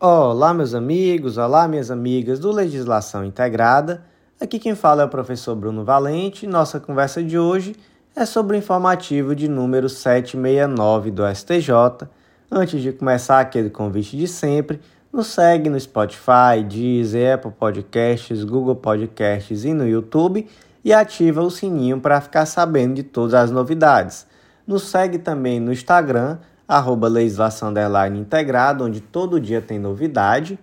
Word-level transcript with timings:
Olá, 0.00 0.54
meus 0.54 0.74
amigos, 0.74 1.38
olá, 1.38 1.66
minhas 1.66 1.90
amigas 1.90 2.38
do 2.38 2.52
Legislação 2.52 3.24
Integrada. 3.24 4.04
Aqui 4.40 4.56
quem 4.56 4.76
fala 4.76 5.02
é 5.02 5.04
o 5.04 5.08
professor 5.08 5.56
Bruno 5.56 5.84
Valente. 5.84 6.46
Nossa 6.46 6.78
conversa 6.78 7.20
de 7.20 7.36
hoje 7.36 7.74
é 8.14 8.24
sobre 8.24 8.56
o 8.56 8.58
informativo 8.60 9.34
de 9.34 9.48
número 9.48 9.88
769 9.88 11.10
do 11.10 11.24
STJ. 11.34 12.06
Antes 12.48 12.80
de 12.80 12.92
começar 12.92 13.40
aquele 13.40 13.70
convite 13.70 14.16
de 14.16 14.28
sempre, 14.28 14.80
nos 15.12 15.26
segue 15.26 15.68
no 15.68 15.80
Spotify, 15.80 16.62
Deezer, 16.64 17.34
Apple 17.34 17.50
Podcasts, 17.50 18.44
Google 18.44 18.76
Podcasts 18.76 19.64
e 19.64 19.74
no 19.74 19.84
YouTube 19.84 20.46
e 20.84 20.92
ativa 20.92 21.42
o 21.42 21.50
sininho 21.50 22.00
para 22.00 22.20
ficar 22.20 22.46
sabendo 22.46 22.94
de 22.94 23.02
todas 23.02 23.34
as 23.34 23.50
novidades. 23.50 24.28
Nos 24.64 24.84
segue 24.84 25.18
também 25.18 25.58
no 25.58 25.72
Instagram, 25.72 26.38
arroba 26.68 27.08
legislação 27.08 27.72
integrada, 28.14 28.84
onde 28.84 29.00
todo 29.00 29.40
dia 29.40 29.62
tem 29.62 29.78
novidade. 29.78 30.58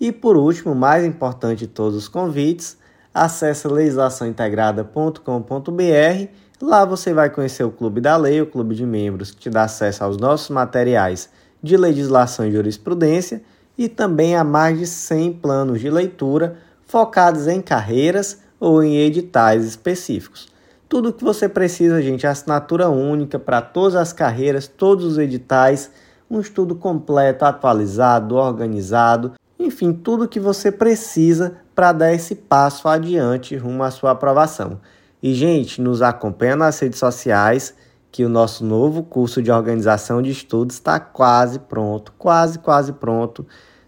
E 0.00 0.10
por 0.10 0.36
último, 0.36 0.74
mais 0.74 1.04
importante 1.04 1.60
de 1.60 1.66
todos 1.66 1.94
os 1.94 2.08
convites, 2.08 2.78
acesse 3.12 3.68
legislaçãointegrada.com.br. 3.68 6.28
Lá 6.62 6.84
você 6.86 7.12
vai 7.12 7.28
conhecer 7.28 7.64
o 7.64 7.70
Clube 7.70 8.00
da 8.00 8.16
Lei, 8.16 8.40
o 8.40 8.46
clube 8.46 8.74
de 8.74 8.86
membros 8.86 9.30
que 9.30 9.36
te 9.36 9.50
dá 9.50 9.64
acesso 9.64 10.02
aos 10.02 10.16
nossos 10.16 10.48
materiais 10.48 11.28
de 11.62 11.76
legislação 11.76 12.46
e 12.46 12.52
jurisprudência 12.52 13.42
e 13.76 13.88
também 13.88 14.36
a 14.36 14.44
mais 14.44 14.78
de 14.78 14.86
100 14.86 15.34
planos 15.34 15.80
de 15.80 15.90
leitura 15.90 16.56
focados 16.86 17.46
em 17.46 17.60
carreiras 17.60 18.38
ou 18.58 18.82
em 18.82 18.96
editais 18.96 19.64
específicos. 19.64 20.48
Tudo 20.90 21.10
o 21.10 21.12
que 21.12 21.22
você 21.22 21.48
precisa, 21.48 22.02
gente, 22.02 22.26
assinatura 22.26 22.88
única 22.88 23.38
para 23.38 23.62
todas 23.62 23.94
as 23.94 24.12
carreiras, 24.12 24.66
todos 24.66 25.04
os 25.04 25.18
editais, 25.18 25.88
um 26.28 26.40
estudo 26.40 26.74
completo, 26.74 27.44
atualizado, 27.44 28.34
organizado, 28.34 29.34
enfim, 29.56 29.92
tudo 29.92 30.24
o 30.24 30.28
que 30.28 30.40
você 30.40 30.72
precisa 30.72 31.58
para 31.76 31.92
dar 31.92 32.12
esse 32.12 32.34
passo 32.34 32.88
adiante 32.88 33.56
rumo 33.56 33.84
à 33.84 33.90
sua 33.92 34.10
aprovação. 34.10 34.80
E, 35.22 35.32
gente, 35.32 35.80
nos 35.80 36.02
acompanha 36.02 36.56
nas 36.56 36.80
redes 36.80 36.98
sociais 36.98 37.72
que 38.10 38.24
o 38.24 38.28
nosso 38.28 38.64
novo 38.64 39.04
curso 39.04 39.40
de 39.40 39.52
organização 39.52 40.20
de 40.20 40.32
estudos 40.32 40.74
está 40.74 40.98
quase 40.98 41.60
pronto, 41.60 42.12
quase, 42.18 42.58
quase 42.58 42.94
pronto. 42.94 43.46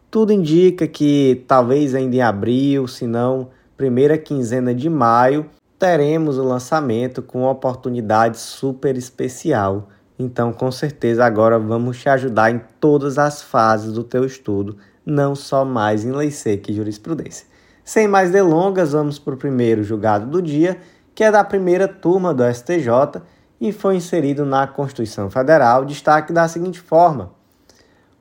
Tudo 0.09 0.33
indica 0.33 0.87
que 0.87 1.43
talvez 1.49 1.97
ainda 1.97 2.15
em 2.15 2.23
abril, 2.23 2.87
se 2.87 3.09
não 3.09 3.49
primeira 3.77 4.17
quinzena 4.17 4.73
de 4.73 4.89
maio, 4.89 5.51
teremos 5.83 6.39
o 6.39 6.45
lançamento 6.45 7.21
com 7.21 7.41
uma 7.41 7.51
oportunidade 7.51 8.39
super 8.39 8.97
especial. 8.97 9.89
Então, 10.17 10.53
com 10.53 10.71
certeza, 10.71 11.25
agora 11.25 11.59
vamos 11.59 11.99
te 11.99 12.09
ajudar 12.09 12.53
em 12.53 12.61
todas 12.79 13.19
as 13.19 13.43
fases 13.43 13.93
do 13.93 14.05
teu 14.05 14.25
estudo, 14.25 14.77
não 15.05 15.35
só 15.35 15.65
mais 15.65 16.05
em 16.05 16.13
lei 16.13 16.31
seca 16.31 16.71
e 16.71 16.75
jurisprudência. 16.77 17.49
Sem 17.83 18.07
mais 18.07 18.31
delongas, 18.31 18.93
vamos 18.93 19.19
para 19.19 19.35
o 19.35 19.37
primeiro 19.37 19.83
julgado 19.83 20.25
do 20.25 20.41
dia, 20.41 20.79
que 21.17 21.25
é 21.25 21.33
da 21.33 21.43
primeira 21.43 21.89
turma 21.89 22.33
do 22.33 22.45
STJ 22.45 23.21
e 23.61 23.73
foi 23.73 23.97
inserido 23.97 24.47
na 24.47 24.69
Constituição 24.69 25.29
Federal, 25.31 25.85
destaque 25.85 26.33
da 26.33 26.47
seguinte 26.47 26.79
forma: 26.79 27.33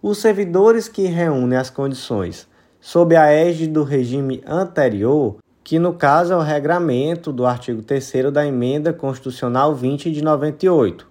os 0.01 0.17
servidores 0.17 0.87
que 0.87 1.03
reúnem 1.03 1.59
as 1.59 1.69
condições 1.69 2.47
sob 2.79 3.15
a 3.15 3.31
égide 3.31 3.67
do 3.67 3.83
regime 3.83 4.41
anterior 4.47 5.37
que 5.71 5.79
no 5.79 5.93
caso 5.93 6.33
é 6.33 6.35
o 6.35 6.41
regramento 6.41 7.31
do 7.31 7.45
artigo 7.45 7.81
3 7.81 8.29
da 8.29 8.45
Emenda 8.45 8.91
Constitucional 8.91 9.73
20 9.73 10.11
de 10.11 10.21
98. 10.21 11.07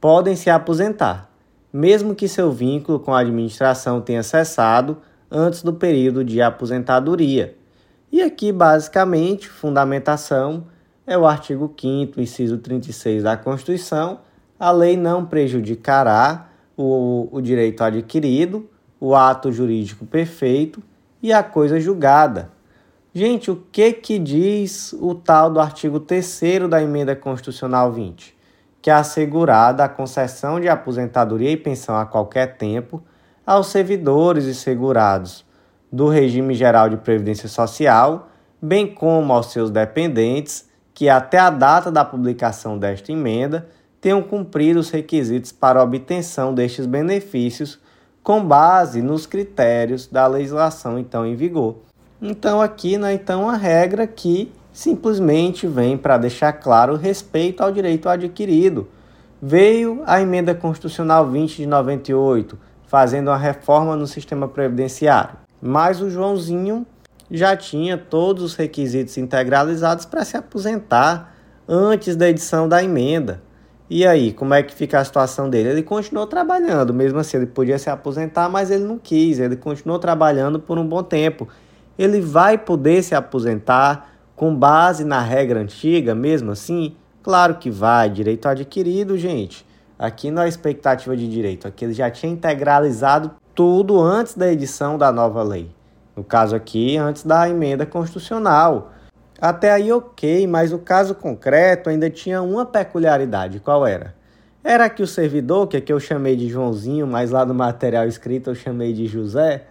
Podem 0.00 0.34
se 0.34 0.48
aposentar, 0.48 1.30
mesmo 1.70 2.14
que 2.14 2.26
seu 2.26 2.50
vínculo 2.50 2.98
com 2.98 3.12
a 3.12 3.20
administração 3.20 4.00
tenha 4.00 4.22
cessado 4.22 4.96
antes 5.30 5.62
do 5.62 5.74
período 5.74 6.24
de 6.24 6.40
aposentadoria. 6.40 7.54
E 8.10 8.22
aqui, 8.22 8.50
basicamente, 8.50 9.46
fundamentação 9.46 10.64
é 11.06 11.18
o 11.18 11.26
artigo 11.26 11.70
5 11.78 12.18
inciso 12.18 12.56
36 12.56 13.24
da 13.24 13.36
Constituição. 13.36 14.20
A 14.58 14.70
lei 14.70 14.96
não 14.96 15.26
prejudicará 15.26 16.48
o, 16.74 17.28
o 17.30 17.42
direito 17.42 17.84
adquirido, 17.84 18.70
o 18.98 19.14
ato 19.14 19.52
jurídico 19.52 20.06
perfeito 20.06 20.82
e 21.22 21.30
a 21.30 21.42
coisa 21.42 21.78
julgada 21.78 22.56
Gente, 23.14 23.50
o 23.50 23.56
que 23.72 23.90
que 23.94 24.18
diz 24.18 24.92
o 24.92 25.14
tal 25.14 25.50
do 25.50 25.58
artigo 25.58 25.98
3 25.98 26.40
da 26.68 26.82
Emenda 26.82 27.16
Constitucional 27.16 27.90
20? 27.90 28.36
Que 28.82 28.90
é 28.90 28.92
assegurada 28.92 29.82
a 29.82 29.88
concessão 29.88 30.60
de 30.60 30.68
aposentadoria 30.68 31.50
e 31.50 31.56
pensão 31.56 31.96
a 31.96 32.04
qualquer 32.04 32.58
tempo 32.58 33.02
aos 33.46 33.68
servidores 33.68 34.44
e 34.44 34.54
segurados 34.54 35.42
do 35.90 36.06
regime 36.06 36.52
geral 36.54 36.90
de 36.90 36.98
previdência 36.98 37.48
social, 37.48 38.28
bem 38.60 38.86
como 38.86 39.32
aos 39.32 39.52
seus 39.52 39.70
dependentes 39.70 40.68
que 40.92 41.08
até 41.08 41.38
a 41.38 41.48
data 41.48 41.90
da 41.90 42.04
publicação 42.04 42.78
desta 42.78 43.10
emenda 43.10 43.70
tenham 44.02 44.22
cumprido 44.22 44.80
os 44.80 44.90
requisitos 44.90 45.50
para 45.50 45.82
obtenção 45.82 46.52
destes 46.52 46.84
benefícios 46.84 47.80
com 48.22 48.44
base 48.44 49.00
nos 49.00 49.24
critérios 49.24 50.06
da 50.06 50.26
legislação 50.26 50.98
então 50.98 51.24
em 51.24 51.34
vigor. 51.34 51.87
Então 52.20 52.60
aqui, 52.60 52.98
né, 52.98 53.14
então 53.14 53.48
a 53.48 53.56
regra 53.56 54.04
que 54.06 54.50
simplesmente 54.72 55.66
vem 55.66 55.96
para 55.96 56.18
deixar 56.18 56.52
claro 56.52 56.94
o 56.94 56.96
respeito 56.96 57.62
ao 57.62 57.70
direito 57.70 58.08
adquirido. 58.08 58.88
Veio 59.40 60.02
a 60.04 60.20
emenda 60.20 60.52
constitucional 60.52 61.28
20 61.30 61.56
de 61.56 61.66
98, 61.66 62.58
fazendo 62.88 63.28
uma 63.28 63.36
reforma 63.36 63.94
no 63.94 64.06
sistema 64.06 64.48
previdenciário. 64.48 65.36
Mas 65.62 66.00
o 66.00 66.10
Joãozinho 66.10 66.84
já 67.30 67.56
tinha 67.56 67.96
todos 67.96 68.42
os 68.42 68.54
requisitos 68.56 69.16
integralizados 69.16 70.04
para 70.04 70.24
se 70.24 70.36
aposentar 70.36 71.34
antes 71.68 72.16
da 72.16 72.28
edição 72.28 72.68
da 72.68 72.82
emenda. 72.82 73.42
E 73.88 74.06
aí, 74.06 74.32
como 74.32 74.54
é 74.54 74.62
que 74.62 74.74
fica 74.74 74.98
a 74.98 75.04
situação 75.04 75.48
dele? 75.48 75.70
Ele 75.70 75.82
continuou 75.82 76.26
trabalhando, 76.26 76.92
mesmo 76.92 77.20
assim, 77.20 77.36
ele 77.36 77.46
podia 77.46 77.78
se 77.78 77.88
aposentar, 77.88 78.48
mas 78.48 78.70
ele 78.70 78.84
não 78.84 78.98
quis, 78.98 79.38
ele 79.38 79.56
continuou 79.56 79.98
trabalhando 79.98 80.58
por 80.58 80.78
um 80.78 80.86
bom 80.86 81.02
tempo 81.02 81.48
ele 81.98 82.20
vai 82.20 82.56
poder 82.56 83.02
se 83.02 83.14
aposentar 83.14 84.12
com 84.36 84.54
base 84.54 85.04
na 85.04 85.20
regra 85.20 85.60
antiga, 85.60 86.14
mesmo 86.14 86.52
assim? 86.52 86.94
Claro 87.22 87.56
que 87.56 87.70
vai, 87.70 88.08
direito 88.08 88.46
adquirido, 88.46 89.18
gente. 89.18 89.66
Aqui 89.98 90.30
não 90.30 90.42
é 90.42 90.48
expectativa 90.48 91.16
de 91.16 91.28
direito, 91.28 91.66
aqui 91.66 91.84
ele 91.84 91.92
já 91.92 92.08
tinha 92.08 92.32
integralizado 92.32 93.32
tudo 93.52 94.00
antes 94.00 94.36
da 94.36 94.50
edição 94.52 94.96
da 94.96 95.10
nova 95.10 95.42
lei. 95.42 95.68
No 96.14 96.22
caso 96.22 96.54
aqui, 96.54 96.96
antes 96.96 97.24
da 97.24 97.48
emenda 97.48 97.84
constitucional. 97.84 98.92
Até 99.40 99.72
aí 99.72 99.90
ok, 99.92 100.46
mas 100.46 100.72
o 100.72 100.78
caso 100.78 101.14
concreto 101.14 101.90
ainda 101.90 102.08
tinha 102.08 102.40
uma 102.42 102.64
peculiaridade. 102.64 103.60
Qual 103.60 103.86
era? 103.86 104.14
Era 104.62 104.88
que 104.90 105.02
o 105.02 105.06
servidor, 105.06 105.66
que 105.66 105.76
aqui 105.76 105.92
eu 105.92 105.98
chamei 105.98 106.36
de 106.36 106.48
Joãozinho, 106.48 107.06
mas 107.06 107.30
lá 107.30 107.44
no 107.44 107.54
material 107.54 108.06
escrito 108.06 108.50
eu 108.50 108.54
chamei 108.54 108.92
de 108.92 109.06
José, 109.06 109.64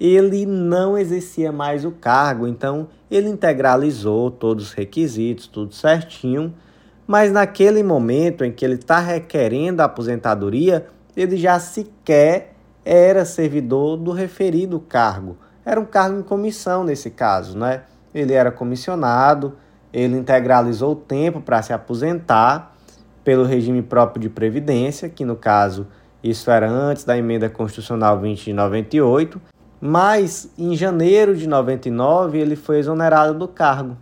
ele 0.00 0.46
não 0.46 0.96
exercia 0.96 1.50
mais 1.50 1.84
o 1.84 1.90
cargo, 1.90 2.46
então 2.46 2.88
ele 3.10 3.28
integralizou 3.28 4.30
todos 4.30 4.66
os 4.68 4.72
requisitos, 4.72 5.46
tudo 5.46 5.74
certinho, 5.74 6.54
mas 7.06 7.32
naquele 7.32 7.82
momento 7.82 8.44
em 8.44 8.52
que 8.52 8.64
ele 8.64 8.74
está 8.74 9.00
requerendo 9.00 9.80
a 9.80 9.86
aposentadoria, 9.86 10.86
ele 11.16 11.36
já 11.36 11.58
sequer 11.58 12.54
era 12.84 13.24
servidor 13.24 13.96
do 13.96 14.12
referido 14.12 14.78
cargo. 14.78 15.36
Era 15.64 15.80
um 15.80 15.84
cargo 15.84 16.18
em 16.18 16.22
comissão 16.22 16.84
nesse 16.84 17.10
caso, 17.10 17.58
né? 17.58 17.82
Ele 18.14 18.32
era 18.32 18.50
comissionado, 18.50 19.54
ele 19.92 20.16
integralizou 20.16 20.92
o 20.92 20.96
tempo 20.96 21.40
para 21.40 21.60
se 21.62 21.72
aposentar 21.72 22.74
pelo 23.24 23.44
regime 23.44 23.82
próprio 23.82 24.22
de 24.22 24.28
previdência, 24.28 25.08
que 25.08 25.24
no 25.24 25.36
caso 25.36 25.86
isso 26.22 26.50
era 26.50 26.68
antes 26.68 27.04
da 27.04 27.16
emenda 27.16 27.48
constitucional 27.50 28.18
20 28.18 28.44
de 28.44 28.52
98, 28.52 29.40
mas 29.80 30.50
em 30.58 30.74
janeiro 30.74 31.36
de 31.36 31.46
99 31.46 32.38
ele 32.38 32.56
foi 32.56 32.78
exonerado 32.78 33.38
do 33.38 33.46
cargo. 33.46 33.96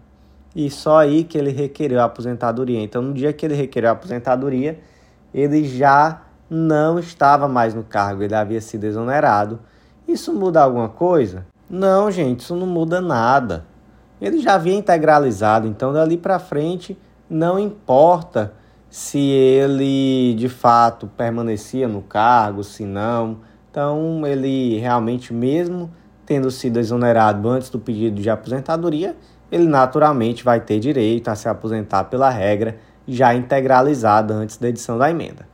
E 0.54 0.70
só 0.70 0.98
aí 0.98 1.22
que 1.22 1.36
ele 1.36 1.50
requereu 1.50 2.00
a 2.00 2.04
aposentadoria. 2.04 2.80
Então, 2.80 3.02
no 3.02 3.12
dia 3.12 3.32
que 3.32 3.44
ele 3.44 3.54
requereu 3.54 3.90
a 3.90 3.92
aposentadoria, 3.92 4.80
ele 5.34 5.64
já 5.64 6.22
não 6.48 6.98
estava 6.98 7.46
mais 7.46 7.74
no 7.74 7.84
cargo, 7.84 8.22
ele 8.22 8.34
havia 8.34 8.60
sido 8.60 8.84
exonerado. 8.84 9.58
Isso 10.08 10.32
muda 10.32 10.62
alguma 10.62 10.88
coisa? 10.88 11.44
Não, 11.68 12.10
gente, 12.10 12.40
isso 12.40 12.56
não 12.56 12.66
muda 12.66 13.00
nada. 13.00 13.66
Ele 14.20 14.38
já 14.38 14.54
havia 14.54 14.74
integralizado, 14.74 15.66
então 15.66 15.92
dali 15.92 16.16
para 16.16 16.38
frente 16.38 16.96
não 17.28 17.58
importa 17.58 18.54
se 18.88 19.18
ele 19.18 20.34
de 20.38 20.48
fato 20.48 21.06
permanecia 21.06 21.86
no 21.88 22.00
cargo, 22.00 22.64
se 22.64 22.84
não. 22.84 23.38
Então, 23.76 24.26
ele 24.26 24.78
realmente, 24.78 25.34
mesmo 25.34 25.90
tendo 26.24 26.50
sido 26.50 26.78
exonerado 26.78 27.46
antes 27.46 27.68
do 27.68 27.78
pedido 27.78 28.22
de 28.22 28.30
aposentadoria, 28.30 29.14
ele 29.52 29.66
naturalmente 29.66 30.42
vai 30.42 30.58
ter 30.60 30.80
direito 30.80 31.28
a 31.28 31.34
se 31.34 31.46
aposentar 31.46 32.04
pela 32.04 32.30
regra 32.30 32.78
já 33.06 33.34
integralizada 33.34 34.32
antes 34.32 34.56
da 34.56 34.70
edição 34.70 34.96
da 34.96 35.10
emenda. 35.10 35.46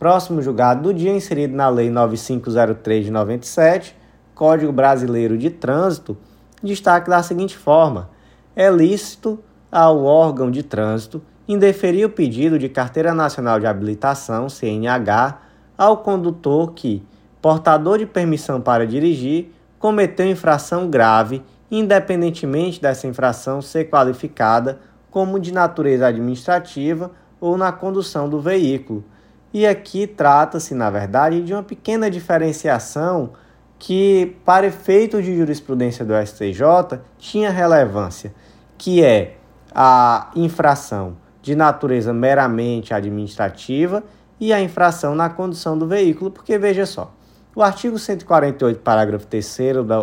Próximo 0.00 0.42
julgado 0.42 0.82
do 0.82 0.92
dia, 0.92 1.12
inserido 1.12 1.54
na 1.54 1.68
Lei 1.68 1.90
9503 1.90 3.04
de 3.04 3.12
97, 3.12 3.96
Código 4.34 4.72
Brasileiro 4.72 5.38
de 5.38 5.48
Trânsito 5.48 6.16
destaca 6.60 7.08
da 7.08 7.22
seguinte 7.22 7.56
forma: 7.56 8.10
é 8.56 8.68
lícito 8.68 9.38
ao 9.70 10.02
órgão 10.02 10.50
de 10.50 10.64
trânsito 10.64 11.22
indeferir 11.46 12.04
o 12.04 12.10
pedido 12.10 12.58
de 12.58 12.68
Carteira 12.68 13.14
Nacional 13.14 13.60
de 13.60 13.66
Habilitação, 13.66 14.48
CNH, 14.48 15.38
ao 15.78 15.98
condutor 15.98 16.72
que, 16.72 17.00
portador 17.44 17.98
de 17.98 18.06
permissão 18.06 18.58
para 18.58 18.86
dirigir, 18.86 19.52
cometeu 19.78 20.26
infração 20.26 20.88
grave, 20.88 21.42
independentemente 21.70 22.80
dessa 22.80 23.06
infração 23.06 23.60
ser 23.60 23.90
qualificada 23.90 24.80
como 25.10 25.38
de 25.38 25.52
natureza 25.52 26.06
administrativa 26.06 27.10
ou 27.38 27.58
na 27.58 27.70
condução 27.70 28.30
do 28.30 28.40
veículo. 28.40 29.04
E 29.52 29.66
aqui 29.66 30.06
trata-se, 30.06 30.74
na 30.74 30.88
verdade, 30.88 31.42
de 31.42 31.52
uma 31.52 31.62
pequena 31.62 32.10
diferenciação 32.10 33.32
que, 33.78 34.38
para 34.42 34.68
efeitos 34.68 35.22
de 35.22 35.36
jurisprudência 35.36 36.02
do 36.02 36.14
STJ, 36.14 36.98
tinha 37.18 37.50
relevância, 37.50 38.34
que 38.78 39.04
é 39.04 39.36
a 39.74 40.30
infração 40.34 41.18
de 41.42 41.54
natureza 41.54 42.10
meramente 42.10 42.94
administrativa 42.94 44.02
e 44.40 44.50
a 44.50 44.62
infração 44.62 45.14
na 45.14 45.28
condução 45.28 45.76
do 45.76 45.86
veículo, 45.86 46.30
porque 46.30 46.56
veja 46.56 46.86
só, 46.86 47.12
o 47.54 47.62
artigo 47.62 47.98
148, 47.98 48.80
parágrafo 48.80 49.26
3 49.26 49.58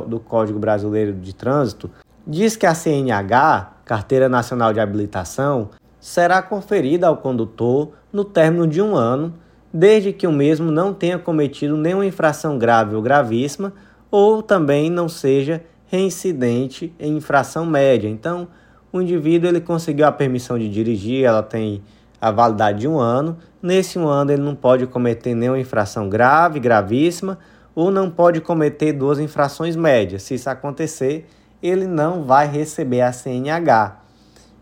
do 0.07 0.19
Código 0.19 0.57
Brasileiro 0.57 1.13
de 1.13 1.35
Trânsito, 1.35 1.89
diz 2.25 2.55
que 2.55 2.65
a 2.65 2.73
CNH, 2.73 3.73
Carteira 3.83 4.29
Nacional 4.29 4.71
de 4.71 4.79
Habilitação, 4.79 5.69
será 5.99 6.41
conferida 6.41 7.07
ao 7.07 7.17
condutor 7.17 7.91
no 8.11 8.23
término 8.23 8.65
de 8.65 8.81
um 8.81 8.95
ano, 8.95 9.33
desde 9.73 10.13
que 10.13 10.25
o 10.25 10.31
mesmo 10.31 10.71
não 10.71 10.93
tenha 10.93 11.19
cometido 11.19 11.75
nenhuma 11.75 12.05
infração 12.05 12.57
grave 12.57 12.95
ou 12.95 13.01
gravíssima, 13.01 13.73
ou 14.09 14.41
também 14.41 14.89
não 14.89 15.09
seja 15.09 15.61
reincidente 15.87 16.93
em 16.99 17.17
infração 17.17 17.65
média. 17.65 18.07
Então, 18.07 18.47
o 18.93 19.01
indivíduo 19.01 19.49
ele 19.49 19.61
conseguiu 19.61 20.05
a 20.05 20.11
permissão 20.11 20.57
de 20.57 20.69
dirigir, 20.69 21.25
ela 21.25 21.43
tem 21.43 21.81
a 22.19 22.31
validade 22.31 22.79
de 22.79 22.87
um 22.87 22.97
ano. 22.99 23.37
Nesse 23.61 23.99
um 23.99 24.07
ano 24.07 24.31
ele 24.31 24.41
não 24.41 24.55
pode 24.55 24.87
cometer 24.87 25.35
nenhuma 25.35 25.59
infração 25.59 26.09
grave, 26.09 26.59
gravíssima, 26.59 27.37
ou 27.75 27.91
não 27.91 28.09
pode 28.09 28.41
cometer 28.41 28.93
duas 28.93 29.19
infrações 29.19 29.75
médias. 29.75 30.23
Se 30.23 30.33
isso 30.33 30.49
acontecer, 30.49 31.27
ele 31.61 31.85
não 31.85 32.23
vai 32.23 32.47
receber 32.47 33.01
a 33.01 33.11
CNH. 33.11 33.99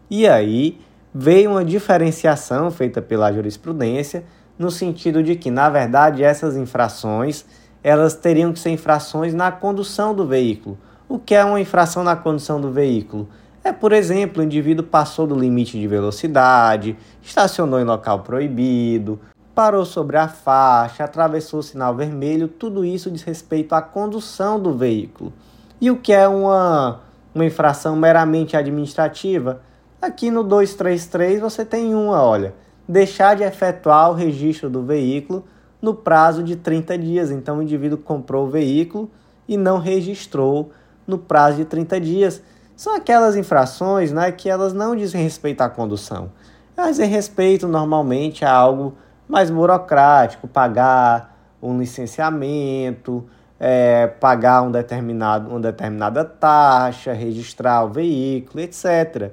E 0.10 0.28
aí 0.28 0.80
veio 1.14 1.52
uma 1.52 1.64
diferenciação 1.64 2.70
feita 2.70 3.02
pela 3.02 3.32
jurisprudência 3.32 4.24
no 4.58 4.70
sentido 4.70 5.24
de 5.24 5.36
que, 5.36 5.50
na 5.50 5.70
verdade, 5.70 6.24
essas 6.24 6.58
infrações 6.58 7.46
elas 7.84 8.14
teriam 8.14 8.52
que 8.52 8.60
ser 8.60 8.72
infrações 8.72 9.34
na 9.34 9.52
condução 9.52 10.14
do 10.14 10.28
veículo. 10.28 10.78
O 11.08 11.18
que 11.18 11.34
é 11.34 11.44
uma 11.44 11.62
infração 11.62 12.04
na 12.04 12.16
condução 12.16 12.60
do 12.60 12.72
veículo? 12.72 13.30
É, 13.70 13.72
por 13.72 13.94
exemplo, 13.94 14.42
o 14.42 14.44
indivíduo 14.44 14.84
passou 14.84 15.28
do 15.28 15.36
limite 15.36 15.80
de 15.80 15.86
velocidade, 15.86 16.98
estacionou 17.22 17.80
em 17.80 17.84
local 17.84 18.22
proibido, 18.22 19.20
parou 19.54 19.86
sobre 19.86 20.18
a 20.18 20.28
faixa, 20.28 21.04
atravessou 21.04 21.60
o 21.60 21.64
sinal 21.64 21.94
vermelho, 21.94 22.48
tudo 22.48 22.84
isso 22.84 23.12
diz 23.12 23.22
respeito 23.22 23.76
à 23.76 23.82
condução 23.84 24.60
do 24.60 24.76
veículo. 24.76 25.32
E 25.80 25.92
o 25.92 25.98
que 25.98 26.12
é 26.12 26.28
uma, 26.28 27.02
uma 27.34 27.46
infração 27.46 27.96
meramente 27.96 28.58
administrativa? 28.58 29.62
Aqui 30.02 30.32
no 30.32 30.44
233 30.44 31.40
você 31.40 31.64
tem 31.64 31.94
uma, 31.94 32.24
olha, 32.24 32.56
deixar 32.88 33.36
de 33.36 33.44
efetuar 33.44 34.10
o 34.10 34.16
registro 34.16 34.68
do 34.68 34.82
veículo 34.82 35.46
no 35.80 35.94
prazo 35.94 36.42
de 36.42 36.56
30 36.56 36.98
dias. 36.98 37.30
Então 37.30 37.60
o 37.60 37.62
indivíduo 37.62 38.00
comprou 38.00 38.48
o 38.48 38.50
veículo 38.50 39.12
e 39.48 39.56
não 39.56 39.78
registrou 39.78 40.72
no 41.06 41.20
prazo 41.20 41.58
de 41.58 41.66
30 41.66 42.02
dias. 42.02 42.42
São 42.80 42.96
aquelas 42.96 43.36
infrações 43.36 44.14
né, 44.14 44.32
que 44.32 44.50
elas 44.50 44.72
não 44.72 44.96
dizem 44.96 45.22
respeito 45.22 45.60
à 45.60 45.68
condução. 45.68 46.32
Elas 46.78 46.92
dizem 46.92 47.10
respeito 47.10 47.68
normalmente 47.68 48.46
a 48.46 48.54
algo 48.54 48.98
mais 49.28 49.50
burocrático, 49.50 50.48
pagar 50.48 51.38
um 51.62 51.78
licenciamento, 51.78 53.28
é, 53.60 54.08
pagar 54.08 54.62
um 54.62 54.72
determinado, 54.72 55.50
uma 55.50 55.60
determinada 55.60 56.24
taxa, 56.24 57.12
registrar 57.12 57.84
o 57.84 57.90
veículo, 57.90 58.64
etc. 58.64 59.30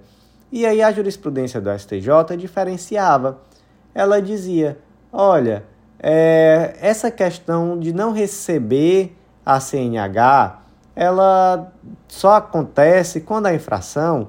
E 0.50 0.66
aí 0.66 0.82
a 0.82 0.90
jurisprudência 0.90 1.60
do 1.60 1.70
STJ 1.70 2.36
diferenciava. 2.36 3.38
Ela 3.94 4.20
dizia: 4.20 4.76
olha, 5.12 5.62
é, 6.00 6.74
essa 6.80 7.12
questão 7.12 7.78
de 7.78 7.92
não 7.92 8.10
receber 8.10 9.16
a 9.44 9.60
CNH 9.60 10.65
ela 10.96 11.70
só 12.08 12.36
acontece 12.36 13.20
quando 13.20 13.46
a 13.46 13.54
infração 13.54 14.28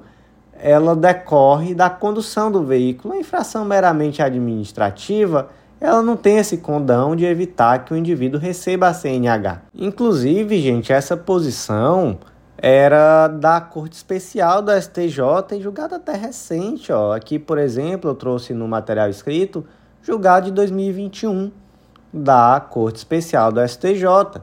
ela 0.60 0.94
decorre 0.94 1.74
da 1.74 1.88
condução 1.88 2.52
do 2.52 2.62
veículo. 2.62 3.14
A 3.14 3.16
infração 3.16 3.64
meramente 3.64 4.20
administrativa, 4.20 5.48
ela 5.80 6.02
não 6.02 6.16
tem 6.16 6.36
esse 6.36 6.58
condão 6.58 7.16
de 7.16 7.24
evitar 7.24 7.84
que 7.84 7.94
o 7.94 7.96
indivíduo 7.96 8.38
receba 8.38 8.88
a 8.88 8.94
CNH. 8.94 9.62
Inclusive, 9.74 10.60
gente, 10.60 10.92
essa 10.92 11.16
posição 11.16 12.18
era 12.60 13.28
da 13.28 13.60
Corte 13.60 13.94
Especial 13.94 14.60
do 14.60 14.72
STJ 14.72 15.60
julgada 15.60 15.96
até 15.96 16.14
recente. 16.14 16.92
Ó. 16.92 17.12
Aqui, 17.14 17.38
por 17.38 17.56
exemplo, 17.56 18.10
eu 18.10 18.14
trouxe 18.14 18.52
no 18.52 18.68
material 18.68 19.08
escrito 19.08 19.64
julgado 20.02 20.46
de 20.46 20.52
2021 20.52 21.50
da 22.12 22.60
Corte 22.60 22.96
Especial 22.96 23.52
do 23.52 23.66
STJ. 23.66 24.42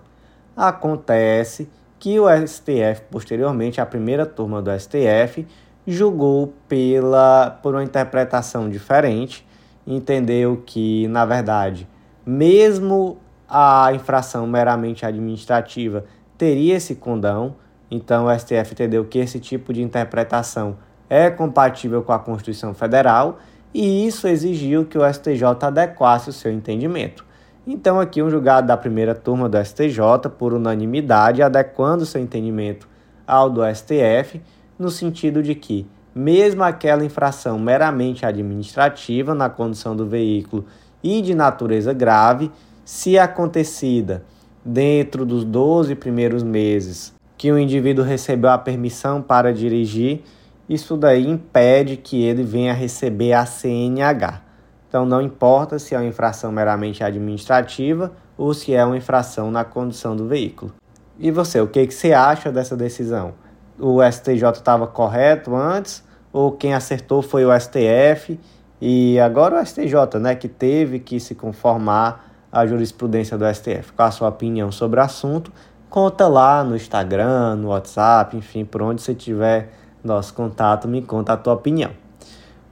Acontece 0.56 1.70
que 2.06 2.20
o 2.20 2.28
STF, 2.30 3.02
posteriormente, 3.10 3.82
a 3.82 3.86
primeira 3.86 4.28
turma 4.28 4.62
do 4.62 4.70
STF, 4.80 5.44
julgou 5.88 6.54
pela, 6.70 7.60
por 7.64 7.74
uma 7.74 7.84
interpretação 7.84 8.70
diferente, 8.70 9.44
entendeu 9.88 10.62
que, 10.64 11.08
na 11.08 11.26
verdade, 11.26 11.90
mesmo 12.24 13.18
a 13.50 13.92
infração 13.92 14.46
meramente 14.46 15.04
administrativa 15.04 16.06
teria 16.38 16.76
esse 16.76 16.94
condão, 16.94 17.56
então 17.90 18.28
o 18.28 18.40
STF 18.40 18.74
entendeu 18.74 19.04
que 19.06 19.18
esse 19.18 19.40
tipo 19.40 19.74
de 19.74 19.82
interpretação 19.82 20.78
é 21.10 21.32
compatível 21.32 22.04
com 22.04 22.12
a 22.12 22.20
Constituição 22.20 22.76
Federal 22.76 23.40
e 23.74 24.06
isso 24.06 24.28
exigiu 24.28 24.86
que 24.86 25.00
o 25.00 25.12
STJ 25.12 25.44
adequasse 25.60 26.30
o 26.30 26.34
seu 26.34 26.52
entendimento. 26.52 27.26
Então, 27.68 28.00
aqui, 28.00 28.22
um 28.22 28.30
julgado 28.30 28.68
da 28.68 28.78
primeira 28.78 29.16
turma 29.16 29.50
do 29.50 29.58
STJ, 29.58 30.30
por 30.38 30.54
unanimidade, 30.54 31.42
adequando 31.42 32.06
seu 32.06 32.22
entendimento 32.22 32.88
ao 33.26 33.50
do 33.50 33.62
STF, 33.66 34.40
no 34.78 34.92
sentido 34.92 35.42
de 35.42 35.56
que, 35.56 35.88
mesmo 36.14 36.64
aquela 36.64 37.04
infração 37.04 37.58
meramente 37.58 38.24
administrativa 38.24 39.34
na 39.34 39.50
condução 39.50 39.96
do 39.96 40.06
veículo 40.06 40.66
e 41.04 41.24
de 41.24 41.34
natureza 41.34 41.92
grave, 41.92 42.52
se 42.84 43.18
acontecida 43.18 44.24
dentro 44.64 45.26
dos 45.26 45.44
12 45.44 45.96
primeiros 45.96 46.44
meses 46.44 47.14
que 47.36 47.52
o 47.52 47.58
indivíduo 47.58 48.06
recebeu 48.06 48.52
a 48.52 48.58
permissão 48.60 49.22
para 49.22 49.52
dirigir, 49.52 50.22
isso 50.70 50.96
daí 50.96 51.28
impede 51.28 51.98
que 51.98 52.24
ele 52.24 52.44
venha 52.44 52.74
receber 52.74 53.34
a 53.34 53.46
CNH. 53.46 54.45
Então, 54.88 55.06
não 55.06 55.22
importa 55.22 55.78
se 55.80 55.96
é 55.96 55.98
uma 55.98 56.08
infração 56.08 56.52
meramente 56.52 57.04
administrativa 57.04 58.12
ou 58.38 58.54
se 58.54 58.74
é 58.74 58.84
uma 58.86 58.98
infração 58.98 59.52
na 59.52 59.64
condução 59.64 60.16
do 60.16 60.28
veículo. 60.28 60.74
E 61.18 61.32
você, 61.32 61.62
o 61.62 61.68
que, 61.68 61.88
que 61.88 61.94
você 61.94 62.14
acha 62.14 62.52
dessa 62.52 62.76
decisão? 62.76 63.34
O 63.80 64.00
STJ 64.04 64.52
estava 64.54 64.88
correto 64.88 65.56
antes 65.56 66.04
ou 66.32 66.52
quem 66.52 66.74
acertou 66.74 67.22
foi 67.22 67.46
o 67.46 67.60
STF 67.60 68.40
e 68.82 69.20
agora 69.20 69.62
o 69.62 69.66
STJ, 69.66 70.20
né, 70.20 70.36
que 70.36 70.48
teve 70.48 71.00
que 71.00 71.20
se 71.20 71.34
conformar 71.34 72.26
à 72.52 72.66
jurisprudência 72.66 73.38
do 73.38 73.46
STF? 73.54 73.94
Qual 73.94 74.08
a 74.08 74.12
sua 74.12 74.30
opinião 74.30 74.72
sobre 74.72 75.00
o 75.00 75.04
assunto? 75.04 75.52
Conta 75.90 76.28
lá 76.28 76.64
no 76.64 76.76
Instagram, 76.76 77.56
no 77.56 77.70
WhatsApp, 77.70 78.36
enfim, 78.36 78.66
por 78.66 78.82
onde 78.82 79.02
você 79.02 79.16
tiver 79.16 79.70
nosso 80.04 80.34
contato, 80.34 80.88
me 80.88 81.02
conta 81.02 81.34
a 81.34 81.38
tua 81.38 81.54
opinião. 81.54 81.92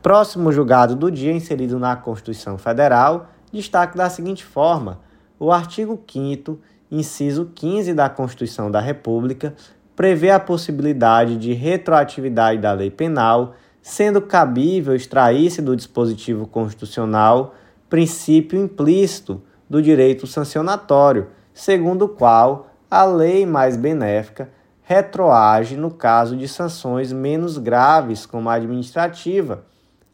Próximo 0.03 0.51
julgado 0.51 0.97
do 0.97 1.09
dia, 1.09 1.31
inserido 1.31 1.79
na 1.79 1.95
Constituição 1.95 2.57
Federal, 2.57 3.29
destaque 3.53 3.97
da 3.97 4.09
seguinte 4.09 4.43
forma: 4.43 4.99
o 5.39 5.49
artigo 5.49 5.97
5, 6.05 6.59
inciso 6.91 7.49
15 7.55 7.93
da 7.93 8.09
Constituição 8.09 8.69
da 8.69 8.81
República, 8.81 9.55
prevê 9.95 10.29
a 10.29 10.41
possibilidade 10.41 11.37
de 11.37 11.53
retroatividade 11.53 12.59
da 12.59 12.73
lei 12.73 12.91
penal, 12.91 13.53
sendo 13.81 14.21
cabível 14.21 14.93
extrair-se 14.93 15.61
do 15.61 15.73
dispositivo 15.73 16.45
constitucional 16.47 17.55
princípio 17.89 18.59
implícito 18.59 19.41
do 19.69 19.81
direito 19.81 20.27
sancionatório, 20.27 21.27
segundo 21.53 22.05
o 22.05 22.09
qual 22.09 22.67
a 22.91 23.05
lei 23.05 23.45
mais 23.45 23.77
benéfica 23.77 24.49
retroage 24.81 25.77
no 25.77 25.89
caso 25.89 26.35
de 26.35 26.45
sanções 26.49 27.13
menos 27.13 27.57
graves, 27.57 28.25
como 28.25 28.49
a 28.49 28.55
administrativa 28.55 29.63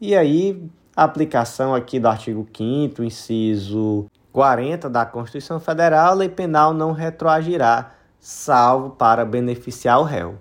e 0.00 0.16
aí, 0.16 0.62
a 0.96 1.04
aplicação 1.04 1.74
aqui 1.74 2.00
do 2.00 2.08
artigo 2.08 2.46
5 2.56 3.02
inciso 3.02 4.06
40 4.32 4.88
da 4.88 5.04
Constituição 5.04 5.60
Federal, 5.60 6.12
a 6.12 6.14
lei 6.14 6.28
penal 6.28 6.72
não 6.72 6.92
retroagirá 6.92 7.92
salvo 8.18 8.90
para 8.90 9.24
beneficiar 9.24 10.00
o 10.00 10.04
réu. 10.04 10.36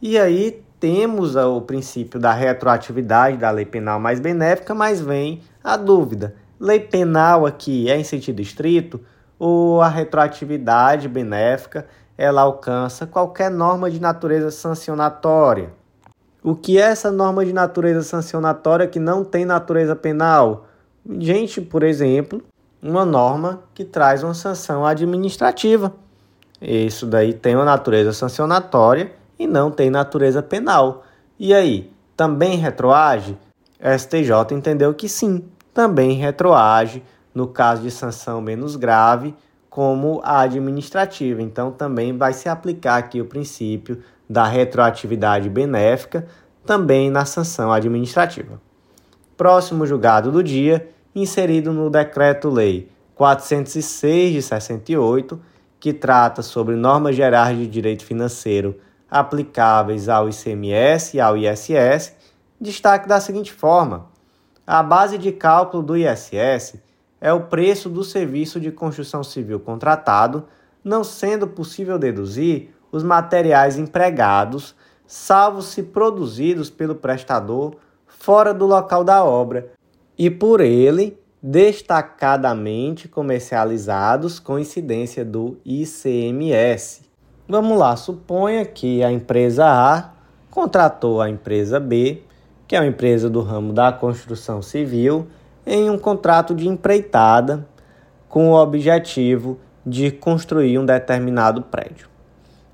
E 0.00 0.18
aí 0.18 0.64
temos 0.78 1.36
o 1.36 1.60
princípio 1.60 2.18
da 2.18 2.32
retroatividade 2.32 3.36
da 3.36 3.50
lei 3.50 3.64
penal 3.64 4.00
mais 4.00 4.18
benéfica, 4.18 4.74
mas 4.74 5.00
vem 5.00 5.42
a 5.62 5.76
dúvida: 5.76 6.34
lei 6.58 6.80
penal 6.80 7.46
aqui 7.46 7.90
é 7.90 7.96
em 7.96 8.04
sentido 8.04 8.40
estrito 8.40 9.00
ou 9.38 9.80
a 9.80 9.88
retroatividade 9.88 11.08
benéfica 11.08 11.86
ela 12.16 12.42
alcança 12.42 13.06
qualquer 13.06 13.50
norma 13.50 13.90
de 13.90 14.00
natureza 14.00 14.50
sancionatória? 14.50 15.72
O 16.44 16.56
que 16.56 16.76
é 16.76 16.80
essa 16.80 17.12
norma 17.12 17.44
de 17.44 17.52
natureza 17.52 18.02
sancionatória 18.02 18.88
que 18.88 18.98
não 18.98 19.22
tem 19.22 19.44
natureza 19.44 19.94
penal? 19.94 20.66
Gente, 21.18 21.60
por 21.60 21.84
exemplo, 21.84 22.42
uma 22.82 23.04
norma 23.04 23.62
que 23.72 23.84
traz 23.84 24.24
uma 24.24 24.34
sanção 24.34 24.84
administrativa. 24.84 25.92
Isso 26.60 27.06
daí 27.06 27.32
tem 27.32 27.54
uma 27.54 27.64
natureza 27.64 28.12
sancionatória 28.12 29.12
e 29.38 29.46
não 29.46 29.70
tem 29.70 29.88
natureza 29.88 30.42
penal. 30.42 31.04
E 31.38 31.54
aí, 31.54 31.92
também 32.16 32.56
retroage? 32.56 33.38
STJ 33.80 34.52
entendeu 34.52 34.92
que 34.94 35.08
sim, 35.08 35.44
também 35.72 36.14
retroage 36.14 37.04
no 37.32 37.46
caso 37.46 37.82
de 37.82 37.90
sanção 37.90 38.40
menos 38.40 38.74
grave, 38.74 39.32
como 39.70 40.20
a 40.24 40.40
administrativa. 40.40 41.40
Então, 41.40 41.70
também 41.70 42.16
vai 42.16 42.32
se 42.32 42.48
aplicar 42.48 42.96
aqui 42.96 43.20
o 43.20 43.26
princípio 43.26 44.02
da 44.32 44.46
retroatividade 44.46 45.50
benéfica, 45.50 46.26
também 46.64 47.10
na 47.10 47.26
sanção 47.26 47.70
administrativa. 47.70 48.58
Próximo 49.36 49.86
julgado 49.86 50.32
do 50.32 50.42
dia, 50.42 50.88
inserido 51.14 51.70
no 51.70 51.90
Decreto-Lei 51.90 52.88
406 53.14 54.32
de 54.32 54.40
68, 54.40 55.38
que 55.78 55.92
trata 55.92 56.40
sobre 56.40 56.76
normas 56.76 57.14
gerais 57.14 57.58
de 57.58 57.66
direito 57.66 58.06
financeiro 58.06 58.78
aplicáveis 59.10 60.08
ao 60.08 60.30
ICMS 60.30 61.18
e 61.18 61.20
ao 61.20 61.36
ISS, 61.36 62.14
destaque 62.58 63.06
da 63.06 63.20
seguinte 63.20 63.52
forma: 63.52 64.06
a 64.66 64.82
base 64.82 65.18
de 65.18 65.30
cálculo 65.30 65.82
do 65.82 65.94
ISS 65.94 66.76
é 67.20 67.30
o 67.34 67.42
preço 67.42 67.90
do 67.90 68.02
serviço 68.02 68.58
de 68.58 68.72
construção 68.72 69.22
civil 69.22 69.60
contratado, 69.60 70.44
não 70.82 71.04
sendo 71.04 71.46
possível 71.46 71.98
deduzir 71.98 72.71
os 72.92 73.02
materiais 73.02 73.78
empregados, 73.78 74.76
salvo 75.06 75.62
se 75.62 75.82
produzidos 75.82 76.68
pelo 76.68 76.94
prestador 76.94 77.76
fora 78.06 78.52
do 78.52 78.66
local 78.66 79.02
da 79.02 79.24
obra 79.24 79.72
e 80.16 80.30
por 80.30 80.60
ele 80.60 81.18
destacadamente 81.42 83.08
comercializados 83.08 84.38
com 84.38 84.58
incidência 84.58 85.24
do 85.24 85.58
ICMS. 85.64 87.02
Vamos 87.48 87.76
lá, 87.76 87.96
suponha 87.96 88.64
que 88.64 89.02
a 89.02 89.10
empresa 89.10 89.66
A 89.66 90.12
contratou 90.50 91.20
a 91.20 91.28
empresa 91.28 91.80
B, 91.80 92.22
que 92.68 92.76
é 92.76 92.80
uma 92.80 92.86
empresa 92.86 93.28
do 93.28 93.40
ramo 93.40 93.72
da 93.72 93.90
construção 93.90 94.62
civil, 94.62 95.26
em 95.66 95.90
um 95.90 95.98
contrato 95.98 96.54
de 96.54 96.68
empreitada 96.68 97.66
com 98.28 98.50
o 98.50 98.54
objetivo 98.54 99.58
de 99.84 100.10
construir 100.10 100.78
um 100.78 100.86
determinado 100.86 101.62
prédio. 101.62 102.11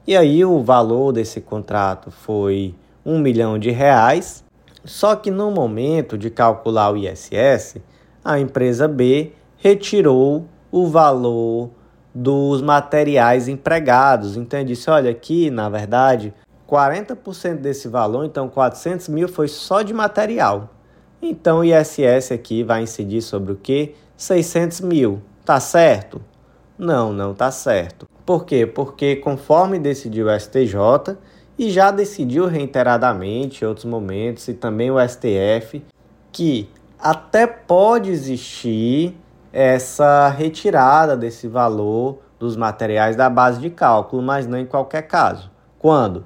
E 0.09 0.17
aí 0.17 0.43
o 0.43 0.63
valor 0.63 1.13
desse 1.13 1.39
contrato 1.39 2.11
foi 2.11 2.75
um 3.05 3.19
milhão 3.19 3.59
de 3.59 3.71
reais, 3.71 4.43
só 4.83 5.15
que 5.15 5.31
no 5.31 5.51
momento 5.51 6.17
de 6.17 6.31
calcular 6.31 6.91
o 6.91 6.97
ISS, 6.97 7.77
a 8.25 8.41
empresa 8.41 8.89
B 8.89 9.33
retirou 9.59 10.47
o 10.73 10.87
valor 10.87 11.69
dos 12.15 12.63
materiais 12.63 13.49
empregados. 13.49 14.35
Então, 14.39 14.61
eu 14.61 14.65
disse: 14.65 14.89
olha, 14.89 15.11
aqui, 15.11 15.51
na 15.51 15.69
verdade, 15.69 16.33
40% 16.67 17.57
desse 17.57 17.87
valor, 17.87 18.25
então 18.25 18.49
400 18.49 19.09
mil, 19.09 19.29
foi 19.29 19.47
só 19.47 19.83
de 19.83 19.93
material. 19.93 20.71
Então, 21.21 21.59
o 21.59 21.65
ISS 21.65 22.33
aqui 22.33 22.63
vai 22.63 22.83
incidir 22.83 23.21
sobre 23.21 23.53
o 23.53 23.57
que? 23.57 23.95
600 24.17 24.81
mil. 24.81 25.21
Tá 25.45 25.61
certo? 25.61 26.19
Não, 26.79 27.13
não 27.13 27.35
tá 27.35 27.51
certo. 27.51 28.09
Por 28.29 28.45
quê? 28.45 28.67
Porque 28.67 29.17
conforme 29.17 29.79
decidiu 29.79 30.27
o 30.27 30.39
STJ 30.39 31.17
e 31.59 31.71
já 31.71 31.91
decidiu 31.91 32.45
reiteradamente 32.47 33.65
em 33.65 33.67
outros 33.67 33.87
momentos 33.87 34.47
e 34.49 34.53
também 34.53 34.91
o 34.91 34.97
STF 35.01 35.83
que 36.31 36.69
até 36.99 37.47
pode 37.47 38.11
existir 38.11 39.17
essa 39.51 40.29
retirada 40.29 41.17
desse 41.17 41.49
valor 41.49 42.19
dos 42.39 42.55
materiais 42.55 43.17
da 43.17 43.31
base 43.31 43.63
de 43.63 43.71
cálculo, 43.71 44.21
mas 44.21 44.47
não 44.47 44.59
em 44.59 44.67
qualquer 44.67 45.09
caso. 45.09 45.51
Quando? 45.79 46.23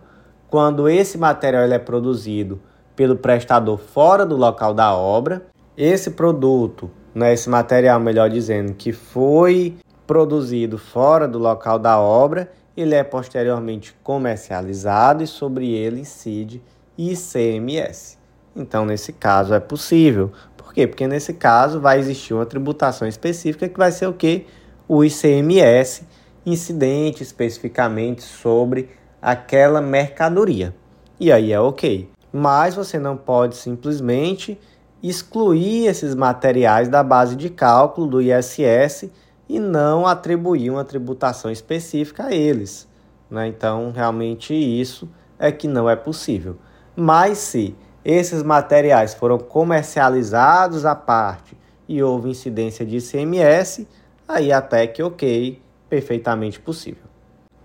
Quando 0.50 0.88
esse 0.88 1.16
material 1.16 1.62
é 1.66 1.78
produzido 1.78 2.60
pelo 2.96 3.14
prestador 3.14 3.78
fora 3.78 4.26
do 4.26 4.36
local 4.36 4.74
da 4.74 4.92
obra, 4.92 5.46
esse 5.76 6.10
produto, 6.10 6.90
né, 7.14 7.32
esse 7.32 7.48
material, 7.48 8.00
melhor 8.00 8.28
dizendo, 8.28 8.74
que 8.74 8.90
foi 8.90 9.76
produzido 10.12 10.76
fora 10.76 11.26
do 11.26 11.38
local 11.38 11.78
da 11.78 11.98
obra, 11.98 12.52
ele 12.76 12.94
é 12.94 13.02
posteriormente 13.02 13.96
comercializado 14.02 15.22
e 15.22 15.26
sobre 15.26 15.70
ele 15.70 16.02
incide 16.02 16.62
ICMS. 16.98 18.18
Então, 18.54 18.84
nesse 18.84 19.10
caso, 19.14 19.54
é 19.54 19.58
possível, 19.58 20.30
por 20.54 20.74
quê? 20.74 20.86
Porque 20.86 21.06
nesse 21.06 21.32
caso 21.32 21.80
vai 21.80 21.98
existir 21.98 22.34
uma 22.34 22.44
tributação 22.44 23.08
específica 23.08 23.66
que 23.66 23.78
vai 23.78 23.90
ser 23.90 24.06
o 24.06 24.12
que? 24.12 24.44
O 24.86 25.02
ICMS, 25.02 26.06
incidente 26.44 27.22
especificamente 27.22 28.20
sobre 28.20 28.90
aquela 29.22 29.80
mercadoria. 29.80 30.74
E 31.18 31.32
aí 31.32 31.52
é 31.52 31.58
ok. 31.58 32.10
Mas 32.30 32.74
você 32.74 32.98
não 32.98 33.16
pode 33.16 33.56
simplesmente 33.56 34.60
excluir 35.02 35.86
esses 35.86 36.14
materiais 36.14 36.90
da 36.90 37.02
base 37.02 37.34
de 37.34 37.48
cálculo 37.48 38.06
do 38.06 38.20
ISS 38.20 39.10
e 39.52 39.60
não 39.60 40.06
atribuir 40.06 40.70
uma 40.70 40.82
tributação 40.82 41.50
específica 41.50 42.24
a 42.24 42.34
eles. 42.34 42.88
Né? 43.30 43.48
Então, 43.48 43.92
realmente, 43.94 44.54
isso 44.54 45.06
é 45.38 45.52
que 45.52 45.68
não 45.68 45.90
é 45.90 45.94
possível. 45.94 46.56
Mas 46.96 47.36
se 47.36 47.76
esses 48.02 48.42
materiais 48.42 49.12
foram 49.12 49.38
comercializados 49.38 50.86
à 50.86 50.94
parte 50.94 51.54
e 51.86 52.02
houve 52.02 52.30
incidência 52.30 52.86
de 52.86 52.96
ICMS, 52.96 53.86
aí 54.26 54.50
até 54.50 54.86
que 54.86 55.02
ok, 55.02 55.60
perfeitamente 55.86 56.58
possível. 56.58 57.04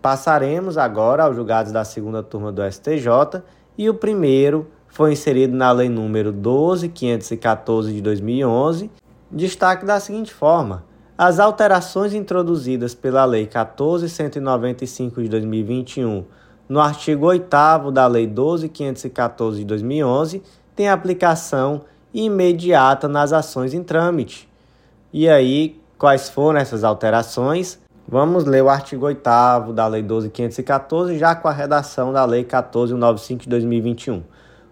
Passaremos 0.01 0.77
agora 0.77 1.24
aos 1.24 1.38
julgados 1.38 1.72
da 1.72 1.86
segunda 1.86 2.22
turma 2.22 2.51
do 2.51 2.62
STJ 2.70 3.41
e 3.77 3.89
o 3.89 3.94
primeiro 3.94 4.67
foi 4.89 5.13
inserido 5.13 5.56
na 5.56 5.72
Lei 5.72 5.88
número 5.88 6.34
12514 6.34 7.94
de 7.94 8.01
2011, 8.01 8.91
destaque 9.32 9.86
da 9.86 10.01
seguinte 10.01 10.34
forma: 10.34 10.84
as 11.18 11.40
alterações 11.40 12.14
introduzidas 12.14 12.94
pela 12.94 13.26
Lei 13.26 13.48
14195 13.48 15.24
de 15.24 15.30
2021 15.30 16.24
no 16.70 16.80
artigo 16.80 17.26
8 17.26 17.92
da 17.92 18.06
Lei 18.06 18.28
12.514 18.28 19.56
de 19.56 19.66
2011, 19.66 20.44
tem 20.76 20.90
aplicação 20.90 21.82
imediata 22.14 23.08
nas 23.08 23.34
ações 23.34 23.74
em 23.74 23.82
trâmite. 23.82 24.48
E 25.12 25.28
aí, 25.28 25.82
quais 25.98 26.30
foram 26.30 26.60
essas 26.60 26.84
alterações? 26.84 27.80
Vamos 28.08 28.46
ler 28.46 28.64
o 28.64 28.70
artigo 28.70 29.06
8 29.08 29.74
da 29.74 29.88
Lei 29.88 30.04
12.514, 30.04 31.18
já 31.18 31.34
com 31.34 31.48
a 31.48 31.54
redação 31.54 32.14
da 32.14 32.24
Lei 32.26 32.44
14.195 32.44 33.38
de 33.40 33.50
2021. 33.50 34.24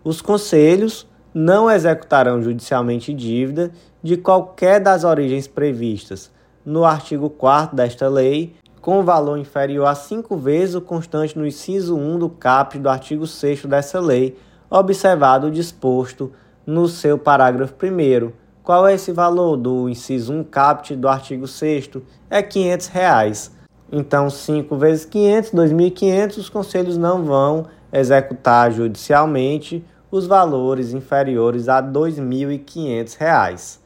Os 0.04 0.22
conselhos 0.22 1.08
não 1.34 1.72
executarão 1.72 2.40
judicialmente 2.42 3.14
dívida 3.14 3.72
de 4.04 4.16
qualquer 4.16 4.80
das 4.80 5.04
origens 5.04 5.48
previstas 5.48 6.35
no 6.65 6.84
artigo 6.84 7.29
4 7.29 7.75
desta 7.75 8.07
lei, 8.07 8.55
com 8.81 9.03
valor 9.03 9.38
inferior 9.38 9.88
a 9.88 9.95
cinco 9.95 10.38
vezes 10.38 10.75
o 10.75 10.81
constante 10.81 11.38
no 11.38 11.45
inciso 11.45 11.95
1 11.95 12.19
do 12.19 12.29
caput 12.29 12.79
do 12.79 12.89
artigo 12.89 13.25
6 13.25 13.65
dessa 13.65 14.00
lei, 14.00 14.38
observado 14.69 15.48
o 15.48 15.51
disposto 15.51 16.31
no 16.65 16.88
seu 16.88 17.17
parágrafo 17.17 17.74
1 17.74 18.31
Qual 18.63 18.88
é 18.88 18.95
esse 18.95 19.12
valor 19.12 19.57
do 19.57 19.88
inciso 19.88 20.34
1 20.34 20.43
caput 20.45 20.95
do 20.95 21.07
artigo 21.07 21.48
6 21.48 21.91
É 22.29 22.41
500 22.41 22.88
reais. 22.88 23.51
Então, 23.91 24.29
5 24.29 24.75
vezes 24.77 25.05
500, 25.05 25.51
2.500, 25.51 26.38
os 26.38 26.50
conselhos 26.50 26.98
não 26.98 27.24
vão 27.24 27.67
executar 27.93 28.72
judicialmente 28.72 29.86
os 30.12 30.25
valores 30.25 30.93
inferiores 30.93 31.69
a 31.69 31.79
R$ 31.79 31.88
2.500. 31.88 33.79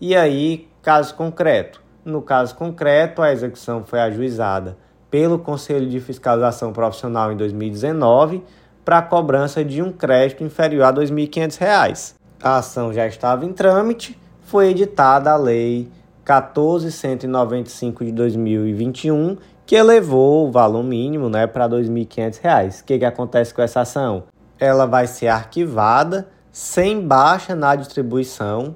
E 0.00 0.14
aí, 0.14 0.68
caso 0.82 1.14
concreto, 1.14 1.82
no 2.08 2.22
caso 2.22 2.54
concreto, 2.54 3.22
a 3.22 3.32
execução 3.32 3.84
foi 3.84 4.00
ajuizada 4.00 4.76
pelo 5.10 5.38
Conselho 5.38 5.88
de 5.88 6.00
Fiscalização 6.00 6.72
Profissional 6.72 7.32
em 7.32 7.36
2019 7.36 8.42
para 8.84 8.98
a 8.98 9.02
cobrança 9.02 9.64
de 9.64 9.82
um 9.82 9.92
crédito 9.92 10.42
inferior 10.42 10.84
a 10.84 10.90
R$ 10.90 10.96
2.500. 11.06 12.14
A 12.42 12.58
ação 12.58 12.92
já 12.92 13.06
estava 13.06 13.44
em 13.44 13.52
trâmite, 13.52 14.18
foi 14.40 14.68
editada 14.70 15.30
a 15.30 15.36
Lei 15.36 15.90
14.195 16.24 18.04
de 18.04 18.12
2021, 18.12 19.36
que 19.66 19.74
elevou 19.74 20.48
o 20.48 20.50
valor 20.50 20.82
mínimo 20.82 21.28
né, 21.28 21.46
para 21.46 21.66
R$ 21.66 21.82
2.500. 21.82 22.80
O 22.80 22.84
que, 22.84 22.98
que 22.98 23.04
acontece 23.04 23.52
com 23.52 23.60
essa 23.60 23.80
ação? 23.80 24.24
Ela 24.58 24.86
vai 24.86 25.06
ser 25.06 25.28
arquivada 25.28 26.28
sem 26.50 27.06
baixa 27.06 27.54
na 27.54 27.76
distribuição. 27.76 28.74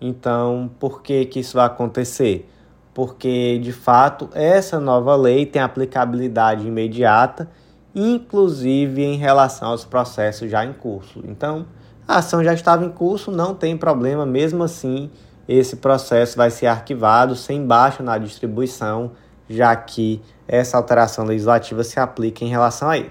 Então, 0.00 0.70
por 0.78 1.02
que, 1.02 1.24
que 1.24 1.40
isso 1.40 1.56
vai 1.56 1.66
acontecer? 1.66 2.50
Porque, 2.94 3.58
de 3.58 3.72
fato, 3.72 4.30
essa 4.32 4.78
nova 4.78 5.16
lei 5.16 5.44
tem 5.44 5.60
aplicabilidade 5.60 6.66
imediata, 6.66 7.50
inclusive 7.94 9.02
em 9.02 9.16
relação 9.16 9.70
aos 9.70 9.84
processos 9.84 10.48
já 10.48 10.64
em 10.64 10.72
curso. 10.72 11.20
Então, 11.26 11.66
a 12.06 12.18
ação 12.18 12.44
já 12.44 12.54
estava 12.54 12.84
em 12.84 12.90
curso, 12.90 13.32
não 13.32 13.54
tem 13.54 13.76
problema, 13.76 14.24
mesmo 14.24 14.62
assim, 14.62 15.10
esse 15.48 15.76
processo 15.76 16.36
vai 16.36 16.50
ser 16.50 16.66
arquivado 16.66 17.34
sem 17.34 17.66
baixa 17.66 18.02
na 18.02 18.16
distribuição, 18.16 19.12
já 19.48 19.74
que 19.74 20.22
essa 20.46 20.76
alteração 20.76 21.24
legislativa 21.24 21.82
se 21.82 21.98
aplica 21.98 22.44
em 22.44 22.48
relação 22.48 22.88
a 22.88 22.96
ele. 22.96 23.10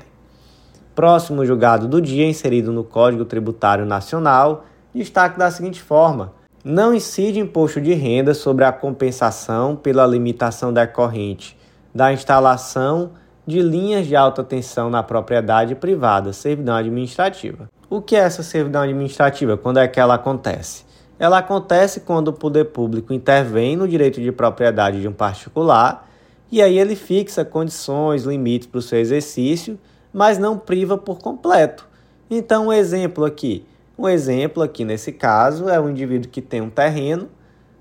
Próximo 0.95 1.45
julgado 1.45 1.87
do 1.87 1.99
dia, 1.99 2.25
inserido 2.27 2.71
no 2.71 2.83
Código 2.83 3.25
Tributário 3.25 3.85
Nacional, 3.85 4.65
destaque 4.93 5.39
da 5.39 5.49
seguinte 5.49 5.81
forma: 5.81 6.33
não 6.63 6.93
incide 6.93 7.39
imposto 7.39 7.81
de 7.81 7.93
renda 7.93 8.33
sobre 8.33 8.63
a 8.63 8.71
compensação 8.71 9.75
pela 9.75 10.07
limitação 10.07 10.71
decorrente 10.71 11.57
da 11.93 12.13
instalação 12.13 13.11
de 13.45 13.61
linhas 13.61 14.07
de 14.07 14.15
alta 14.15 14.43
tensão 14.43 14.89
na 14.89 15.03
propriedade 15.03 15.75
privada, 15.75 16.31
servidão 16.31 16.75
administrativa. 16.75 17.69
O 17.89 18.01
que 18.01 18.15
é 18.15 18.19
essa 18.19 18.41
servidão 18.41 18.81
administrativa? 18.81 19.57
Quando 19.57 19.79
é 19.79 19.87
que 19.87 19.99
ela 19.99 20.13
acontece? 20.13 20.85
Ela 21.19 21.39
acontece 21.39 21.99
quando 21.99 22.29
o 22.29 22.33
poder 22.33 22.65
público 22.65 23.13
intervém 23.13 23.75
no 23.75 23.87
direito 23.87 24.21
de 24.21 24.31
propriedade 24.31 25.01
de 25.01 25.07
um 25.07 25.13
particular 25.13 26.09
e 26.49 26.61
aí 26.61 26.79
ele 26.79 26.95
fixa 26.95 27.43
condições, 27.43 28.23
limites 28.23 28.67
para 28.67 28.77
o 28.77 28.81
seu 28.81 28.99
exercício, 28.99 29.77
mas 30.13 30.37
não 30.37 30.57
priva 30.57 30.97
por 30.97 31.19
completo. 31.19 31.87
Então, 32.29 32.67
um 32.67 32.73
exemplo 32.73 33.25
aqui. 33.25 33.65
Um 33.97 34.09
exemplo 34.09 34.63
aqui 34.63 34.83
nesse 34.83 35.11
caso 35.11 35.69
é 35.69 35.79
um 35.79 35.89
indivíduo 35.89 36.29
que 36.29 36.41
tem 36.41 36.61
um 36.61 36.69
terreno, 36.69 37.29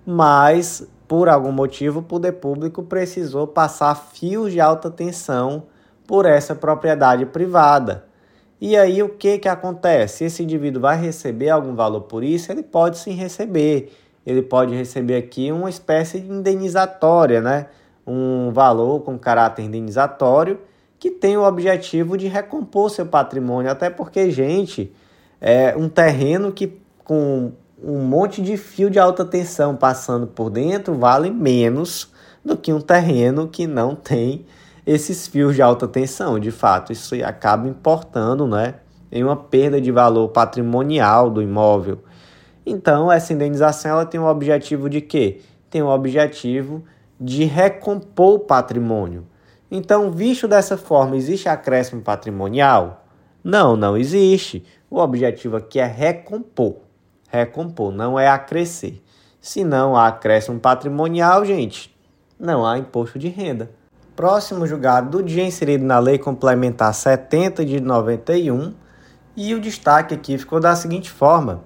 mas 0.05 0.87
por 1.09 1.29
algum 1.29 1.53
motivo 1.53 2.01
o 2.01 2.03
poder 2.03 2.33
público 2.33 2.83
precisou 2.83 3.47
passar 3.47 3.95
fios 3.95 4.53
de 4.53 4.61
alta 4.61 4.91
tensão 4.91 5.65
por 6.07 6.27
essa 6.27 6.55
propriedade 6.55 7.27
privada. 7.27 8.05
E 8.61 8.77
aí 8.77 9.03
o 9.03 9.09
que, 9.09 9.39
que 9.39 9.49
acontece? 9.49 10.25
Esse 10.25 10.43
indivíduo 10.43 10.83
vai 10.83 11.01
receber 11.01 11.51
algum 11.51 11.75
valor 11.75 12.03
por 12.03 12.23
isso? 12.23 12.53
Ele 12.53 12.63
pode 12.63 12.99
sim 12.99 13.13
receber. 13.13 13.93
Ele 14.25 14.43
pode 14.43 14.75
receber 14.75 15.17
aqui 15.17 15.51
uma 15.51 15.69
espécie 15.69 16.21
de 16.21 16.31
indenizatória, 16.31 17.41
né? 17.41 17.67
um 18.07 18.51
valor 18.53 19.01
com 19.01 19.19
caráter 19.19 19.63
indenizatório 19.63 20.61
que 20.99 21.11
tem 21.11 21.37
o 21.37 21.43
objetivo 21.43 22.17
de 22.17 22.29
recompor 22.29 22.89
seu 22.89 23.05
patrimônio, 23.05 23.71
até 23.71 23.91
porque, 23.91 24.31
gente, 24.31 24.93
é 25.45 25.77
um 25.77 25.89
terreno 25.89 26.53
que 26.53 26.81
com 27.03 27.51
um 27.83 27.99
monte 27.99 28.41
de 28.41 28.57
fio 28.57 28.89
de 28.89 29.01
alta 29.01 29.25
tensão 29.25 29.75
passando 29.75 30.25
por 30.25 30.49
dentro 30.49 30.95
vale 30.95 31.33
menos 31.33 32.13
do 32.45 32.57
que 32.57 32.73
um 32.73 32.81
terreno 32.81 33.49
que 33.49 33.67
não 33.67 33.97
tem 33.97 34.47
esses 34.87 35.27
fios 35.27 35.57
de 35.57 35.63
alta 35.63 35.89
tensão. 35.89 36.39
De 36.39 36.53
fato, 36.53 36.93
isso 36.93 37.17
acaba 37.25 37.67
importando, 37.67 38.47
né, 38.47 38.77
em 39.11 39.25
uma 39.25 39.35
perda 39.35 39.81
de 39.81 39.91
valor 39.91 40.29
patrimonial 40.29 41.29
do 41.29 41.43
imóvel. 41.43 41.99
Então, 42.65 43.11
essa 43.11 43.33
indenização 43.33 43.91
ela 43.91 44.07
tem 44.07 44.21
o 44.21 44.27
objetivo 44.27 44.89
de 44.89 45.01
quê? 45.01 45.41
Tem 45.69 45.83
o 45.83 45.89
objetivo 45.89 46.85
de 47.21 47.45
recompor 47.45 48.35
o 48.35 48.39
patrimônio. 48.39 49.27
Então, 49.69 50.13
visto 50.13 50.47
dessa 50.47 50.77
forma, 50.77 51.17
existe 51.17 51.49
acréscimo 51.49 52.01
patrimonial? 52.01 53.02
Não, 53.43 53.77
não 53.77 53.97
existe. 53.97 54.65
O 54.89 54.99
objetivo 54.99 55.57
aqui 55.57 55.81
é 55.81 55.87
recompor. 55.87 56.77
Recompor, 57.29 57.91
não 57.91 58.19
é 58.19 58.29
acrescer. 58.29 59.03
Se 59.41 59.65
não 59.65 59.97
há 59.97 60.09
acréscimo 60.09 60.61
patrimonial, 60.61 61.45
gente, 61.45 61.93
não 62.39 62.65
há 62.65 62.79
imposto 62.79 63.19
de 63.19 63.29
renda. 63.29 63.71
Próximo 64.15 64.67
julgado 64.67 65.11
do 65.11 65.23
dia 65.23 65.45
inserido 65.45 65.85
na 65.85 65.99
Lei 65.99 66.19
Complementar 66.19 66.93
70 66.93 67.65
de 67.65 67.81
91, 67.81 68.75
e 69.35 69.55
o 69.55 69.61
destaque 69.61 70.15
aqui 70.15 70.37
ficou 70.37 70.61
da 70.61 70.77
seguinte 70.77 71.11
forma: 71.11 71.65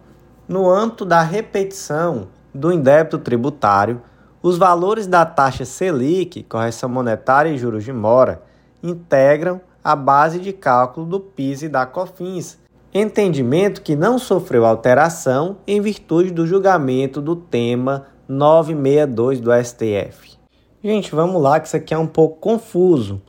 no 0.49 0.71
âmbito 0.71 1.05
da 1.05 1.21
repetição 1.21 2.29
do 2.55 2.73
indébito 2.73 3.19
tributário, 3.19 4.01
os 4.41 4.57
valores 4.57 5.07
da 5.07 5.27
taxa 5.27 5.65
Selic, 5.65 6.45
correção 6.45 6.89
monetária 6.89 7.51
e 7.51 7.59
juros 7.59 7.83
de 7.83 7.93
mora, 7.93 8.43
integram 8.83 9.61
a 9.87 9.95
base 9.95 10.41
de 10.41 10.53
cálculo 10.53 11.07
do 11.07 11.21
PIS 11.21 11.63
e 11.63 11.69
da 11.69 11.87
COFINS, 11.87 12.59
entendimento 12.93 13.83
que 13.83 13.95
não 13.95 14.19
sofreu 14.19 14.67
alteração 14.67 15.59
em 15.65 15.81
virtude 15.81 16.33
do 16.33 16.45
julgamento 16.45 17.21
do 17.21 17.37
tema 17.37 18.07
962 18.27 19.39
do 19.39 19.53
STF. 19.53 20.37
Gente, 20.83 21.15
vamos 21.15 21.41
lá 21.41 21.61
que 21.61 21.69
isso 21.69 21.77
aqui 21.77 21.95
é 21.95 21.99
um 21.99 22.09
pouco 22.09 22.41
confuso, 22.41 23.23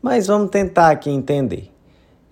mas 0.00 0.28
vamos 0.28 0.48
tentar 0.48 0.88
aqui 0.88 1.10
entender. 1.10 1.70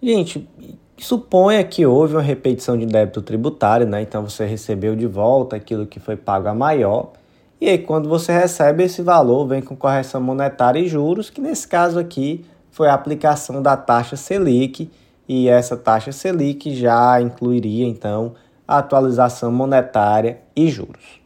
Gente, 0.03 0.49
suponha 0.97 1.63
que 1.63 1.85
houve 1.85 2.15
uma 2.15 2.23
repetição 2.23 2.79
de 2.79 2.87
débito 2.87 3.21
tributário, 3.21 3.87
né? 3.87 4.01
Então 4.01 4.27
você 4.27 4.47
recebeu 4.47 4.97
de 4.97 5.07
volta 5.07 5.55
aquilo 5.55 5.87
que 5.87 6.01
foi 6.01 6.17
pago 6.17 6.49
a 6.49 6.55
maior 6.55 7.13
e 7.59 7.71
aí, 7.71 7.79
quando 7.79 8.07
você 8.07 8.33
recebe 8.33 8.85
esse 8.85 9.01
valor, 9.01 9.47
vem 9.47 9.63
com 9.63 9.75
correção 9.75 10.21
monetária 10.21 10.79
e 10.79 10.87
juros, 10.87 11.31
que 11.31 11.41
nesse 11.41 11.67
caso 11.67 11.99
aqui 11.99 12.45
foi 12.77 12.91
a 12.91 12.95
aplicação 12.95 13.63
da 13.63 13.75
taxa 13.75 14.17
Selic, 14.17 14.91
e 15.27 15.49
essa 15.49 15.79
taxa 15.79 16.13
Selic 16.13 16.77
já 16.77 17.19
incluiria 17.19 17.87
então 17.87 18.35
a 18.69 18.77
atualização 18.77 19.51
monetária 19.51 20.41
e 20.55 20.69
juros. 20.69 21.19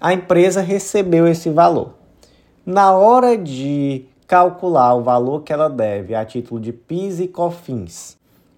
A 0.00 0.12
empresa 0.12 0.60
recebeu 0.60 1.28
esse 1.28 1.48
valor. 1.48 1.94
Na 2.66 2.92
hora 2.92 3.38
de 3.38 4.04
calcular 4.26 4.96
o 4.96 5.02
valor 5.04 5.44
que 5.44 5.52
ela 5.52 5.70
deve 5.70 6.12
a 6.12 6.24
título 6.24 6.58
de 6.60 6.72
PIS 6.72 7.20
e 7.20 7.28
COFINS, 7.28 8.16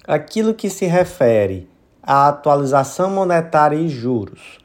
aquilo 0.09 0.55
que 0.55 0.71
se 0.71 0.87
refere 0.87 1.69
à 2.03 2.29
atualização 2.29 3.11
monetária 3.11 3.77
e 3.77 3.91
juros, 3.91 4.57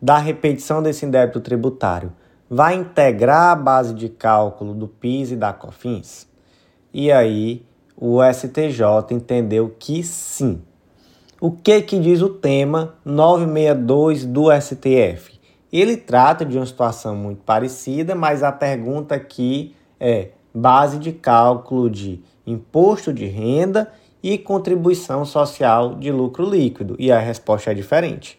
da 0.00 0.16
repetição 0.16 0.80
desse 0.80 1.04
débito 1.06 1.40
tributário 1.40 2.12
vai 2.48 2.74
integrar 2.74 3.50
a 3.50 3.56
base 3.56 3.94
de 3.94 4.08
cálculo 4.08 4.74
do 4.74 4.86
PIS 4.86 5.32
e 5.32 5.36
da 5.36 5.52
COFINS? 5.52 6.29
E 6.92 7.12
aí 7.12 7.62
o 7.96 8.18
STJ 8.22 9.12
entendeu 9.12 9.74
que 9.78 10.02
sim. 10.02 10.60
O 11.40 11.50
que 11.50 11.80
que 11.82 11.98
diz 11.98 12.20
o 12.20 12.28
tema 12.28 12.94
962 13.04 14.26
do 14.26 14.48
STF? 14.60 15.40
Ele 15.72 15.96
trata 15.96 16.44
de 16.44 16.56
uma 16.56 16.66
situação 16.66 17.14
muito 17.14 17.42
parecida, 17.42 18.14
mas 18.14 18.42
a 18.42 18.50
pergunta 18.50 19.14
aqui 19.14 19.74
é 19.98 20.30
base 20.52 20.98
de 20.98 21.12
cálculo 21.12 21.88
de 21.88 22.20
imposto 22.46 23.12
de 23.12 23.26
renda 23.26 23.92
e 24.22 24.36
contribuição 24.36 25.24
social 25.24 25.94
de 25.94 26.10
lucro 26.10 26.44
líquido, 26.44 26.96
e 26.98 27.10
a 27.10 27.18
resposta 27.18 27.70
é 27.70 27.74
diferente. 27.74 28.38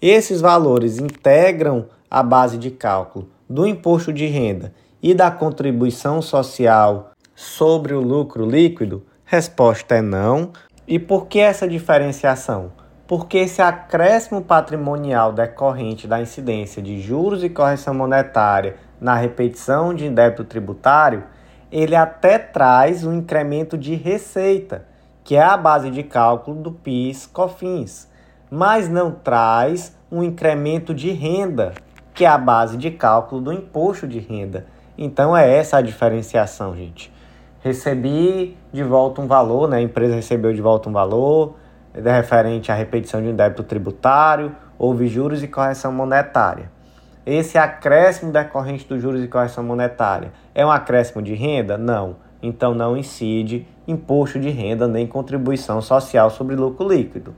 Esses 0.00 0.40
valores 0.40 0.98
integram 0.98 1.86
a 2.10 2.22
base 2.22 2.58
de 2.58 2.70
cálculo 2.70 3.28
do 3.48 3.66
imposto 3.66 4.12
de 4.12 4.26
renda 4.26 4.74
e 5.02 5.14
da 5.14 5.30
contribuição 5.30 6.20
social 6.20 7.11
sobre 7.42 7.94
o 7.94 8.00
lucro 8.00 8.44
líquido? 8.46 9.04
Resposta 9.24 9.96
é 9.96 10.02
não. 10.02 10.52
E 10.86 10.98
por 10.98 11.26
que 11.26 11.40
essa 11.40 11.66
diferenciação? 11.66 12.72
Porque 13.06 13.38
esse 13.38 13.60
acréscimo 13.60 14.42
patrimonial 14.42 15.32
decorrente 15.32 16.06
da 16.06 16.20
incidência 16.20 16.80
de 16.80 17.00
juros 17.00 17.42
e 17.42 17.48
correção 17.48 17.94
monetária 17.94 18.76
na 19.00 19.14
repetição 19.14 19.92
de 19.92 20.08
débito 20.08 20.44
tributário, 20.44 21.24
ele 21.70 21.96
até 21.96 22.38
traz 22.38 23.04
um 23.04 23.12
incremento 23.12 23.76
de 23.76 23.94
receita, 23.94 24.86
que 25.24 25.34
é 25.34 25.42
a 25.42 25.56
base 25.56 25.90
de 25.90 26.02
cálculo 26.02 26.62
do 26.62 26.72
PIS/COFINS 26.72 28.12
mas 28.54 28.86
não 28.86 29.10
traz 29.10 29.96
um 30.10 30.22
incremento 30.22 30.92
de 30.92 31.10
renda, 31.10 31.72
que 32.12 32.22
é 32.22 32.28
a 32.28 32.36
base 32.36 32.76
de 32.76 32.90
cálculo 32.90 33.40
do 33.40 33.50
imposto 33.50 34.06
de 34.06 34.18
renda. 34.18 34.66
Então 34.98 35.34
é 35.34 35.56
essa 35.56 35.78
a 35.78 35.80
diferenciação, 35.80 36.76
gente. 36.76 37.10
Recebi 37.62 38.56
de 38.72 38.82
volta 38.82 39.20
um 39.20 39.26
valor, 39.26 39.68
né? 39.68 39.78
a 39.78 39.82
empresa 39.82 40.14
recebeu 40.14 40.52
de 40.52 40.60
volta 40.60 40.88
um 40.88 40.92
valor 40.92 41.54
é 41.94 42.16
referente 42.16 42.72
à 42.72 42.74
repetição 42.74 43.20
de 43.20 43.28
um 43.28 43.36
débito 43.36 43.62
tributário, 43.62 44.54
houve 44.78 45.08
juros 45.08 45.42
e 45.42 45.48
correção 45.48 45.92
monetária. 45.92 46.70
Esse 47.24 47.58
acréscimo 47.58 48.32
decorrente 48.32 48.88
dos 48.88 49.00
juros 49.00 49.22
e 49.22 49.28
correção 49.28 49.62
monetária 49.62 50.32
é 50.54 50.64
um 50.64 50.70
acréscimo 50.70 51.22
de 51.22 51.34
renda? 51.34 51.76
Não. 51.76 52.16
Então 52.42 52.74
não 52.74 52.96
incide 52.96 53.66
imposto 53.86 54.40
de 54.40 54.48
renda 54.48 54.88
nem 54.88 55.06
contribuição 55.06 55.80
social 55.82 56.30
sobre 56.30 56.56
lucro 56.56 56.88
líquido. 56.88 57.34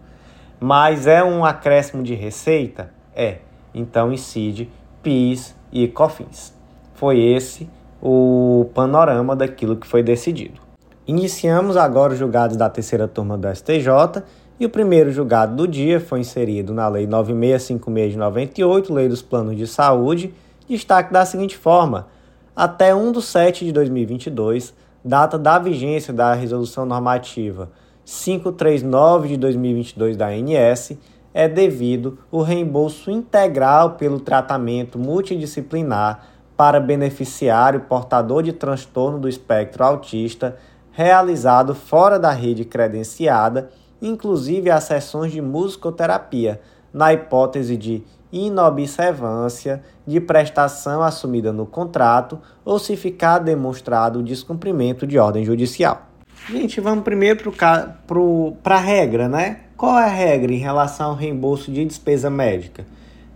Mas 0.61 1.07
é 1.07 1.23
um 1.23 1.45
acréscimo 1.45 2.03
de 2.03 2.15
receita? 2.15 2.91
É. 3.15 3.39
Então 3.75 4.13
incide 4.13 4.71
PIS 5.03 5.55
e 5.73 5.89
COFINS. 5.89 6.55
Foi 6.95 7.21
esse 7.21 7.69
o 8.05 8.67
panorama 8.75 9.35
daquilo 9.35 9.77
que 9.77 9.87
foi 9.87 10.03
decidido. 10.03 10.61
Iniciamos 11.07 11.75
agora 11.75 12.13
os 12.13 12.19
julgados 12.19 12.55
da 12.55 12.69
terceira 12.69 13.09
turma 13.09 13.39
do 13.39 13.49
STJ 13.49 14.23
e 14.61 14.67
o 14.67 14.71
primeiro 14.71 15.11
julgado 15.11 15.57
do 15.57 15.67
dia 15.67 15.99
foi 15.99 16.21
inserido 16.21 16.75
na 16.75 16.87
Lei 16.87 17.07
9656 17.07 18.13
de 18.13 18.19
98, 18.19 18.93
Lei 18.93 19.09
dos 19.09 19.23
Planos 19.23 19.57
de 19.57 19.67
Saúde, 19.67 20.35
destaque 20.69 21.13
da 21.13 21.25
seguinte 21.25 21.57
forma: 21.57 22.07
até 22.55 22.95
1 22.95 23.11
de 23.13 23.23
7 23.23 23.65
de 23.65 23.73
2022, 23.73 24.75
data 25.03 25.39
da 25.39 25.59
vigência 25.59 26.13
da 26.13 26.35
Resolução 26.35 26.85
Normativa 26.85 27.71
539 28.05 29.29
de 29.29 29.37
2022 29.39 30.15
da 30.15 30.29
ANS, 30.29 30.93
é 31.33 31.49
devido 31.49 32.19
o 32.31 32.43
reembolso 32.43 33.11
integral 33.11 33.93
pelo 33.93 34.21
tratamento 34.21 34.99
multidisciplinar 34.99 36.34
para 36.57 36.81
beneficiário 36.81 37.81
portador 37.81 38.43
de 38.43 38.53
transtorno 38.53 39.19
do 39.19 39.29
espectro 39.29 39.85
autista 39.85 40.57
realizado 40.93 41.75
fora 41.75 42.19
da 42.19 42.31
rede 42.31 42.65
credenciada, 42.65 43.71
inclusive 44.01 44.71
as 44.71 44.85
sessões 44.85 45.33
de 45.33 45.41
musicoterapia, 45.41 46.61
na 46.93 47.13
hipótese 47.13 47.77
de 47.77 48.05
inobservância 48.33 49.83
de 50.07 50.21
prestação 50.21 51.03
assumida 51.03 51.53
no 51.53 51.67
contrato 51.67 52.39
ou 52.65 52.79
se 52.79 52.97
ficar 52.97 53.39
demonstrado 53.39 54.21
o 54.21 54.23
descumprimento 54.23 55.07
de 55.07 55.19
ordem 55.19 55.45
judicial. 55.45 56.09
Gente, 56.49 56.81
vamos 56.81 57.05
primeiro 57.05 57.53
para 57.53 58.77
a 58.77 58.81
regra, 58.81 59.29
né? 59.29 59.61
Qual 59.77 59.99
é 59.99 60.05
a 60.05 60.09
regra 60.09 60.53
em 60.53 60.59
relação 60.59 61.11
ao 61.11 61.17
reembolso 61.17 61.73
de 61.73 61.85
despesa 61.85 62.31
médica? 62.31 62.87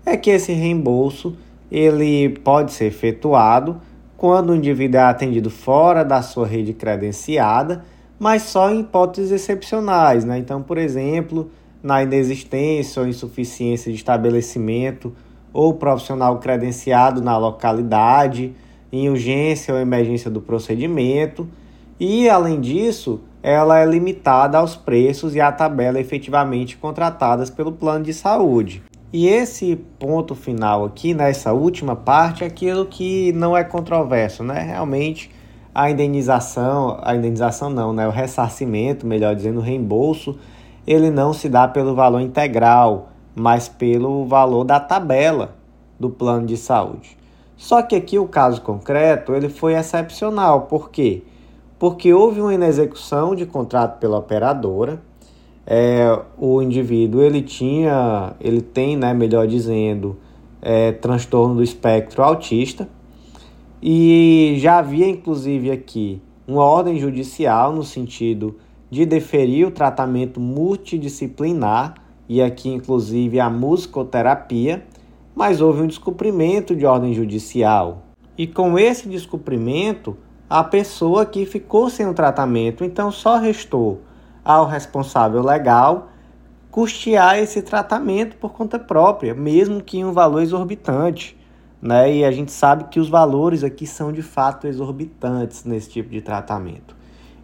É 0.05 0.17
que 0.17 0.31
esse 0.31 0.53
reembolso 0.53 1.37
ele 1.71 2.31
pode 2.31 2.73
ser 2.73 2.87
efetuado 2.87 3.81
quando 4.17 4.51
o 4.51 4.57
indivíduo 4.57 4.99
é 5.01 5.05
atendido 5.05 5.51
fora 5.51 6.05
da 6.05 6.23
sua 6.23 6.47
rede 6.47 6.73
credenciada, 6.73 7.85
mas 8.19 8.43
só 8.43 8.71
em 8.71 8.81
hipóteses 8.81 9.31
excepcionais, 9.31 10.25
né? 10.25 10.39
Então, 10.39 10.61
por 10.61 10.77
exemplo, 10.77 11.51
na 11.83 12.03
inexistência 12.03 13.01
ou 13.01 13.09
insuficiência 13.09 13.93
de 13.93 13.99
estabelecimento 13.99 15.15
ou 15.53 15.75
profissional 15.75 16.39
credenciado 16.39 17.23
na 17.23 17.39
localidade, 17.39 18.55
em 18.91 19.09
urgência 19.09 19.73
ou 19.73 19.81
emergência 19.81 20.31
do 20.31 20.41
procedimento, 20.41 21.49
e 22.01 22.29
além 22.29 22.61
disso, 22.61 23.21
ela 23.43 23.79
é 23.79 23.87
limitada 23.87 24.59
aos 24.59 24.75
preços 24.75 25.35
e 25.35 25.41
à 25.41 25.53
tabela 25.53 26.01
efetivamente 26.01 26.77
contratadas 26.77 27.51
pelo 27.51 27.73
plano 27.73 28.05
de 28.05 28.13
saúde. 28.13 28.83
E 29.11 29.27
esse 29.27 29.77
ponto 29.99 30.35
final 30.35 30.85
aqui, 30.85 31.15
nessa 31.15 31.53
última 31.55 31.97
parte, 31.97 32.45
é 32.45 32.47
aquilo 32.47 32.85
que 32.85 33.33
não 33.33 33.57
é 33.57 33.65
controverso, 33.65 34.45
né? 34.45 34.61
Realmente 34.61 35.31
a 35.75 35.91
indenização, 35.91 36.99
a 37.03 37.15
indenização 37.15 37.71
não, 37.71 37.93
né? 37.93 38.07
O 38.07 38.11
ressarcimento, 38.11 39.07
melhor 39.07 39.35
dizendo, 39.35 39.61
o 39.61 39.63
reembolso, 39.63 40.39
ele 40.87 41.11
não 41.11 41.33
se 41.33 41.49
dá 41.49 41.67
pelo 41.67 41.95
valor 41.95 42.21
integral, 42.21 43.09
mas 43.35 43.67
pelo 43.67 44.27
valor 44.27 44.65
da 44.65 44.79
tabela 44.79 45.57
do 45.99 46.11
plano 46.11 46.47
de 46.47 46.57
saúde. 46.57 47.17
Só 47.57 47.81
que 47.81 47.97
aqui 47.97 48.19
o 48.19 48.29
caso 48.29 48.61
concreto, 48.61 49.35
ele 49.35 49.49
foi 49.49 49.75
excepcional, 49.75 50.63
por 50.63 50.91
quê? 50.91 51.23
Porque 51.79 52.13
houve 52.13 52.41
uma 52.41 52.53
inexecução 52.53 53.35
de 53.35 53.47
contrato 53.47 53.99
pela 53.99 54.19
operadora, 54.19 55.01
é, 55.71 56.19
o 56.39 56.63
indivíduo 56.63 57.21
ele 57.21 57.43
tinha, 57.43 58.33
ele 58.41 58.63
tem, 58.63 58.97
né, 58.97 59.13
melhor 59.13 59.47
dizendo, 59.47 60.17
é, 60.63 60.93
transtorno 60.93 61.57
do 61.57 61.63
espectro 61.63 62.23
autista 62.23 62.89
e 63.83 64.55
já 64.57 64.79
havia 64.79 65.07
inclusive 65.07 65.71
aqui 65.71 66.23
uma 66.47 66.65
ordem 66.65 66.99
judicial 66.99 67.71
no 67.71 67.85
sentido 67.85 68.57
de 68.91 69.05
deferir 69.05 69.69
o 69.69 69.71
tratamento 69.71 70.41
multidisciplinar 70.41 71.97
e 72.27 72.41
aqui 72.41 72.71
inclusive 72.71 73.39
a 73.39 73.51
musicoterapia, 73.51 74.87
mas 75.37 75.61
houve 75.61 75.83
um 75.83 75.87
descumprimento 75.87 76.75
de 76.75 76.87
ordem 76.87 77.13
judicial. 77.13 78.05
E 78.39 78.47
com 78.47 78.79
esse 78.79 79.07
descumprimento, 79.07 80.17
a 80.49 80.65
pessoa 80.65 81.23
aqui 81.23 81.45
ficou 81.45 81.91
sem 81.91 82.07
o 82.07 82.15
tratamento, 82.15 82.85
então 82.85 83.13
só 83.13 83.37
restou 83.37 84.01
ao 84.49 84.67
responsável 84.67 85.43
legal 85.43 86.09
custear 86.71 87.39
esse 87.39 87.61
tratamento 87.61 88.37
por 88.37 88.55
conta 88.55 88.79
própria, 88.79 89.35
mesmo 89.35 89.83
que 89.83 89.99
em 89.99 90.07
um 90.07 90.13
valor 90.13 90.41
exorbitante. 90.41 91.37
Né? 91.83 92.17
E 92.17 92.25
a 92.25 92.31
gente 92.31 92.51
sabe 92.51 92.85
que 92.85 92.99
os 92.99 93.11
valores 93.11 93.63
aqui 93.63 93.87
são 93.87 94.11
de 94.11 94.23
fato 94.23 94.67
exorbitantes 94.67 95.65
nesse 95.65 95.91
tipo 95.91 96.09
de 96.09 96.23
tratamento. 96.23 96.97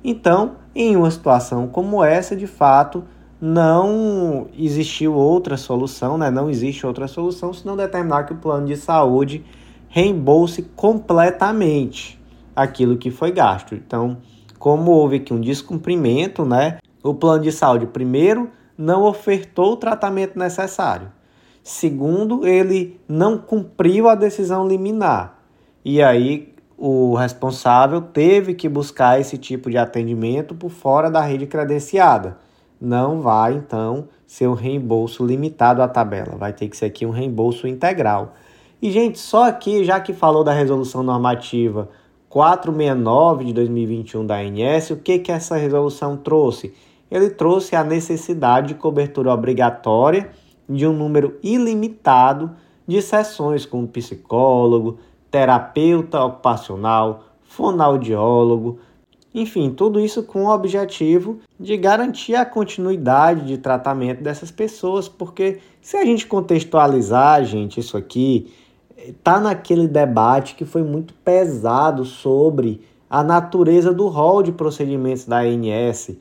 Então, 0.02 0.52
em 0.74 0.96
uma 0.96 1.10
situação 1.10 1.66
como 1.66 2.02
essa, 2.02 2.34
de 2.34 2.46
fato, 2.46 3.04
não 3.38 4.46
existiu 4.56 5.12
outra 5.14 5.58
solução, 5.58 6.16
né? 6.16 6.30
não 6.30 6.48
existe 6.48 6.86
outra 6.86 7.06
solução 7.06 7.52
se 7.52 7.66
não 7.66 7.76
determinar 7.76 8.24
que 8.24 8.32
o 8.32 8.36
plano 8.36 8.66
de 8.66 8.76
saúde 8.76 9.44
reembolse 9.88 10.62
completamente 10.74 12.18
aquilo 12.56 12.96
que 12.96 13.10
foi 13.10 13.30
gasto. 13.30 13.74
Então, 13.74 14.16
como 14.58 14.92
houve 14.92 15.16
aqui 15.16 15.34
um 15.34 15.40
descumprimento, 15.40 16.42
né, 16.42 16.78
o 17.04 17.14
plano 17.14 17.42
de 17.42 17.52
saúde, 17.52 17.86
primeiro, 17.86 18.50
não 18.76 19.04
ofertou 19.04 19.72
o 19.72 19.76
tratamento 19.76 20.38
necessário. 20.38 21.12
Segundo, 21.62 22.46
ele 22.46 23.00
não 23.06 23.38
cumpriu 23.38 24.08
a 24.08 24.14
decisão 24.14 24.66
liminar. 24.66 25.38
E 25.84 26.02
aí 26.02 26.54
o 26.76 27.14
responsável 27.14 28.00
teve 28.00 28.54
que 28.54 28.68
buscar 28.68 29.20
esse 29.20 29.38
tipo 29.38 29.70
de 29.70 29.78
atendimento 29.78 30.54
por 30.54 30.70
fora 30.70 31.10
da 31.10 31.20
rede 31.20 31.46
credenciada. 31.46 32.38
Não 32.80 33.20
vai, 33.20 33.54
então, 33.54 34.08
ser 34.26 34.48
um 34.48 34.54
reembolso 34.54 35.24
limitado 35.24 35.82
à 35.82 35.88
tabela. 35.88 36.36
Vai 36.36 36.52
ter 36.52 36.68
que 36.68 36.76
ser 36.76 36.86
aqui 36.86 37.06
um 37.06 37.10
reembolso 37.10 37.68
integral. 37.68 38.34
E, 38.80 38.90
gente, 38.90 39.18
só 39.18 39.48
aqui, 39.48 39.84
já 39.84 40.00
que 40.00 40.12
falou 40.12 40.42
da 40.42 40.52
resolução 40.52 41.02
normativa 41.02 41.88
469 42.28 43.44
de 43.44 43.52
2021 43.52 44.26
da 44.26 44.36
ANS, 44.38 44.90
o 44.90 44.96
que, 44.96 45.20
que 45.20 45.30
essa 45.30 45.56
resolução 45.56 46.16
trouxe? 46.16 46.74
Ele 47.14 47.31
trouxe 47.31 47.77
a 47.77 47.85
necessidade 47.85 48.68
de 48.68 48.74
cobertura 48.74 49.33
obrigatória 49.33 50.31
de 50.68 50.85
um 50.85 50.92
número 50.92 51.38
ilimitado 51.44 52.50
de 52.88 53.00
sessões 53.00 53.64
com 53.64 53.87
psicólogo, 53.87 54.98
terapeuta 55.31 56.24
ocupacional, 56.24 57.27
fonoaudiólogo, 57.44 58.81
enfim, 59.33 59.70
tudo 59.70 60.00
isso 60.00 60.24
com 60.24 60.46
o 60.46 60.53
objetivo 60.53 61.38
de 61.59 61.77
garantir 61.77 62.35
a 62.35 62.44
continuidade 62.44 63.46
de 63.46 63.59
tratamento 63.59 64.20
dessas 64.20 64.50
pessoas, 64.50 65.09
porque 65.09 65.61
se 65.81 65.96
a 65.96 66.05
gente 66.05 66.27
contextualizar, 66.27 67.44
gente, 67.44 67.79
isso 67.79 67.96
aqui 67.96 68.53
tá 69.22 69.38
naquele 69.38 69.87
debate 69.87 70.57
que 70.57 70.64
foi 70.64 70.83
muito 70.83 71.14
pesado 71.14 72.05
sobre 72.05 72.81
a 73.09 73.22
natureza 73.22 73.94
do 73.94 74.09
rol 74.09 74.42
de 74.42 74.50
procedimentos 74.50 75.27
da 75.27 75.42
ANS, 75.42 76.16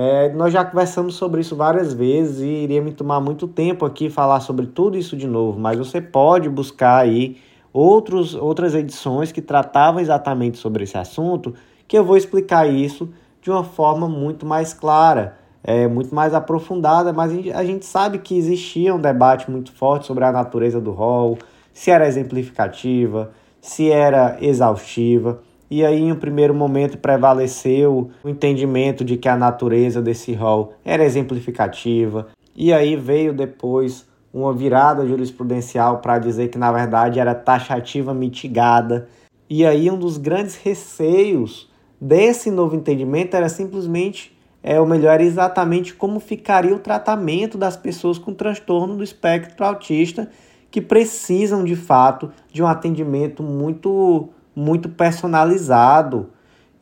é, 0.00 0.28
nós 0.28 0.52
já 0.52 0.64
conversamos 0.64 1.16
sobre 1.16 1.40
isso 1.40 1.56
várias 1.56 1.92
vezes 1.92 2.38
e 2.38 2.46
iria 2.46 2.80
me 2.80 2.92
tomar 2.92 3.20
muito 3.20 3.48
tempo 3.48 3.84
aqui 3.84 4.08
falar 4.08 4.38
sobre 4.38 4.64
tudo 4.68 4.96
isso 4.96 5.16
de 5.16 5.26
novo, 5.26 5.58
mas 5.58 5.76
você 5.76 6.00
pode 6.00 6.48
buscar 6.48 6.98
aí 6.98 7.38
outros, 7.72 8.32
outras 8.32 8.76
edições 8.76 9.32
que 9.32 9.42
tratavam 9.42 10.00
exatamente 10.00 10.56
sobre 10.56 10.84
esse 10.84 10.96
assunto, 10.96 11.52
que 11.88 11.98
eu 11.98 12.04
vou 12.04 12.16
explicar 12.16 12.70
isso 12.70 13.12
de 13.42 13.50
uma 13.50 13.64
forma 13.64 14.08
muito 14.08 14.46
mais 14.46 14.72
clara, 14.72 15.36
é, 15.64 15.88
muito 15.88 16.14
mais 16.14 16.32
aprofundada, 16.32 17.12
mas 17.12 17.32
a 17.52 17.64
gente 17.64 17.84
sabe 17.84 18.20
que 18.20 18.38
existia 18.38 18.94
um 18.94 19.00
debate 19.00 19.50
muito 19.50 19.72
forte 19.72 20.06
sobre 20.06 20.22
a 20.22 20.30
natureza 20.30 20.80
do 20.80 20.92
rol, 20.92 21.38
se 21.72 21.90
era 21.90 22.06
exemplificativa, 22.06 23.32
se 23.60 23.90
era 23.90 24.36
exaustiva. 24.40 25.40
E 25.70 25.84
aí, 25.84 26.00
em 26.00 26.12
um 26.12 26.16
primeiro 26.16 26.54
momento, 26.54 26.96
prevaleceu 26.96 28.10
o 28.24 28.28
entendimento 28.28 29.04
de 29.04 29.16
que 29.18 29.28
a 29.28 29.36
natureza 29.36 30.00
desse 30.00 30.32
rol 30.32 30.72
era 30.82 31.04
exemplificativa. 31.04 32.28
E 32.56 32.72
aí 32.72 32.96
veio 32.96 33.34
depois 33.34 34.08
uma 34.32 34.52
virada 34.52 35.06
jurisprudencial 35.06 35.98
para 35.98 36.18
dizer 36.18 36.48
que, 36.48 36.58
na 36.58 36.72
verdade, 36.72 37.20
era 37.20 37.34
taxativa 37.34 38.14
mitigada. 38.14 39.08
E 39.48 39.64
aí, 39.64 39.90
um 39.90 39.98
dos 39.98 40.16
grandes 40.16 40.56
receios 40.56 41.70
desse 42.00 42.50
novo 42.50 42.74
entendimento 42.74 43.36
era 43.36 43.48
simplesmente, 43.48 44.36
é, 44.62 44.80
ou 44.80 44.86
melhor, 44.86 45.14
era 45.14 45.22
exatamente 45.22 45.92
como 45.92 46.18
ficaria 46.18 46.74
o 46.74 46.78
tratamento 46.78 47.58
das 47.58 47.76
pessoas 47.76 48.16
com 48.16 48.32
transtorno 48.32 48.96
do 48.96 49.04
espectro 49.04 49.66
autista 49.66 50.30
que 50.70 50.80
precisam, 50.80 51.64
de 51.64 51.76
fato, 51.76 52.30
de 52.52 52.62
um 52.62 52.66
atendimento 52.66 53.42
muito 53.42 54.28
muito 54.58 54.88
personalizado. 54.88 56.30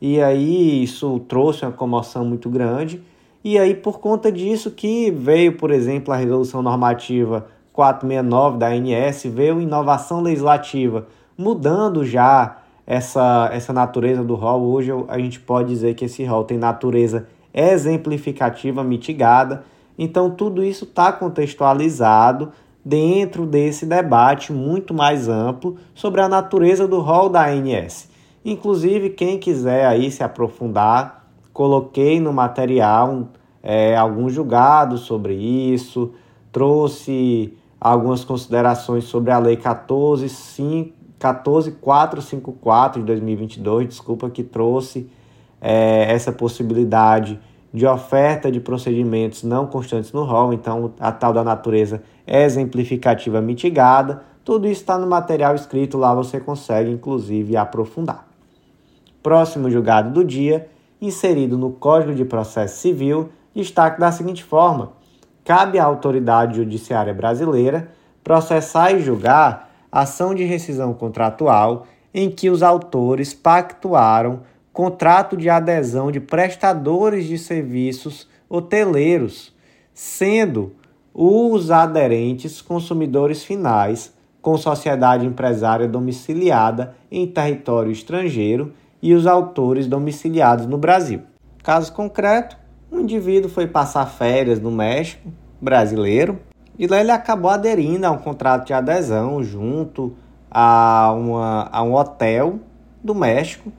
E 0.01 0.19
aí 0.19 0.83
isso 0.83 1.19
trouxe 1.27 1.63
uma 1.63 1.71
comoção 1.71 2.25
muito 2.25 2.49
grande. 2.49 3.01
E 3.43 3.57
aí, 3.57 3.75
por 3.75 3.99
conta 3.99 4.31
disso, 4.31 4.71
que 4.71 5.11
veio, 5.11 5.57
por 5.57 5.71
exemplo, 5.71 6.13
a 6.13 6.17
resolução 6.17 6.61
normativa 6.61 7.47
469 7.71 8.57
da 8.57 8.67
ANS, 8.69 9.23
veio 9.25 9.61
inovação 9.61 10.21
legislativa, 10.21 11.07
mudando 11.37 12.03
já 12.03 12.57
essa, 12.85 13.49
essa 13.53 13.71
natureza 13.71 14.23
do 14.23 14.33
rol, 14.33 14.63
hoje 14.63 14.91
a 15.07 15.19
gente 15.19 15.39
pode 15.39 15.69
dizer 15.69 15.93
que 15.93 16.05
esse 16.05 16.25
rol 16.25 16.43
tem 16.43 16.57
natureza 16.57 17.27
exemplificativa 17.53 18.83
mitigada. 18.83 19.63
Então, 19.99 20.31
tudo 20.31 20.63
isso 20.63 20.85
está 20.85 21.11
contextualizado 21.11 22.51
dentro 22.87 23.45
desse 23.45 23.85
debate 23.85 24.53
muito 24.53 24.93
mais 24.93 25.27
amplo 25.27 25.75
sobre 25.93 26.21
a 26.21 26.29
natureza 26.29 26.87
do 26.87 27.01
rol 27.01 27.27
da 27.27 27.45
ANS. 27.47 28.09
Inclusive, 28.45 29.09
quem 29.09 29.37
quiser 29.37 29.85
aí 29.85 30.09
se 30.09 30.23
aprofundar, 30.23 31.27
coloquei 31.51 32.19
no 32.19 32.31
material 32.31 33.27
é, 33.61 33.97
alguns 33.97 34.31
julgados 34.33 35.01
sobre 35.01 35.33
isso, 35.33 36.13
trouxe 36.49 37.53
algumas 37.79 38.23
considerações 38.23 39.03
sobre 39.03 39.31
a 39.31 39.37
Lei 39.37 39.57
14.5 39.57 40.93
14454 41.19 43.01
de 43.01 43.07
2022, 43.07 43.87
desculpa, 43.87 44.29
que 44.29 44.43
trouxe 44.43 45.09
é, 45.59 46.13
essa 46.13 46.31
possibilidade 46.31 47.39
de 47.73 47.85
oferta 47.85 48.51
de 48.51 48.59
procedimentos 48.59 49.43
não 49.43 49.67
constantes 49.67 50.11
no 50.11 50.23
rol, 50.23 50.53
então 50.53 50.93
a 50.99 51.11
tal 51.11 51.33
da 51.33 51.43
natureza 51.43 52.01
é 52.25 52.43
exemplificativa 52.43 53.41
mitigada. 53.41 54.23
Tudo 54.43 54.67
isso 54.67 54.81
está 54.81 54.97
no 54.97 55.07
material 55.07 55.55
escrito, 55.55 55.97
lá 55.97 56.13
você 56.13 56.39
consegue 56.39 56.89
inclusive 56.89 57.57
aprofundar. 57.57 58.27
Próximo 59.21 59.69
julgado 59.69 60.11
do 60.11 60.23
dia, 60.23 60.69
inserido 61.01 61.57
no 61.57 61.71
Código 61.71 62.15
de 62.15 62.23
Processo 62.23 62.77
Civil, 62.77 63.29
destaque 63.53 63.99
da 63.99 64.11
seguinte 64.11 64.43
forma: 64.43 64.93
cabe 65.43 65.77
à 65.77 65.83
autoridade 65.83 66.57
judiciária 66.57 67.13
brasileira 67.13 67.89
processar 68.27 68.91
e 68.91 68.99
julgar 68.99 69.69
ação 69.89 70.35
de 70.35 70.43
rescisão 70.43 70.93
contratual 70.93 71.87
em 72.13 72.29
que 72.29 72.49
os 72.49 72.61
autores 72.61 73.33
pactuaram 73.33 74.41
contrato 74.77 75.35
de 75.35 75.49
adesão 75.49 76.11
de 76.11 76.19
prestadores 76.19 77.25
de 77.25 77.35
serviços 77.39 78.27
hoteleiros, 78.47 79.51
sendo 79.91 80.75
os 81.11 81.71
aderentes 81.71 82.61
consumidores 82.61 83.43
finais 83.43 84.13
com 84.39 84.55
sociedade 84.55 85.25
empresária 85.25 85.87
domiciliada 85.87 86.95
em 87.09 87.25
território 87.25 87.91
estrangeiro 87.91 88.71
e 89.01 89.15
os 89.15 89.25
autores 89.25 89.87
domiciliados 89.87 90.67
no 90.67 90.77
Brasil. 90.77 91.23
Caso 91.63 91.91
concreto, 91.91 92.55
um 92.91 92.99
indivíduo 92.99 93.49
foi 93.49 93.65
passar 93.65 94.05
férias 94.05 94.59
no 94.59 94.69
México, 94.69 95.27
brasileiro, 95.59 96.37
e 96.77 96.85
lá 96.85 96.99
ele 96.99 97.09
acabou 97.09 97.49
aderindo 97.49 98.05
a 98.05 98.11
um 98.11 98.19
contrato 98.19 98.67
de 98.67 98.73
adesão 98.73 99.41
junto 99.41 100.15
a, 100.51 101.11
uma, 101.17 101.67
a 101.71 101.81
um 101.81 101.95
hotel 101.95 102.59
do 103.03 103.15
México. 103.15 103.71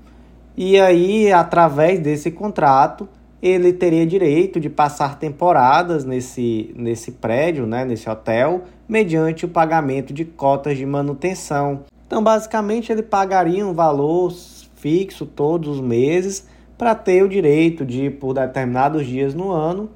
E 0.60 0.76
aí, 0.80 1.30
através 1.30 2.00
desse 2.00 2.32
contrato, 2.32 3.08
ele 3.40 3.72
teria 3.72 4.04
direito 4.04 4.58
de 4.58 4.68
passar 4.68 5.16
temporadas 5.16 6.04
nesse, 6.04 6.74
nesse 6.76 7.12
prédio, 7.12 7.64
né, 7.64 7.84
nesse 7.84 8.10
hotel, 8.10 8.64
mediante 8.88 9.44
o 9.44 9.48
pagamento 9.48 10.12
de 10.12 10.24
cotas 10.24 10.76
de 10.76 10.84
manutenção. 10.84 11.84
Então, 12.04 12.20
basicamente, 12.24 12.90
ele 12.90 13.04
pagaria 13.04 13.64
um 13.64 13.72
valor 13.72 14.32
fixo 14.74 15.24
todos 15.24 15.76
os 15.76 15.80
meses 15.80 16.48
para 16.76 16.92
ter 16.92 17.22
o 17.22 17.28
direito 17.28 17.86
de, 17.86 18.10
por 18.10 18.34
determinados 18.34 19.06
dias 19.06 19.34
no 19.34 19.52
ano, 19.52 19.88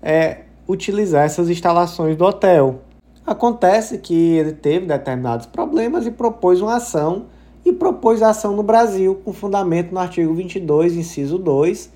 é, 0.00 0.44
utilizar 0.66 1.26
essas 1.26 1.50
instalações 1.50 2.16
do 2.16 2.24
hotel. 2.24 2.80
Acontece 3.26 3.98
que 3.98 4.14
ele 4.14 4.52
teve 4.52 4.86
determinados 4.86 5.44
problemas 5.44 6.06
e 6.06 6.10
propôs 6.10 6.62
uma 6.62 6.76
ação 6.76 7.26
e 7.66 7.72
propôs 7.72 8.22
a 8.22 8.30
ação 8.30 8.54
no 8.54 8.62
Brasil 8.62 9.20
com 9.24 9.32
fundamento 9.32 9.92
no 9.92 9.98
artigo 9.98 10.32
22, 10.32 10.94
inciso 10.94 11.36
2, 11.36 11.90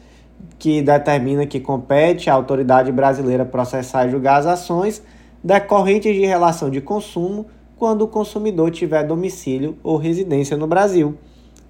que 0.58 0.82
determina 0.82 1.46
que 1.46 1.60
compete 1.60 2.28
à 2.28 2.34
autoridade 2.34 2.90
brasileira 2.90 3.44
processar 3.44 4.04
e 4.04 4.10
julgar 4.10 4.40
as 4.40 4.46
ações 4.46 5.00
decorrentes 5.44 6.12
de 6.12 6.26
relação 6.26 6.70
de 6.70 6.80
consumo 6.80 7.46
quando 7.76 8.02
o 8.02 8.08
consumidor 8.08 8.72
tiver 8.72 9.04
domicílio 9.04 9.78
ou 9.80 9.96
residência 9.96 10.56
no 10.56 10.66
Brasil. 10.66 11.14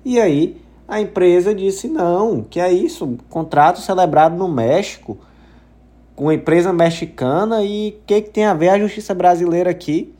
E 0.02 0.18
aí 0.18 0.56
a 0.88 0.98
empresa 0.98 1.54
disse 1.54 1.86
não, 1.86 2.42
que 2.42 2.58
é 2.58 2.72
isso, 2.72 3.18
contrato 3.28 3.80
celebrado 3.80 4.34
no 4.34 4.48
México 4.48 5.18
com 6.16 6.24
uma 6.24 6.34
empresa 6.34 6.72
mexicana 6.72 7.62
e 7.62 7.90
o 7.90 8.06
que, 8.06 8.22
que 8.22 8.30
tem 8.30 8.46
a 8.46 8.54
ver 8.54 8.70
a 8.70 8.78
justiça 8.78 9.14
brasileira 9.14 9.68
aqui? 9.68 10.14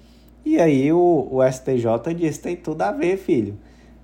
E 0.45 0.61
aí 0.61 0.93
o, 0.93 1.29
o 1.31 1.41
STJ 1.51 2.15
disse, 2.15 2.41
tem 2.41 2.57
tudo 2.57 2.83
a 2.83 2.93
ver, 2.93 3.17
filho. 3.17 3.57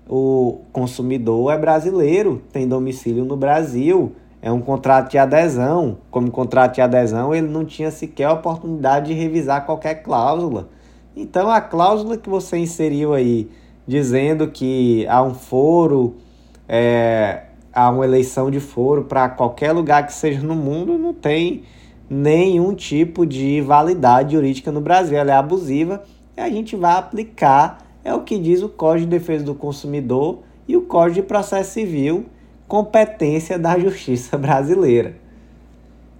O 0.09 0.61
consumidor 0.71 1.51
é 1.51 1.57
brasileiro, 1.57 2.41
tem 2.51 2.67
domicílio 2.67 3.25
no 3.25 3.35
Brasil, 3.35 4.13
é 4.41 4.51
um 4.51 4.61
contrato 4.61 5.11
de 5.11 5.17
adesão. 5.17 5.97
Como 6.09 6.31
contrato 6.31 6.75
de 6.75 6.81
adesão, 6.81 7.33
ele 7.35 7.47
não 7.47 7.65
tinha 7.65 7.91
sequer 7.91 8.25
a 8.25 8.33
oportunidade 8.33 9.07
de 9.07 9.13
revisar 9.13 9.65
qualquer 9.65 9.95
cláusula. 9.95 10.69
Então, 11.15 11.49
a 11.49 11.59
cláusula 11.59 12.15
que 12.15 12.29
você 12.29 12.57
inseriu 12.57 13.13
aí, 13.13 13.49
dizendo 13.87 14.47
que 14.47 15.05
há 15.07 15.21
um 15.23 15.33
foro, 15.33 16.15
é, 16.69 17.43
há 17.73 17.89
uma 17.89 18.05
eleição 18.05 18.51
de 18.51 18.59
foro 18.59 19.05
para 19.05 19.27
qualquer 19.27 19.71
lugar 19.71 20.05
que 20.05 20.13
seja 20.13 20.41
no 20.41 20.55
mundo, 20.55 20.97
não 20.97 21.13
tem 21.13 21.63
nenhum 22.09 22.73
tipo 22.73 23.25
de 23.25 23.61
validade 23.61 24.33
jurídica 24.33 24.71
no 24.71 24.79
Brasil. 24.79 25.17
Ela 25.17 25.31
é 25.31 25.35
abusiva 25.35 26.03
e 26.35 26.41
a 26.41 26.49
gente 26.49 26.75
vai 26.75 26.95
aplicar, 26.95 27.79
é 28.07 28.13
o 28.13 28.21
que 28.21 28.39
diz 28.39 28.63
o 28.63 28.69
Código 28.69 29.09
de 29.09 29.17
Defesa 29.17 29.43
do 29.43 29.53
Consumidor 29.53 30.39
e 30.65 30.77
o 30.77 30.81
Código 30.83 31.15
de 31.15 31.23
Processo 31.23 31.73
Civil, 31.73 32.25
competência 32.65 33.59
da 33.59 33.77
Justiça 33.77 34.37
Brasileira. 34.39 35.17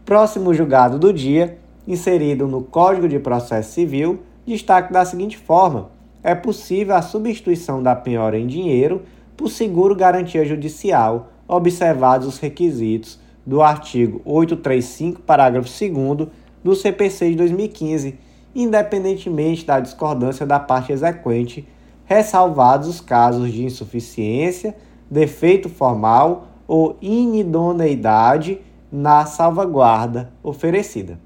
Próximo 0.03 0.53
julgado 0.53 0.99
do 0.99 1.13
dia, 1.13 1.57
inserido 1.87 2.45
no 2.45 2.61
Código 2.61 3.07
de 3.07 3.17
Processo 3.19 3.71
Civil, 3.71 4.19
destaque 4.45 4.91
da 4.91 5.05
seguinte 5.05 5.37
forma: 5.37 5.89
é 6.21 6.35
possível 6.35 6.93
a 6.93 7.01
substituição 7.01 7.81
da 7.81 7.95
penhora 7.95 8.37
em 8.37 8.47
dinheiro 8.47 9.03
por 9.37 9.49
seguro 9.49 9.95
garantia 9.95 10.43
judicial, 10.43 11.29
observados 11.47 12.27
os 12.27 12.37
requisitos 12.37 13.17
do 13.45 13.61
artigo 13.61 14.21
835, 14.25 15.21
parágrafo 15.21 15.69
2 15.69 16.27
do 16.61 16.75
CPC 16.75 17.29
de 17.29 17.35
2015, 17.37 18.19
independentemente 18.53 19.65
da 19.65 19.79
discordância 19.79 20.45
da 20.45 20.59
parte 20.59 20.91
exequente, 20.91 21.65
ressalvados 22.07 22.87
os 22.87 22.99
casos 22.99 23.51
de 23.51 23.63
insuficiência, 23.63 24.75
defeito 25.07 25.69
formal 25.69 26.47
ou 26.67 26.97
inidoneidade 26.99 28.59
na 28.91 29.27
salvaguarda 29.27 30.33
oferecida. 30.41 31.19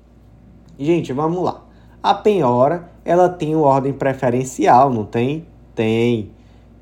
Gente, 0.77 1.13
vamos 1.13 1.41
lá. 1.41 1.63
A 2.03 2.13
penhora, 2.13 2.89
ela 3.05 3.29
tem 3.29 3.55
ordem 3.55 3.93
preferencial, 3.93 4.91
não 4.91 5.05
tem? 5.05 5.45
Tem. 5.73 6.31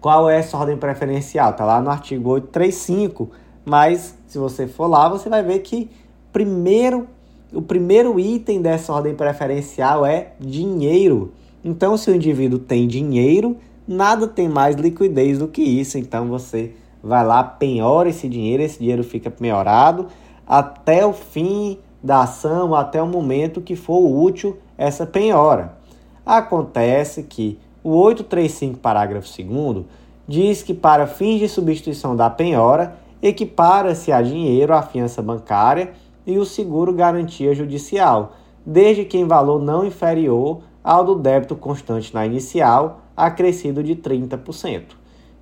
Qual 0.01 0.27
é 0.27 0.39
essa 0.39 0.57
ordem 0.57 0.77
preferencial? 0.77 1.53
Tá 1.53 1.63
lá 1.63 1.79
no 1.79 1.91
artigo 1.91 2.31
835 2.31 3.29
mas 3.69 4.17
se 4.25 4.39
você 4.39 4.67
for 4.67 4.88
lá, 4.88 5.07
você 5.07 5.29
vai 5.29 5.43
ver 5.43 5.59
que 5.59 5.91
primeiro 6.33 7.07
o 7.53 7.62
primeiro 7.62 8.19
item 8.19 8.62
dessa 8.62 8.91
ordem 8.91 9.13
preferencial 9.13 10.05
é 10.05 10.33
dinheiro. 10.39 11.33
Então, 11.63 11.97
se 11.97 12.09
o 12.09 12.15
indivíduo 12.15 12.59
tem 12.59 12.88
dinheiro, 12.88 13.57
nada 13.89 14.28
tem 14.28 14.47
mais 14.47 14.75
liquidez 14.75 15.39
do 15.39 15.47
que 15.47 15.63
isso. 15.63 15.97
Então, 15.97 16.28
você 16.28 16.75
vai 17.02 17.25
lá, 17.25 17.43
penhora 17.43 18.10
esse 18.10 18.30
dinheiro, 18.30 18.62
esse 18.62 18.78
dinheiro 18.78 19.04
fica 19.04 19.32
penhorado 19.32 20.06
até 20.45 21.04
o 21.04 21.12
fim 21.12 21.80
da 22.04 22.21
ação, 22.21 22.75
até 22.75 23.02
o 23.02 23.08
momento 23.08 23.62
que 23.62 23.75
for 23.75 23.99
útil 23.99 24.58
essa 24.78 25.08
penhora. 25.08 25.78
Acontece 26.23 27.23
que 27.23 27.58
o 27.84 27.89
835, 27.89 28.80
parágrafo 28.80 29.28
2 29.28 29.86
diz 30.28 30.62
que 30.62 30.73
para 30.73 31.08
fins 31.08 31.39
de 31.39 31.49
substituição 31.49 32.15
da 32.15 32.30
penhora, 32.30 32.95
equipara-se 33.21 34.12
a 34.12 34.21
dinheiro 34.21 34.73
a 34.73 34.84
fiança 34.84 35.21
bancária 35.21 35.93
e 36.28 36.38
o 36.38 36.45
seguro 36.45 36.93
garantia 36.93 37.56
judicial, 37.56 38.34
desde 38.63 39.06
que 39.06 39.17
em 39.17 39.25
valor 39.25 39.60
não 39.60 39.84
inferior 39.84 40.62
ao 40.84 41.04
do 41.04 41.15
débito 41.15 41.56
constante 41.56 42.13
na 42.13 42.25
inicial, 42.25 43.02
acrescido 43.25 43.84
de 43.84 43.95
30%. 43.95 44.84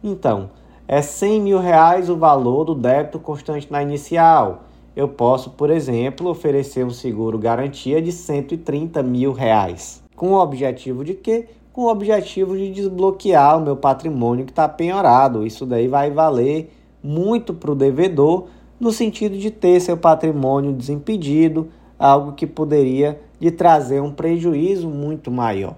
Então, 0.03 0.49
é 0.87 1.01
100 1.01 1.41
mil 1.41 1.59
reais 1.59 2.09
o 2.09 2.15
valor 2.15 2.63
do 2.63 2.73
débito 2.73 3.19
constante 3.19 3.71
na 3.71 3.81
inicial. 3.83 4.63
Eu 4.95 5.07
posso, 5.07 5.51
por 5.51 5.69
exemplo, 5.69 6.29
oferecer 6.29 6.85
um 6.85 6.89
seguro 6.89 7.37
garantia 7.37 8.01
de 8.01 8.11
130 8.11 9.03
mil 9.03 9.31
reais. 9.31 10.01
Com 10.15 10.31
o 10.31 10.41
objetivo 10.41 11.03
de 11.03 11.13
quê? 11.13 11.49
Com 11.71 11.83
o 11.83 11.91
objetivo 11.91 12.57
de 12.57 12.71
desbloquear 12.71 13.57
o 13.57 13.61
meu 13.61 13.75
patrimônio 13.75 14.45
que 14.45 14.51
está 14.51 14.67
penhorado. 14.67 15.45
Isso 15.45 15.65
daí 15.65 15.87
vai 15.87 16.09
valer 16.09 16.71
muito 17.03 17.53
para 17.53 17.71
o 17.71 17.75
devedor, 17.75 18.47
no 18.79 18.91
sentido 18.91 19.37
de 19.37 19.51
ter 19.51 19.79
seu 19.79 19.97
patrimônio 19.97 20.73
desimpedido, 20.73 21.69
algo 21.99 22.33
que 22.33 22.47
poderia 22.47 23.19
lhe 23.39 23.51
trazer 23.51 24.01
um 24.01 24.11
prejuízo 24.11 24.89
muito 24.89 25.29
maior. 25.29 25.75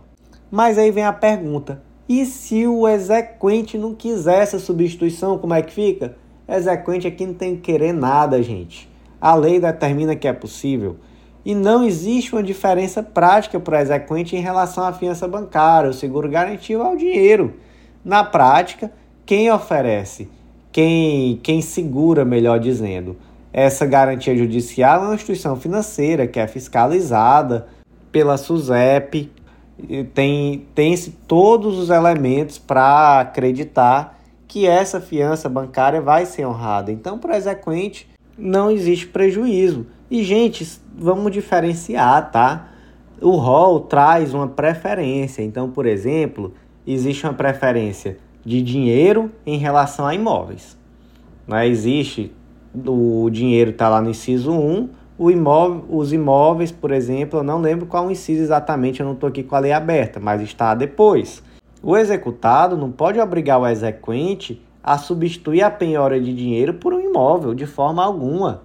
Mas 0.50 0.78
aí 0.78 0.92
vem 0.92 1.04
a 1.04 1.14
pergunta: 1.14 1.82
E 2.10 2.26
se 2.26 2.66
o 2.66 2.88
exequente 2.88 3.78
não 3.78 3.94
quiser 3.94 4.42
essa 4.42 4.58
substituição, 4.58 5.38
como 5.38 5.54
é 5.54 5.62
que 5.62 5.72
fica? 5.72 6.16
Exequente 6.48 7.06
aqui 7.06 7.24
não 7.24 7.36
tem 7.36 7.56
que 7.56 7.62
querer 7.62 7.94
nada, 7.94 8.42
gente. 8.42 8.90
A 9.22 9.36
lei 9.36 9.60
determina 9.60 10.16
que 10.16 10.28
é 10.28 10.34
possível. 10.34 10.98
E 11.46 11.54
não 11.54 11.86
existe 11.86 12.34
uma 12.34 12.42
diferença 12.42 13.04
prática 13.04 13.60
para 13.60 13.78
o 13.78 13.82
exequente 13.82 14.36
em 14.36 14.42
relação 14.42 14.84
à 14.84 14.92
fiança 14.92 15.28
bancária, 15.28 15.92
o 15.92 15.94
seguro 15.94 16.28
garantido 16.28 16.82
ao 16.82 16.98
dinheiro. 16.98 17.54
Na 18.04 18.24
prática, 18.24 18.92
quem 19.24 19.52
oferece, 19.52 20.28
quem, 20.72 21.40
quem 21.44 21.62
segura, 21.62 22.26
melhor 22.26 22.60
dizendo, 22.60 23.18
essa 23.54 23.86
garantia 23.86 24.36
judicial 24.36 25.04
é 25.04 25.06
uma 25.06 25.16
instituição 25.16 25.56
financeira 25.56 26.26
que 26.26 26.40
é 26.40 26.48
fiscalizada 26.48 27.68
pela 28.12 28.36
SUSEP, 28.36 29.32
tem, 30.14 30.66
tem 30.74 30.96
todos 31.28 31.78
os 31.78 31.90
elementos 31.90 32.58
para 32.58 33.22
acreditar 33.22 34.20
que 34.48 34.66
essa 34.66 35.00
fiança 35.00 35.48
bancária 35.48 36.02
vai 36.02 36.26
ser 36.26 36.46
honrada. 36.46 36.92
Então, 36.92 37.18
para 37.18 37.34
o 37.34 37.36
exequente, 37.36 38.10
não 38.38 38.72
existe 38.72 39.08
prejuízo. 39.08 39.86
E, 40.10 40.24
gente, 40.24 40.68
vamos 40.98 41.32
diferenciar, 41.32 42.32
tá? 42.32 42.70
O 43.22 43.32
rol 43.32 43.82
traz 43.82 44.34
uma 44.34 44.48
preferência. 44.48 45.44
Então, 45.44 45.70
por 45.70 45.86
exemplo, 45.86 46.54
existe 46.86 47.26
uma 47.26 47.34
preferência 47.34 48.18
de 48.44 48.62
dinheiro 48.62 49.32
em 49.46 49.58
relação 49.58 50.08
a 50.08 50.16
imóveis. 50.16 50.78
Né? 51.48 51.68
Existe 51.68 52.32
o 52.74 53.30
dinheiro 53.32 53.72
está 53.72 53.90
lá 53.90 54.02
no 54.02 54.10
inciso 54.12 54.52
1, 54.52 54.84
o 54.84 54.90
imóvel, 55.30 55.84
os 55.90 56.14
imóveis, 56.14 56.72
por 56.72 56.92
exemplo, 56.92 57.40
eu 57.40 57.44
não 57.44 57.60
lembro 57.60 57.86
qual 57.86 58.10
inciso 58.10 58.42
exatamente, 58.42 59.00
eu 59.00 59.06
não 59.06 59.14
estou 59.14 59.28
aqui 59.28 59.44
com 59.44 59.56
a 59.56 59.60
lei 59.60 59.74
aberta, 59.74 60.20
mas 60.20 60.42
está 60.42 60.74
depois. 60.76 61.44
O 61.82 61.98
executado 61.98 62.78
não 62.78 62.92
pode 62.92 63.20
obrigar 63.20 63.60
o 63.60 63.68
exequente 63.68 64.62
a 64.84 64.98
substituir 64.98 65.62
a 65.62 65.72
penhora 65.72 66.22
de 66.22 66.34
dinheiro 66.34 66.76
por 66.76 66.94
um 66.94 67.00
imóvel, 67.00 67.54
de 67.54 67.66
forma 67.66 68.04
alguma. 68.04 68.62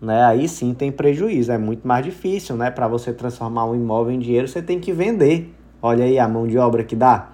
Né? 0.00 0.24
Aí 0.24 0.48
sim 0.48 0.74
tem 0.74 0.90
prejuízo, 0.90 1.52
é 1.52 1.58
muito 1.58 1.86
mais 1.86 2.04
difícil, 2.04 2.56
né? 2.56 2.70
Para 2.70 2.88
você 2.88 3.12
transformar 3.12 3.66
um 3.66 3.74
imóvel 3.74 4.12
em 4.12 4.18
dinheiro, 4.18 4.48
você 4.48 4.60
tem 4.60 4.80
que 4.80 4.92
vender. 4.92 5.54
Olha 5.80 6.04
aí 6.04 6.18
a 6.18 6.28
mão 6.28 6.46
de 6.46 6.58
obra 6.58 6.82
que 6.82 6.96
dá. 6.96 7.30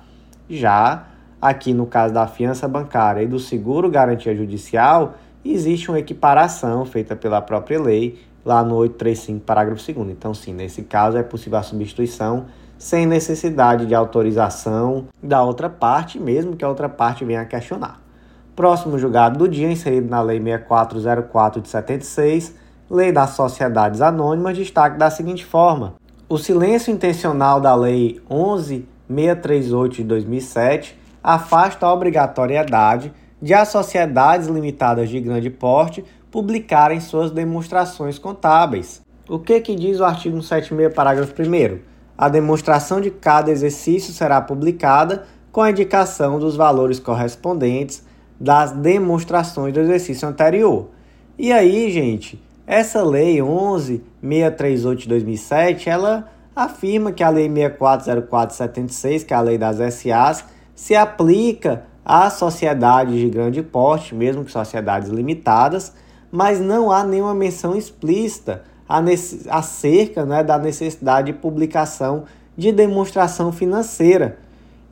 Já 0.48 1.06
aqui 1.40 1.72
no 1.72 1.86
caso 1.86 2.12
da 2.12 2.26
fiança 2.26 2.68
bancária 2.68 3.22
e 3.22 3.26
do 3.26 3.38
seguro 3.38 3.90
garantia 3.90 4.34
judicial, 4.34 5.14
existe 5.44 5.90
uma 5.90 5.98
equiparação 5.98 6.84
feita 6.84 7.16
pela 7.16 7.40
própria 7.40 7.80
lei, 7.80 8.18
lá 8.44 8.62
no 8.62 8.76
835, 8.76 9.44
parágrafo 9.44 9.92
2. 9.92 10.10
Então, 10.10 10.32
sim, 10.34 10.52
nesse 10.52 10.82
caso 10.82 11.16
é 11.16 11.22
possível 11.22 11.58
a 11.58 11.62
substituição 11.62 12.46
sem 12.78 13.04
necessidade 13.04 13.84
de 13.84 13.94
autorização 13.94 15.06
da 15.22 15.42
outra 15.42 15.68
parte, 15.68 16.18
mesmo 16.18 16.56
que 16.56 16.64
a 16.64 16.68
outra 16.68 16.88
parte 16.88 17.24
venha 17.24 17.42
a 17.42 17.44
questionar. 17.44 18.00
Próximo 18.56 18.98
julgado 18.98 19.38
do 19.38 19.48
dia, 19.48 19.70
inserido 19.70 20.08
na 20.08 20.22
Lei 20.22 20.40
6404 20.40 21.60
de 21.60 21.68
76, 21.68 22.54
Lei 22.90 23.12
das 23.12 23.30
Sociedades 23.30 24.00
Anônimas, 24.00 24.56
destaque 24.56 24.98
da 24.98 25.10
seguinte 25.10 25.44
forma: 25.44 25.94
o 26.28 26.38
silêncio 26.38 26.92
intencional 26.92 27.60
da 27.60 27.74
Lei 27.74 28.20
11638 28.28 29.96
de 29.96 30.04
2007 30.04 30.98
afasta 31.22 31.86
a 31.86 31.92
obrigatoriedade 31.92 33.12
de 33.42 33.52
as 33.52 33.68
sociedades 33.68 34.46
limitadas 34.46 35.08
de 35.08 35.20
grande 35.20 35.50
porte 35.50 36.04
publicarem 36.30 37.00
suas 37.00 37.30
demonstrações 37.30 38.18
contábeis. 38.18 39.02
O 39.28 39.38
que, 39.38 39.60
que 39.60 39.74
diz 39.74 40.00
o 40.00 40.04
artigo 40.04 40.42
176, 40.42 40.94
parágrafo 40.94 41.34
1? 41.40 41.78
A 42.16 42.28
demonstração 42.28 43.00
de 43.00 43.10
cada 43.10 43.50
exercício 43.50 44.12
será 44.12 44.40
publicada 44.40 45.24
com 45.50 45.62
a 45.62 45.70
indicação 45.70 46.38
dos 46.38 46.56
valores 46.56 46.98
correspondentes 46.98 48.04
das 48.38 48.72
demonstrações 48.72 49.72
do 49.74 49.80
exercício 49.80 50.28
anterior. 50.28 50.88
E 51.38 51.52
aí, 51.52 51.90
gente, 51.90 52.42
essa 52.66 53.02
lei 53.02 53.40
11638 53.40 55.02
de 55.02 55.08
2007, 55.08 55.88
ela 55.88 56.30
afirma 56.54 57.12
que 57.12 57.22
a 57.22 57.28
lei 57.28 57.48
640476, 57.48 59.24
que 59.24 59.34
é 59.34 59.36
a 59.36 59.40
lei 59.40 59.58
das 59.58 59.76
SAs, 59.94 60.44
se 60.74 60.94
aplica 60.94 61.84
às 62.04 62.34
sociedades 62.34 63.14
de 63.14 63.28
grande 63.28 63.62
porte, 63.62 64.14
mesmo 64.14 64.44
que 64.44 64.52
sociedades 64.52 65.08
limitadas, 65.08 65.92
mas 66.30 66.60
não 66.60 66.90
há 66.90 67.04
nenhuma 67.04 67.34
menção 67.34 67.76
explícita 67.76 68.62
acerca 69.48 70.24
né, 70.26 70.42
da 70.42 70.58
necessidade 70.58 71.32
de 71.32 71.38
publicação 71.38 72.24
de 72.56 72.72
demonstração 72.72 73.52
financeira. 73.52 74.38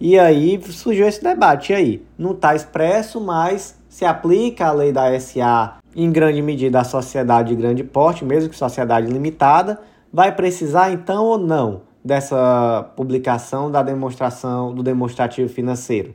E 0.01 0.19
aí 0.19 0.61
surgiu 0.71 1.07
esse 1.09 1.23
debate. 1.23 1.73
E 1.73 1.75
aí? 1.75 2.07
Não 2.17 2.31
está 2.33 2.55
expresso, 2.55 3.21
mas 3.21 3.77
se 3.89 4.05
aplica 4.05 4.67
a 4.67 4.73
lei 4.73 4.93
da 4.93 5.19
SA 5.19 5.79
em 5.97 6.13
grande 6.13 6.41
medida 6.41 6.81
à 6.81 6.85
sociedade 6.85 7.49
de 7.49 7.57
grande 7.61 7.83
porte, 7.83 8.25
mesmo 8.25 8.49
que 8.49 8.57
sociedade 8.57 9.11
limitada, 9.11 9.81
vai 10.13 10.35
precisar 10.35 10.93
então 10.93 11.25
ou 11.25 11.39
não 11.39 11.83
dessa 12.05 12.89
publicação 12.95 13.71
da 13.71 13.83
demonstração 13.83 14.73
do 14.73 14.83
demonstrativo 14.83 15.49
financeiro? 15.49 16.15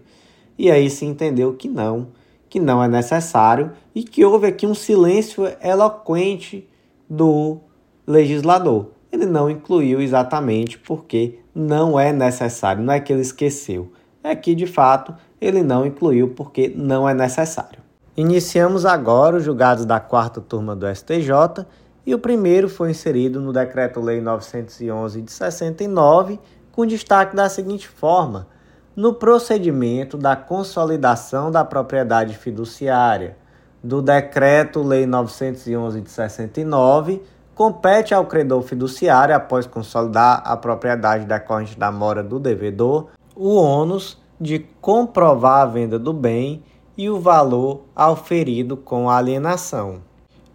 E 0.57 0.71
aí 0.71 0.89
se 0.89 1.05
entendeu 1.05 1.53
que 1.53 1.67
não, 1.67 2.07
que 2.53 2.59
não 2.59 2.83
é 2.83 2.87
necessário 2.87 3.71
e 3.95 4.03
que 4.03 4.23
houve 4.23 4.45
aqui 4.45 4.67
um 4.67 4.75
silêncio 4.75 5.51
eloquente 5.59 6.69
do 7.09 7.57
legislador. 8.05 8.91
Ele 9.11 9.25
não 9.25 9.49
incluiu 9.49 9.99
exatamente 9.99 10.77
porque 10.77 11.39
não 11.55 11.99
é 11.99 12.13
necessário, 12.13 12.83
não 12.83 12.93
é 12.93 12.99
que 12.99 13.11
ele 13.11 13.23
esqueceu, 13.23 13.91
é 14.23 14.35
que 14.35 14.53
de 14.53 14.67
fato 14.67 15.15
ele 15.41 15.63
não 15.63 15.83
incluiu 15.83 16.29
porque 16.29 16.71
não 16.75 17.09
é 17.09 17.13
necessário. 17.15 17.79
Iniciamos 18.15 18.85
agora 18.85 19.37
os 19.37 19.43
julgados 19.43 19.83
da 19.83 19.99
quarta 19.99 20.39
turma 20.39 20.75
do 20.75 20.85
STJ 20.85 21.65
e 22.05 22.13
o 22.13 22.19
primeiro 22.19 22.69
foi 22.69 22.91
inserido 22.91 23.41
no 23.41 23.51
Decreto-Lei 23.51 24.21
911 24.21 25.23
de 25.23 25.31
69, 25.31 26.39
com 26.71 26.85
destaque 26.85 27.35
da 27.35 27.49
seguinte 27.49 27.87
forma: 27.87 28.45
no 28.95 29.13
procedimento 29.13 30.17
da 30.17 30.35
consolidação 30.35 31.51
da 31.51 31.65
propriedade 31.65 32.37
fiduciária 32.37 33.37
do 33.83 34.01
Decreto-Lei 34.01 35.05
911 35.05 36.01
de 36.01 36.09
69, 36.09 37.21
compete 37.53 38.13
ao 38.13 38.25
credor 38.25 38.61
fiduciário, 38.61 39.35
após 39.35 39.65
consolidar 39.65 40.41
a 40.45 40.55
propriedade 40.55 41.25
decorrente 41.25 41.77
da 41.77 41.91
mora 41.91 42.23
do 42.23 42.39
devedor, 42.39 43.07
o 43.35 43.55
ônus 43.55 44.21
de 44.39 44.59
comprovar 44.79 45.61
a 45.61 45.65
venda 45.65 45.99
do 45.99 46.13
bem 46.13 46.63
e 46.97 47.09
o 47.09 47.19
valor 47.19 47.83
auferido 47.95 48.77
com 48.77 49.09
a 49.09 49.17
alienação. 49.17 50.01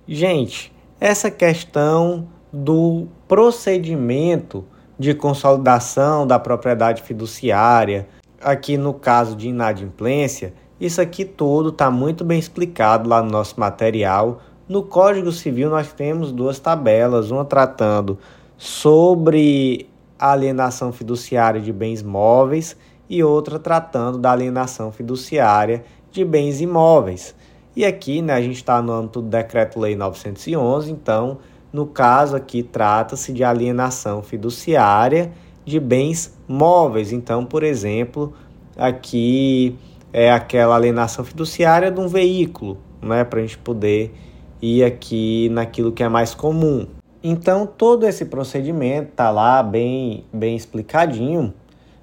Gente, 0.07 0.73
essa 1.01 1.31
questão 1.31 2.29
do 2.53 3.09
procedimento 3.27 4.65
de 4.99 5.15
consolidação 5.15 6.27
da 6.27 6.39
propriedade 6.39 7.03
fiduciária, 7.03 8.09
aqui 8.41 8.77
no 8.77 8.95
caso 8.95 9.37
de 9.37 9.49
inadimplência, 9.49 10.55
isso 10.81 11.01
aqui 11.01 11.25
tudo 11.25 11.71
está 11.71 11.91
muito 11.91 12.25
bem 12.25 12.39
explicado 12.39 13.09
lá 13.09 13.23
no 13.23 13.31
nosso 13.31 13.59
material. 13.59 14.41
No 14.69 14.83
Código 14.83 15.33
Civil 15.33 15.69
nós 15.71 15.93
temos 15.93 16.31
duas 16.31 16.59
tabelas, 16.59 17.31
uma 17.31 17.45
tratando 17.45 18.19
sobre 18.57 19.89
alienação 20.19 20.93
fiduciária 20.93 21.61
de 21.61 21.73
bens 21.73 22.03
móveis 22.03 22.77
e 23.09 23.23
outra 23.23 23.59
tratando 23.59 24.19
da 24.19 24.33
alienação 24.33 24.93
fiduciária 24.93 25.85
de 26.11 26.25
bens 26.25 26.61
imóveis. 26.61 27.35
E 27.75 27.85
aqui 27.85 28.21
né, 28.21 28.35
a 28.35 28.41
gente 28.41 28.57
está 28.57 28.83
no 28.83 28.93
âmbito 28.93 29.23
do 29.23 29.29
Decreto-Lei 29.29 29.95
911, 29.95 30.91
então, 30.91 31.39
no 31.73 31.87
caso 31.87 32.35
aqui, 32.35 32.63
trata-se 32.63 33.33
de 33.33 33.45
alienação 33.45 34.23
fiduciária 34.23 35.33
de 35.69 35.79
bens 35.79 36.37
móveis. 36.49 37.13
Então, 37.13 37.45
por 37.45 37.63
exemplo, 37.63 38.33
aqui 38.77 39.77
é 40.13 40.31
aquela 40.31 40.75
alienação 40.75 41.25
fiduciária 41.25 41.91
de 41.91 42.01
um 42.01 42.09
veículo, 42.09 42.79
né, 43.01 43.25
para 43.25 43.41
a 43.41 43.43
gente 43.43 43.59
poder 43.59 44.15
ir 44.61 44.83
aqui 44.83 45.49
naquilo 45.51 45.93
que 45.93 46.03
é 46.03 46.09
mais 46.09 46.35
comum. 46.35 46.87
Então, 47.23 47.67
todo 47.67 48.07
esse 48.07 48.25
procedimento 48.25 49.11
está 49.11 49.31
lá 49.31 49.63
bem, 49.63 50.25
bem 50.33 50.57
explicadinho, 50.57 51.53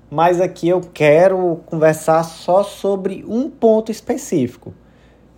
mas 0.09 0.39
aqui 0.39 0.69
eu 0.69 0.81
quero 0.93 1.59
conversar 1.65 2.23
só 2.23 2.63
sobre 2.63 3.25
um 3.27 3.49
ponto 3.49 3.91
específico. 3.91 4.73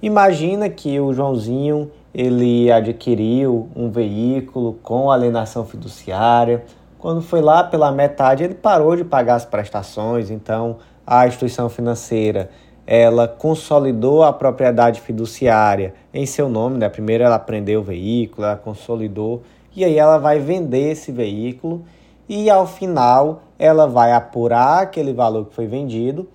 Imagina 0.02 0.70
que 0.70 1.00
o 1.00 1.14
Joãozinho 1.14 1.90
ele 2.14 2.72
adquiriu 2.72 3.70
um 3.76 3.90
veículo 3.90 4.74
com 4.82 5.12
alienação 5.12 5.66
fiduciária, 5.66 6.66
quando 7.00 7.22
foi 7.22 7.42
lá 7.42 7.64
pela 7.64 7.92
metade, 7.92 8.44
ele 8.44 8.54
parou 8.54 8.96
de 8.96 9.04
pagar 9.04 9.36
as 9.36 9.46
prestações, 9.46 10.30
então 10.30 10.78
a 11.06 11.28
instituição 11.28 11.70
financeira 11.70 12.50
ela 12.86 13.28
consolidou 13.28 14.24
a 14.24 14.32
propriedade 14.32 15.02
fiduciária 15.02 15.94
em 16.14 16.26
seu 16.26 16.48
nome, 16.48 16.78
né? 16.78 16.88
Primeiro 16.88 17.24
ela 17.24 17.38
prendeu 17.38 17.82
o 17.82 17.84
veículo, 17.84 18.48
ela 18.48 18.56
consolidou 18.56 19.44
e 19.76 19.84
aí 19.84 19.98
ela 19.98 20.18
vai 20.18 20.40
vender 20.40 20.92
esse 20.92 21.12
veículo 21.12 21.84
e 22.30 22.50
ao 22.50 22.66
final 22.66 23.42
ela 23.60 23.88
vai 23.88 24.14
apurar 24.14 24.84
aquele 24.84 25.14
valor 25.14 25.46
que 25.46 25.54
foi 25.54 25.68
vendido 25.68 26.28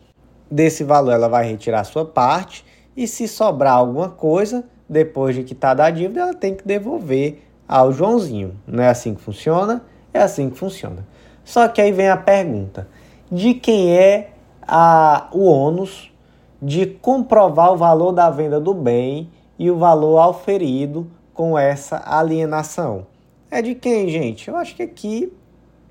desse 0.53 0.85
valor 0.85 1.13
ela 1.13 1.29
vai 1.29 1.49
retirar 1.49 1.83
sua 1.85 2.05
parte 2.05 2.65
e 2.95 3.09
se 3.09 3.27
sobrar 3.27 3.75
alguma 3.75 4.11
coisa, 4.11 4.65
depois 4.87 5.35
de 5.35 5.43
quitar 5.43 5.81
a 5.81 5.89
dívida, 5.89 6.21
ela 6.21 6.35
tem 6.35 6.55
que 6.55 6.67
devolver 6.67 7.43
ao 7.67 7.91
Joãozinho. 7.91 8.55
Não 8.67 8.85
é 8.85 8.89
assim 8.89 9.15
que 9.15 9.23
funciona? 9.23 9.83
É 10.13 10.21
assim 10.21 10.51
que 10.51 10.59
funciona. 10.59 11.07
Só 11.45 11.69
que 11.69 11.81
aí 11.81 11.93
vem 11.93 12.09
a 12.09 12.17
pergunta: 12.17 12.89
de 13.31 13.55
quem 13.55 13.97
é 13.97 14.31
a, 14.67 15.29
o 15.33 15.45
ônus 15.45 16.13
de 16.61 16.87
comprovar 16.87 17.73
o 17.73 17.77
valor 17.77 18.13
da 18.13 18.31
venda 18.31 18.61
do 18.61 18.73
bem 18.73 19.31
e 19.59 19.71
o 19.71 19.77
valor 19.77 20.19
auferido 20.19 21.11
com 21.35 21.59
essa 21.59 22.03
alienação? 22.05 23.07
É 23.51 23.61
de 23.61 23.75
quem, 23.75 24.09
gente? 24.09 24.49
Eu 24.49 24.57
acho 24.57 24.75
que 24.75 24.83
aqui 24.83 25.33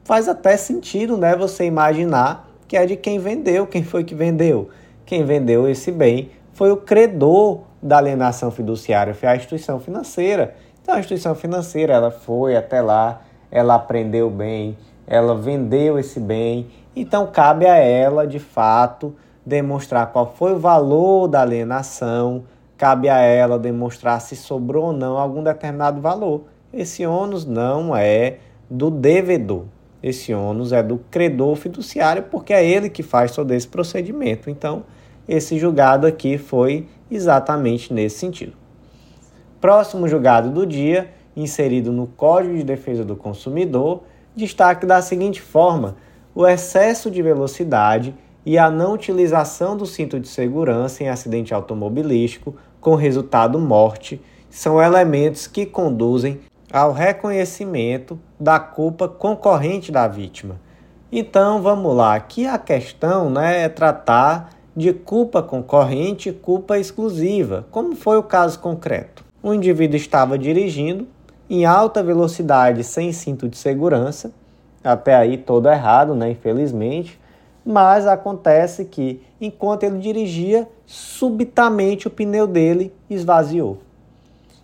faz 0.04 0.28
até 0.28 0.58
sentido, 0.58 1.18
né? 1.18 1.36
Você 1.36 1.66
imaginar 1.66 2.50
que 2.68 2.78
é 2.78 2.86
de 2.86 2.96
quem 2.96 3.20
vendeu. 3.20 3.68
Quem 3.68 3.84
foi 3.84 4.04
que 4.04 4.16
vendeu? 4.16 4.70
Quem 5.06 5.26
vendeu 5.26 5.68
esse 5.68 5.92
bem 5.92 6.32
foi 6.54 6.72
o 6.72 6.78
credor 6.78 7.62
da 7.82 7.98
alienação 7.98 8.52
fiduciária, 8.52 9.14
foi 9.14 9.28
a 9.28 9.36
instituição 9.36 9.80
financeira. 9.80 10.56
Então 10.82 10.96
a 10.96 11.00
instituição 11.00 11.36
financeira, 11.36 11.94
ela 11.94 12.12
foi 12.12 12.56
até 12.56 12.82
lá, 12.82 13.22
ela 13.52 13.76
aprendeu 13.76 14.30
bem, 14.30 14.78
ela 15.06 15.36
vendeu 15.36 16.00
esse 16.00 16.20
bem, 16.20 16.68
então 16.96 17.28
cabe 17.28 17.66
a 17.66 17.76
ela, 17.76 18.26
de 18.26 18.40
fato, 18.40 19.14
demonstrar 19.46 20.12
qual 20.12 20.34
foi 20.36 20.54
o 20.54 20.60
valor 20.60 21.28
da 21.28 21.42
alienação, 21.42 22.44
cabe 22.78 23.10
a 23.10 23.20
ela 23.20 23.60
demonstrar 23.60 24.22
se 24.22 24.36
sobrou 24.36 24.86
ou 24.86 24.94
não 24.94 25.18
algum 25.18 25.44
determinado 25.44 26.00
valor. 26.00 26.44
Esse 26.74 27.06
ônus 27.06 27.46
não 27.46 27.96
é 27.96 28.38
do 28.70 28.90
devedor. 28.90 29.66
Esse 30.02 30.34
ônus 30.34 30.72
é 30.72 30.82
do 30.82 30.98
credor 31.12 31.56
fiduciário, 31.56 32.24
porque 32.24 32.54
é 32.54 32.66
ele 32.66 32.90
que 32.90 33.04
faz 33.04 33.34
todo 33.34 33.52
esse 33.52 33.68
procedimento. 33.68 34.50
Então, 34.50 34.84
esse 35.28 35.60
julgado 35.60 36.08
aqui 36.08 36.38
foi 36.38 36.88
exatamente 37.10 37.94
nesse 37.94 38.18
sentido. 38.18 38.54
Próximo 39.60 40.08
julgado 40.08 40.50
do 40.50 40.66
dia, 40.66 41.12
inserido 41.36 41.92
no 41.92 42.08
Código 42.08 42.56
de 42.56 42.64
Defesa 42.64 43.06
do 43.06 43.16
Consumidor, 43.16 44.04
destaque 44.36 44.86
da 44.86 45.02
seguinte 45.02 45.42
forma: 45.42 45.96
o 46.34 46.48
excesso 46.48 47.12
de 47.12 47.22
velocidade 47.22 48.14
e 48.46 48.58
a 48.58 48.70
não 48.70 48.94
utilização 48.94 49.78
do 49.78 49.86
cinto 49.86 50.20
de 50.20 50.28
segurança 50.28 51.04
em 51.04 51.10
acidente 51.10 51.54
automobilístico 51.54 52.56
com 52.80 52.96
resultado 52.96 53.60
morte 53.60 54.22
são 54.50 54.82
elementos 54.82 55.48
que 55.48 55.66
conduzem 55.66 56.40
ao 56.72 56.92
reconhecimento 56.92 58.20
da 58.40 58.60
culpa 58.60 59.08
concorrente 59.08 59.92
da 59.92 60.08
vítima. 60.08 60.60
Então 61.12 61.62
vamos 61.62 61.96
lá, 61.96 62.16
aqui 62.16 62.48
a 62.48 62.58
questão 62.58 63.30
né, 63.30 63.64
é 63.64 63.70
tratar 63.70 64.50
de 64.76 64.94
culpa 64.94 65.44
concorrente 65.44 66.30
e 66.30 66.34
culpa 66.34 66.80
exclusiva, 66.80 67.68
como 67.70 67.96
foi 67.96 68.18
o 68.18 68.24
caso 68.24 68.60
concreto. 68.60 69.24
O 69.44 69.54
indivíduo 69.54 69.98
estava 69.98 70.38
dirigindo 70.38 71.08
em 71.54 71.66
alta 71.66 72.02
velocidade 72.02 72.84
sem 72.84 73.12
cinto 73.12 73.48
de 73.48 73.58
segurança, 73.58 74.32
até 74.84 75.16
aí 75.16 75.38
todo 75.38 75.70
errado, 75.70 76.16
né, 76.16 76.32
infelizmente, 76.32 77.20
mas 77.64 78.08
acontece 78.08 78.86
que 78.86 79.22
enquanto 79.40 79.84
ele 79.84 80.00
dirigia, 80.00 80.68
subitamente 80.86 82.08
o 82.08 82.10
pneu 82.10 82.48
dele 82.48 82.92
esvaziou. 83.10 83.78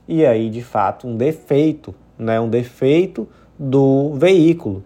E 0.08 0.26
aí, 0.26 0.50
de 0.50 0.64
fato, 0.64 1.08
um 1.08 1.16
defeito 1.16 1.94
né, 2.18 2.40
um 2.40 2.50
defeito 2.50 3.28
do 3.58 4.14
veículo. 4.16 4.84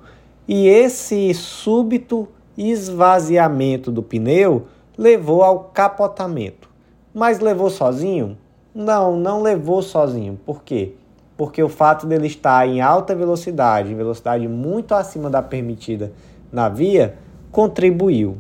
E 0.47 0.67
esse 0.67 1.33
súbito 1.33 2.27
esvaziamento 2.57 3.91
do 3.91 4.03
pneu 4.03 4.67
levou 4.97 5.43
ao 5.43 5.59
capotamento. 5.59 6.69
Mas 7.13 7.39
levou 7.39 7.69
sozinho? 7.69 8.37
Não, 8.73 9.15
não 9.17 9.41
levou 9.41 9.81
sozinho. 9.81 10.39
Por 10.45 10.63
quê? 10.63 10.93
Porque 11.41 11.63
o 11.63 11.67
fato 11.67 12.05
dele 12.05 12.27
estar 12.27 12.67
em 12.67 12.81
alta 12.81 13.15
velocidade, 13.15 13.95
velocidade 13.95 14.47
muito 14.47 14.93
acima 14.93 15.27
da 15.27 15.41
permitida 15.41 16.13
na 16.51 16.69
via, 16.69 17.15
contribuiu 17.51 18.37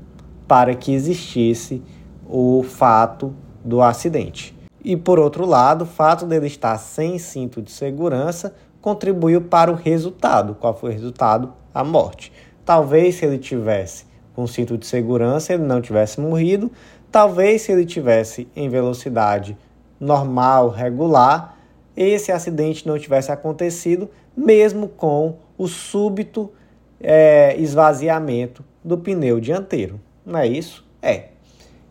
para 0.47 0.75
que 0.75 0.93
existisse 0.93 1.81
o 2.29 2.61
fato 2.61 3.33
do 3.65 3.81
acidente. 3.81 4.55
E 4.85 4.95
por 4.95 5.17
outro 5.17 5.47
lado, 5.47 5.81
o 5.81 5.87
fato 5.87 6.27
dele 6.27 6.45
estar 6.45 6.77
sem 6.77 7.17
cinto 7.17 7.59
de 7.59 7.71
segurança 7.71 8.53
contribuiu 8.79 9.41
para 9.41 9.71
o 9.71 9.75
resultado. 9.75 10.53
Qual 10.53 10.77
foi 10.77 10.91
o 10.91 10.93
resultado? 10.93 11.51
A 11.73 11.83
morte. 11.83 12.31
Talvez 12.63 13.15
se 13.15 13.25
ele 13.25 13.39
tivesse 13.39 14.05
com 14.35 14.45
cinto 14.45 14.77
de 14.77 14.85
segurança, 14.85 15.53
ele 15.53 15.63
não 15.63 15.81
tivesse 15.81 16.21
morrido. 16.21 16.71
Talvez 17.11 17.63
se 17.63 17.71
ele 17.71 17.83
tivesse 17.83 18.47
em 18.55 18.69
velocidade 18.69 19.57
normal, 19.99 20.69
regular, 20.69 21.50
esse 21.95 22.31
acidente 22.31 22.87
não 22.87 22.97
tivesse 22.97 23.31
acontecido, 23.31 24.09
mesmo 24.35 24.87
com 24.87 25.37
o 25.57 25.67
súbito 25.67 26.51
é, 26.99 27.55
esvaziamento 27.57 28.63
do 28.83 28.97
pneu 28.97 29.39
dianteiro. 29.39 29.99
Não 30.25 30.39
é 30.39 30.47
isso? 30.47 30.85
É. 31.01 31.25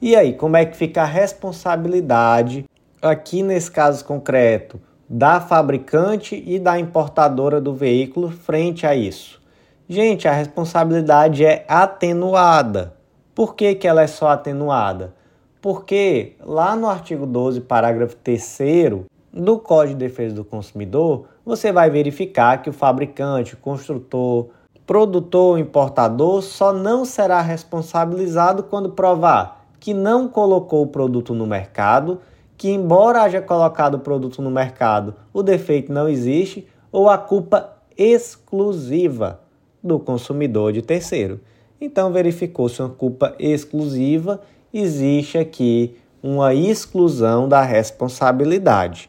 E 0.01 0.17
aí, 0.17 0.33
como 0.33 0.57
é 0.57 0.65
que 0.65 0.77
fica 0.77 1.03
a 1.03 1.07
responsabilidade 1.07 2.65
aqui 3.03 3.43
nesse 3.43 3.71
caso 3.71 4.05
concreto? 4.05 4.81
da 5.13 5.41
fabricante 5.41 6.41
e 6.47 6.57
da 6.57 6.79
importadora 6.79 7.61
do 7.61 7.75
veículo 7.75 8.31
frente 8.31 8.87
a 8.87 8.95
isso? 8.95 9.43
Gente, 9.89 10.29
a 10.29 10.33
responsabilidade 10.33 11.45
é 11.45 11.65
atenuada. 11.67 12.95
Por 13.35 13.57
que, 13.57 13.75
que 13.75 13.89
ela 13.89 14.03
é 14.03 14.07
só 14.07 14.29
atenuada? 14.29 15.13
Porque 15.61 16.37
lá 16.39 16.77
no 16.77 16.89
artigo 16.89 17.27
12, 17.27 17.63
parágrafo 17.63 18.15
3 18.23 18.41
do 19.33 19.59
Código 19.59 19.99
de 19.99 20.07
Defesa 20.07 20.35
do 20.35 20.45
Consumidor, 20.45 21.27
você 21.45 21.71
vai 21.73 21.91
verificar 21.91 22.63
que 22.63 22.71
o 22.71 22.73
fabricante, 22.73 23.57
construtor, 23.57 24.49
produtor 24.87 25.53
ou 25.53 25.59
importador 25.59 26.43
só 26.43 26.73
não 26.73 27.05
será 27.05 27.41
responsabilizado 27.41 28.65
quando 28.65 28.91
provar 28.91 29.67
que 29.79 29.95
não 29.95 30.29
colocou 30.29 30.83
o 30.83 30.89
produto 30.89 31.35
no 31.35 31.47
mercado 31.47 32.21
que, 32.61 32.69
embora 32.69 33.23
haja 33.23 33.41
colocado 33.41 33.95
o 33.95 34.01
produto 34.01 34.43
no 34.43 34.51
mercado, 34.51 35.15
o 35.33 35.43
defeito 35.43 35.91
não 35.91 36.07
existe, 36.07 36.69
ou 36.93 37.09
a 37.09 37.17
culpa 37.17 37.75
exclusiva 37.97 39.41
do 39.83 39.99
consumidor 39.99 40.71
de 40.71 40.83
terceiro. 40.83 41.41
Então, 41.81 42.13
verificou-se 42.13 42.83
uma 42.83 42.91
culpa 42.91 43.35
exclusiva, 43.39 44.43
existe 44.75 45.39
aqui 45.39 45.97
uma 46.23 46.53
exclusão 46.53 47.49
da 47.49 47.63
responsabilidade. 47.63 49.09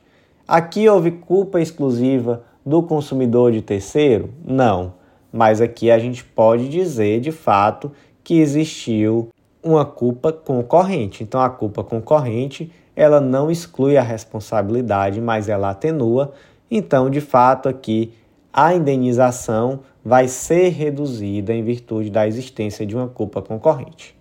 Aqui 0.52 0.90
houve 0.90 1.12
culpa 1.12 1.62
exclusiva 1.62 2.44
do 2.66 2.84
consumidor 2.84 3.54
de 3.54 3.62
terceiro? 3.62 4.32
Não, 4.44 4.96
mas 5.32 5.62
aqui 5.62 5.90
a 5.90 5.98
gente 5.98 6.26
pode 6.26 6.68
dizer 6.68 7.22
de 7.22 7.32
fato 7.32 7.90
que 8.22 8.38
existiu 8.38 9.30
uma 9.64 9.86
culpa 9.86 10.34
concorrente. 10.34 11.24
Então, 11.24 11.40
a 11.40 11.50
culpa 11.50 11.86
concorrente 11.86 12.70
ela 12.94 13.22
não 13.22 13.50
exclui 13.50 13.96
a 13.96 14.02
responsabilidade, 14.02 15.22
mas 15.22 15.48
ela 15.48 15.70
atenua. 15.70 16.34
Então, 16.70 17.10
de 17.10 17.22
fato, 17.22 17.70
aqui 17.70 18.12
a 18.52 18.74
indenização 18.74 19.80
vai 20.04 20.28
ser 20.28 20.68
reduzida 20.72 21.54
em 21.54 21.64
virtude 21.64 22.10
da 22.10 22.28
existência 22.28 22.86
de 22.86 22.94
uma 22.94 23.08
culpa 23.08 23.42
concorrente. 23.42 24.20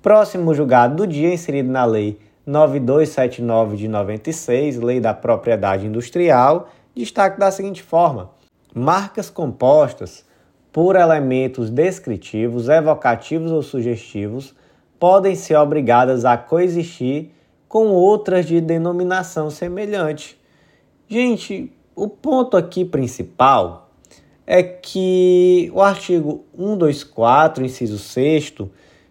Próximo 0.00 0.54
julgado 0.54 0.96
do 0.96 1.06
dia, 1.06 1.34
inserido 1.34 1.70
na 1.70 1.84
Lei 1.84 2.18
9279 2.46 3.76
de 3.76 3.88
96, 3.88 4.78
Lei 4.78 5.00
da 5.00 5.12
Propriedade 5.12 5.84
Industrial, 5.84 6.68
destaque 6.94 7.40
da 7.40 7.50
seguinte 7.50 7.82
forma: 7.82 8.30
marcas 8.72 9.28
compostas 9.28 10.24
por 10.72 10.94
elementos 10.94 11.70
descritivos, 11.70 12.68
evocativos 12.68 13.50
ou 13.50 13.62
sugestivos 13.62 14.54
podem 14.98 15.34
ser 15.34 15.56
obrigadas 15.56 16.24
a 16.24 16.36
coexistir 16.36 17.30
com 17.68 17.88
outras 17.88 18.46
de 18.46 18.60
denominação 18.60 19.50
semelhante. 19.50 20.38
Gente, 21.08 21.72
o 21.94 22.08
ponto 22.08 22.56
aqui 22.56 22.84
principal 22.84 23.90
é 24.46 24.62
que 24.62 25.70
o 25.74 25.82
artigo 25.82 26.44
124, 26.56 27.64
inciso 27.64 27.98
6, 27.98 28.54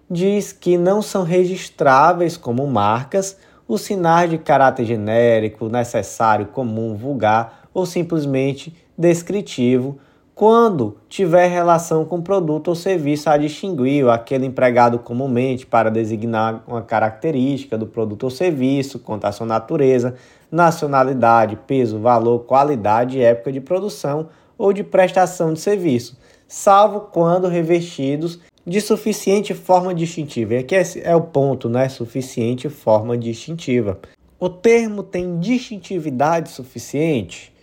diz 0.10 0.51
que 0.51 0.78
não 0.78 1.01
são 1.01 1.24
registráveis 1.24 2.38
como 2.38 2.66
marcas 2.68 3.38
os 3.68 3.82
sinais 3.82 4.30
de 4.30 4.38
caráter 4.38 4.86
genérico, 4.86 5.70
necessário, 5.70 6.47
comum, 6.47 6.95
vulgar 6.95 7.68
ou 7.74 7.86
simplesmente 7.86 8.76
descritivo 8.97 9.99
quando 10.36 10.97
tiver 11.08 11.47
relação 11.47 12.03
com 12.03 12.22
produto 12.22 12.68
ou 12.68 12.76
serviço 12.76 13.30
a 13.30 13.38
distinguir 13.38 14.08
aquele 14.10 14.45
empregado 14.45 14.99
comumente 14.99 15.66
para 15.66 15.89
designar 15.89 16.62
uma 16.68 16.82
característica 16.82 17.78
do 17.78 17.88
produto 17.88 18.24
ou 18.24 18.30
serviço, 18.30 18.99
quanto 18.99 19.24
à 19.24 19.32
sua 19.32 19.47
natureza, 19.47 20.16
nacionalidade, 20.51 21.58
peso, 21.66 21.99
valor, 21.99 22.39
qualidade 22.39 23.18
e 23.18 23.22
época 23.22 23.49
de 23.49 23.62
produção 23.62 24.28
ou 24.58 24.74
de 24.74 24.84
prestação 24.84 25.53
de 25.53 25.62
serviço, 25.62 26.18
salvo 26.47 26.99
quando 27.14 27.47
revestidos 27.47 28.39
de 28.66 28.82
suficiente 28.82 29.53
forma 29.53 29.93
distintiva. 29.93 30.55
E 30.55 30.57
aqui 30.57 30.76
é, 30.76 30.84
é 31.03 31.16
o 31.16 31.22
ponto, 31.22 31.70
né? 31.70 31.88
Suficiente 31.88 32.68
forma 32.68 33.18
distintiva. 33.18 33.99
O 34.39 34.49
termo 34.49 35.03
tem 35.03 35.39
distintividade 35.39 36.49
suficiente 36.49 37.53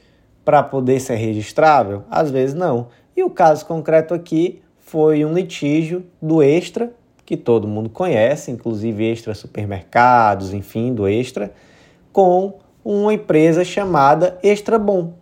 para 0.44 0.62
poder 0.62 1.00
ser 1.00 1.16
registrável? 1.16 2.04
Às 2.10 2.30
vezes 2.30 2.54
não. 2.54 2.88
E 3.16 3.22
o 3.22 3.30
caso 3.30 3.66
concreto 3.66 4.14
aqui 4.14 4.62
foi 4.78 5.24
um 5.24 5.32
litígio 5.32 6.04
do 6.20 6.42
Extra, 6.42 6.92
que 7.24 7.36
todo 7.36 7.68
mundo 7.68 7.90
conhece, 7.90 8.50
inclusive 8.50 9.10
Extra 9.10 9.34
Supermercados, 9.34 10.52
enfim, 10.52 10.94
do 10.94 11.08
Extra, 11.08 11.52
com 12.12 12.58
uma 12.84 13.14
empresa 13.14 13.64
chamada 13.64 14.38
Extra 14.42 14.78
Bom 14.78 15.14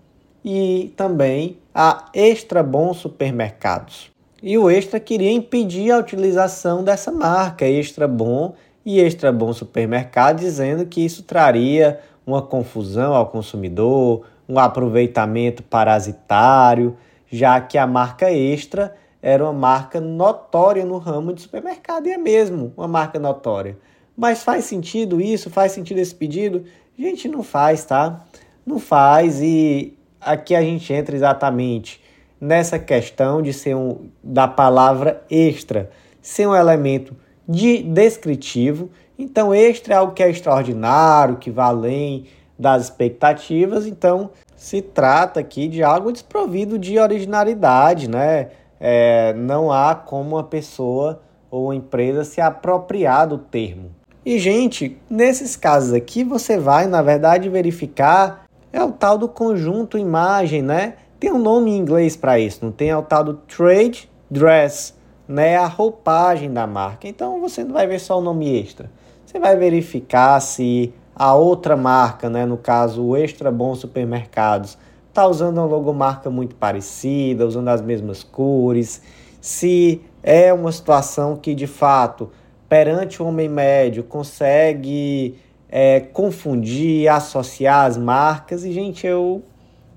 e 0.44 0.92
também 0.96 1.58
a 1.74 2.08
Extra 2.14 2.62
Bom 2.62 2.92
Supermercados. 2.94 4.09
E 4.42 4.56
o 4.56 4.70
Extra 4.70 4.98
queria 4.98 5.30
impedir 5.30 5.90
a 5.90 5.98
utilização 5.98 6.82
dessa 6.82 7.12
marca 7.12 7.66
Extra 7.66 8.08
Bom 8.08 8.54
e 8.86 8.98
Extra 8.98 9.30
Bom 9.30 9.52
Supermercado, 9.52 10.40
dizendo 10.40 10.86
que 10.86 11.04
isso 11.04 11.24
traria 11.24 12.00
uma 12.26 12.40
confusão 12.40 13.12
ao 13.12 13.26
consumidor, 13.26 14.24
um 14.48 14.58
aproveitamento 14.58 15.62
parasitário, 15.62 16.96
já 17.30 17.60
que 17.60 17.76
a 17.76 17.86
marca 17.86 18.32
Extra 18.32 18.94
era 19.20 19.44
uma 19.44 19.52
marca 19.52 20.00
notória 20.00 20.86
no 20.86 20.96
ramo 20.96 21.34
de 21.34 21.42
supermercado, 21.42 22.06
e 22.06 22.12
é 22.12 22.18
mesmo 22.18 22.72
uma 22.78 22.88
marca 22.88 23.18
notória. 23.18 23.76
Mas 24.16 24.42
faz 24.42 24.64
sentido 24.64 25.20
isso? 25.20 25.50
Faz 25.50 25.72
sentido 25.72 25.98
esse 25.98 26.14
pedido? 26.14 26.64
Gente, 26.98 27.28
não 27.28 27.42
faz, 27.42 27.84
tá? 27.84 28.24
Não 28.64 28.78
faz, 28.78 29.42
e 29.42 29.98
aqui 30.18 30.54
a 30.54 30.62
gente 30.62 30.90
entra 30.94 31.14
exatamente 31.14 32.00
nessa 32.40 32.78
questão 32.78 33.42
de 33.42 33.52
ser 33.52 33.76
um 33.76 34.08
da 34.22 34.48
palavra 34.48 35.22
extra, 35.30 35.90
ser 36.22 36.46
um 36.46 36.54
elemento 36.54 37.14
de 37.48 37.82
descritivo. 37.82 38.90
Então, 39.18 39.54
extra 39.54 39.94
é 39.94 39.96
algo 39.96 40.14
que 40.14 40.22
é 40.22 40.30
extraordinário, 40.30 41.36
que 41.36 41.50
vai 41.50 41.66
além 41.66 42.26
das 42.58 42.84
expectativas. 42.84 43.86
Então, 43.86 44.30
se 44.56 44.80
trata 44.80 45.40
aqui 45.40 45.68
de 45.68 45.82
algo 45.82 46.12
desprovido 46.12 46.78
de 46.78 46.98
originalidade, 46.98 48.08
né? 48.08 48.48
É, 48.78 49.34
não 49.34 49.70
há 49.70 49.94
como 49.94 50.36
uma 50.36 50.44
pessoa 50.44 51.20
ou 51.50 51.64
uma 51.64 51.74
empresa 51.74 52.24
se 52.24 52.40
apropriar 52.40 53.26
do 53.26 53.36
termo. 53.36 53.90
E, 54.24 54.38
gente, 54.38 54.98
nesses 55.08 55.56
casos 55.56 55.92
aqui, 55.92 56.22
você 56.22 56.58
vai, 56.58 56.86
na 56.86 57.02
verdade, 57.02 57.48
verificar 57.48 58.44
é 58.72 58.82
o 58.82 58.92
tal 58.92 59.18
do 59.18 59.28
conjunto 59.28 59.98
imagem, 59.98 60.62
né? 60.62 60.94
Tem 61.20 61.30
um 61.30 61.38
nome 61.38 61.70
em 61.70 61.76
inglês 61.76 62.16
para 62.16 62.38
isso, 62.38 62.64
não 62.64 62.72
tem? 62.72 62.88
É 62.88 62.96
o 62.96 63.02
tal 63.02 63.22
do 63.22 63.34
trade 63.34 64.10
dress, 64.30 64.94
né? 65.28 65.54
A 65.56 65.66
roupagem 65.66 66.50
da 66.50 66.66
marca. 66.66 67.06
Então 67.06 67.38
você 67.42 67.62
não 67.62 67.74
vai 67.74 67.86
ver 67.86 68.00
só 68.00 68.18
o 68.18 68.22
nome 68.22 68.58
extra. 68.58 68.90
Você 69.26 69.38
vai 69.38 69.54
verificar 69.54 70.40
se 70.40 70.94
a 71.14 71.34
outra 71.34 71.76
marca, 71.76 72.30
né, 72.30 72.46
no 72.46 72.56
caso 72.56 73.04
o 73.04 73.16
Extra 73.16 73.50
Bom 73.50 73.74
Supermercados, 73.74 74.78
está 75.10 75.26
usando 75.26 75.58
uma 75.58 75.66
logomarca 75.66 76.30
muito 76.30 76.54
parecida, 76.56 77.46
usando 77.46 77.68
as 77.68 77.82
mesmas 77.82 78.22
cores, 78.22 79.02
se 79.40 80.00
é 80.22 80.52
uma 80.54 80.72
situação 80.72 81.36
que 81.36 81.54
de 81.54 81.66
fato, 81.66 82.30
perante 82.66 83.22
o 83.22 83.26
homem 83.26 83.48
médio, 83.48 84.02
consegue 84.02 85.38
é, 85.68 86.00
confundir, 86.00 87.08
associar 87.08 87.84
as 87.84 87.98
marcas. 87.98 88.64
E, 88.64 88.72
gente, 88.72 89.06
eu 89.06 89.42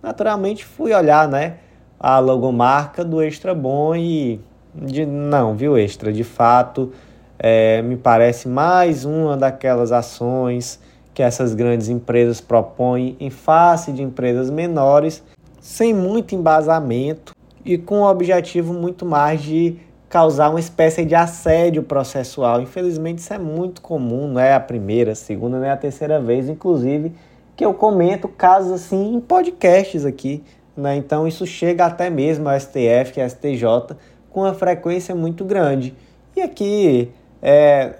naturalmente 0.04 0.66
fui 0.66 0.94
olhar, 0.94 1.30
né, 1.30 1.56
a 1.98 2.20
logomarca 2.20 3.06
do 3.06 3.22
Extra 3.22 3.56
Bom 3.56 3.96
e 3.96 4.42
de, 4.76 5.06
não, 5.06 5.56
viu, 5.56 5.78
Extra? 5.78 6.12
De 6.12 6.26
fato, 6.26 6.92
é, 7.40 7.82
me 7.82 7.96
parece 7.96 8.50
mais 8.50 9.06
uma 9.06 9.38
daquelas 9.38 9.94
ações 9.94 10.80
que 11.14 11.24
essas 11.24 11.54
grandes 11.54 11.88
empresas 11.88 12.42
propõem 12.42 13.16
em 13.20 13.30
face 13.30 13.94
de 13.94 14.02
empresas 14.02 14.50
menores, 14.50 15.24
sem 15.62 15.94
muito 15.94 16.36
embasamento 16.36 17.34
e 17.64 17.78
com 17.78 18.02
o 18.02 18.10
objetivo 18.10 18.74
muito 18.74 19.06
mais 19.06 19.42
de 19.42 19.78
causar 20.10 20.50
uma 20.50 20.60
espécie 20.60 21.06
de 21.06 21.16
assédio 21.16 21.84
processual. 21.84 22.62
Infelizmente, 22.62 23.20
isso 23.20 23.34
é 23.34 23.38
muito 23.38 23.82
comum, 23.82 24.28
não 24.28 24.42
é 24.42 24.54
a 24.54 24.60
primeira, 24.60 25.14
a 25.14 25.16
segunda, 25.16 25.60
nem 25.60 25.70
a 25.70 25.78
terceira 25.78 26.20
vez, 26.20 26.50
inclusive, 26.50 27.14
que 27.56 27.66
eu 27.66 27.74
comento 27.74 28.28
casos 28.28 28.72
assim 28.72 29.16
em 29.16 29.20
podcasts 29.20 30.06
aqui. 30.06 30.44
Né? 30.76 30.96
Então, 30.96 31.28
isso 31.28 31.46
chega 31.46 31.86
até 31.86 32.10
mesmo 32.10 32.50
ao 32.50 32.60
STF, 32.60 33.20
e 33.20 33.30
STJ, 33.30 33.96
com 34.30 34.42
uma 34.42 34.54
frequência 34.54 35.14
muito 35.14 35.46
grande. 35.46 35.96
E 36.36 36.42
aqui, 36.42 37.12
é, 37.42 37.98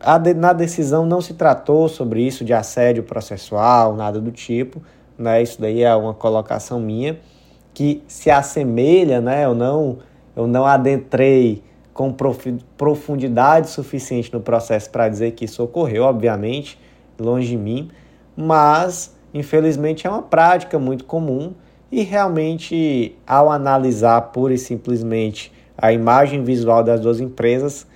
a, 0.00 0.18
na 0.18 0.52
decisão 0.52 1.04
não 1.04 1.20
se 1.20 1.34
tratou 1.34 1.88
sobre 1.88 2.22
isso 2.22 2.44
de 2.44 2.52
assédio 2.52 3.02
processual, 3.02 3.94
nada 3.94 4.20
do 4.20 4.30
tipo. 4.30 4.82
Né? 5.18 5.42
Isso 5.42 5.60
daí 5.60 5.82
é 5.82 5.94
uma 5.94 6.14
colocação 6.14 6.80
minha 6.80 7.18
que 7.74 8.02
se 8.06 8.30
assemelha, 8.30 9.20
né? 9.20 9.44
Eu 9.44 9.54
não 9.54 9.98
eu 10.36 10.46
não 10.46 10.64
adentrei 10.64 11.62
com 11.92 12.12
profundidade 12.76 13.68
suficiente 13.68 14.32
no 14.32 14.40
processo 14.40 14.90
para 14.90 15.08
dizer 15.08 15.32
que 15.32 15.44
isso 15.44 15.62
ocorreu, 15.62 16.04
obviamente, 16.04 16.78
longe 17.18 17.50
de 17.50 17.56
mim, 17.56 17.88
mas 18.36 19.14
infelizmente 19.32 20.06
é 20.06 20.10
uma 20.10 20.22
prática 20.22 20.78
muito 20.78 21.04
comum 21.04 21.54
e 21.90 22.02
realmente 22.02 23.16
ao 23.26 23.50
analisar 23.50 24.20
pura 24.32 24.54
e 24.54 24.58
simplesmente 24.58 25.52
a 25.76 25.92
imagem 25.92 26.42
visual 26.42 26.82
das 26.82 27.00
duas 27.00 27.20
empresas, 27.20 27.86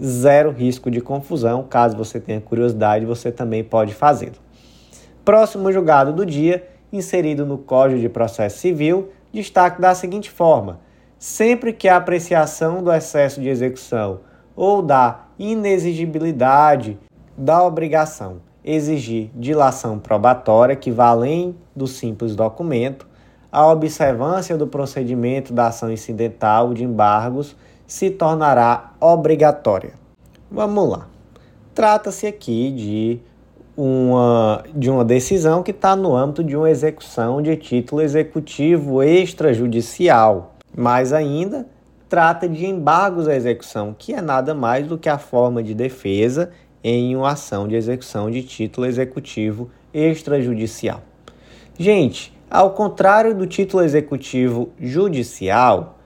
zero 0.00 0.50
risco 0.50 0.90
de 0.90 1.00
confusão. 1.00 1.64
Caso 1.68 1.96
você 1.96 2.20
tenha 2.20 2.40
curiosidade, 2.40 3.06
você 3.06 3.30
também 3.30 3.62
pode 3.62 3.94
fazê-lo. 3.94 4.36
Próximo 5.24 5.70
julgado 5.72 6.12
do 6.12 6.26
dia, 6.26 6.68
inserido 6.92 7.46
no 7.46 7.58
Código 7.58 8.00
de 8.00 8.08
Processo 8.08 8.58
Civil, 8.58 9.10
destaque 9.32 9.80
da 9.80 9.94
seguinte 9.94 10.30
forma: 10.30 10.80
sempre 11.18 11.72
que 11.72 11.88
a 11.88 11.96
apreciação 11.96 12.82
do 12.82 12.92
excesso 12.92 13.40
de 13.40 13.48
execução 13.48 14.20
ou 14.56 14.82
da 14.82 15.26
inexigibilidade 15.38 16.98
da 17.36 17.62
obrigação 17.64 18.40
exigir 18.64 19.30
dilação 19.34 19.98
probatória 19.98 20.76
que 20.76 20.90
vá 20.90 21.08
além 21.08 21.54
do 21.74 21.86
simples 21.86 22.36
documento, 22.36 23.06
a 23.50 23.66
observância 23.66 24.56
do 24.56 24.66
procedimento 24.66 25.52
da 25.52 25.68
ação 25.68 25.90
incidental 25.90 26.72
de 26.72 26.84
embargos 26.84 27.56
se 27.86 28.10
tornará 28.10 28.92
obrigatória. 29.00 29.94
Vamos 30.50 30.88
lá. 30.88 31.08
Trata-se 31.74 32.26
aqui 32.26 32.70
de 32.70 33.20
uma, 33.76 34.62
de 34.74 34.90
uma 34.90 35.04
decisão 35.04 35.62
que 35.62 35.70
está 35.70 35.96
no 35.96 36.14
âmbito 36.14 36.44
de 36.44 36.56
uma 36.56 36.70
execução 36.70 37.40
de 37.40 37.56
título 37.56 38.02
executivo 38.02 39.02
extrajudicial. 39.02 40.54
Mais 40.76 41.12
ainda, 41.12 41.66
trata 42.08 42.48
de 42.48 42.66
embargos 42.66 43.26
à 43.26 43.34
execução, 43.34 43.94
que 43.96 44.12
é 44.12 44.20
nada 44.20 44.54
mais 44.54 44.86
do 44.86 44.98
que 44.98 45.08
a 45.08 45.18
forma 45.18 45.62
de 45.62 45.74
defesa 45.74 46.50
em 46.82 47.14
uma 47.16 47.30
ação 47.30 47.68
de 47.68 47.74
execução 47.74 48.30
de 48.30 48.42
título 48.42 48.86
executivo 48.86 49.70
extrajudicial. 49.92 51.02
Gente, 51.78 52.32
ao 52.50 52.70
contrário 52.70 53.34
do 53.34 53.46
título 53.46 53.82
executivo 53.82 54.70
judicial, 54.80 55.98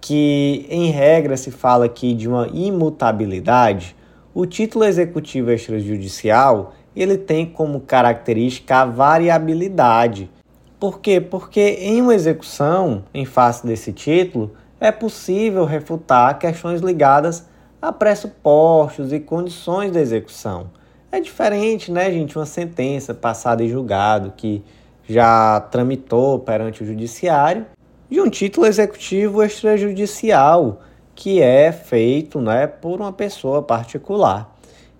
que 0.00 0.66
em 0.70 0.90
regra 0.90 1.36
se 1.36 1.50
fala 1.50 1.86
aqui 1.86 2.14
de 2.14 2.28
uma 2.28 2.48
imutabilidade, 2.48 3.96
o 4.34 4.46
título 4.46 4.84
executivo 4.84 5.50
extrajudicial 5.50 6.74
ele 6.94 7.16
tem 7.16 7.46
como 7.46 7.80
característica 7.80 8.78
a 8.78 8.84
variabilidade, 8.84 10.30
por 10.78 11.00
quê? 11.00 11.20
Porque 11.20 11.60
em 11.80 12.00
uma 12.00 12.14
execução, 12.14 13.02
em 13.12 13.24
face 13.24 13.66
desse 13.66 13.92
título, 13.92 14.52
é 14.78 14.92
possível 14.92 15.64
refutar 15.64 16.38
questões 16.38 16.80
ligadas 16.80 17.44
a 17.80 17.92
pressupostos 17.92 19.12
e 19.12 19.20
condições 19.20 19.92
da 19.92 20.00
execução. 20.00 20.70
É 21.10 21.20
diferente, 21.20 21.90
né, 21.90 22.10
gente, 22.10 22.36
uma 22.36 22.46
sentença 22.46 23.14
passada 23.14 23.62
em 23.62 23.68
julgado 23.68 24.32
que 24.36 24.62
já 25.08 25.60
tramitou 25.70 26.38
perante 26.38 26.82
o 26.82 26.86
judiciário 26.86 27.64
de 28.10 28.20
um 28.20 28.28
título 28.28 28.66
executivo 28.66 29.42
extrajudicial 29.42 30.80
que 31.14 31.40
é 31.40 31.72
feito, 31.72 32.40
né, 32.40 32.66
por 32.66 33.00
uma 33.00 33.12
pessoa 33.12 33.62
particular. 33.62 34.54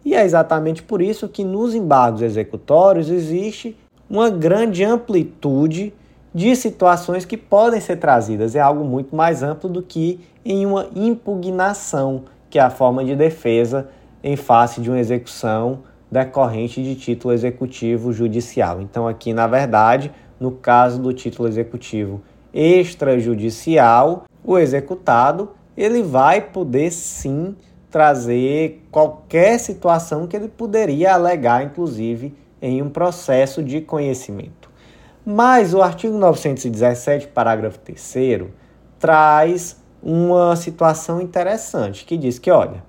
E 0.04 0.14
é 0.14 0.24
exatamente 0.24 0.82
por 0.82 1.02
isso 1.02 1.28
que 1.28 1.44
nos 1.44 1.74
embargos 1.74 2.22
executórios 2.22 3.10
existe 3.10 3.76
uma 4.08 4.30
grande 4.30 4.82
amplitude 4.82 5.92
de 6.34 6.56
situações 6.56 7.24
que 7.24 7.36
podem 7.36 7.80
ser 7.80 7.96
trazidas. 7.96 8.54
É 8.54 8.60
algo 8.60 8.84
muito 8.84 9.14
mais 9.14 9.42
amplo 9.42 9.68
do 9.68 9.82
que 9.82 10.20
em 10.44 10.64
uma 10.64 10.88
impugnação, 10.94 12.24
que 12.50 12.58
é 12.58 12.62
a 12.62 12.70
forma 12.70 13.04
de 13.04 13.14
defesa 13.14 13.88
em 14.22 14.36
face 14.36 14.80
de 14.80 14.90
uma 14.90 14.98
execução 14.98 15.80
decorrente 16.10 16.82
de 16.82 16.94
título 16.94 17.34
executivo 17.34 18.12
judicial. 18.12 18.80
Então, 18.80 19.06
aqui, 19.06 19.32
na 19.32 19.46
verdade, 19.46 20.10
no 20.40 20.52
caso 20.52 21.00
do 21.00 21.12
título 21.12 21.48
executivo 21.48 22.22
extrajudicial, 22.52 24.24
o 24.42 24.58
executado 24.58 25.50
ele 25.76 26.02
vai 26.02 26.40
poder 26.40 26.90
sim 26.90 27.54
trazer 27.90 28.86
qualquer 28.90 29.58
situação 29.58 30.26
que 30.26 30.36
ele 30.36 30.48
poderia 30.48 31.14
alegar, 31.14 31.64
inclusive, 31.64 32.34
em 32.60 32.82
um 32.82 32.90
processo 32.90 33.62
de 33.62 33.80
conhecimento. 33.80 34.68
Mas 35.24 35.74
o 35.74 35.82
artigo 35.82 36.16
917, 36.16 37.28
parágrafo 37.28 37.78
3, 37.80 38.48
traz 38.98 39.76
uma 40.02 40.54
situação 40.56 41.20
interessante 41.20 42.04
que 42.04 42.16
diz 42.16 42.38
que, 42.38 42.50
olha, 42.50 42.82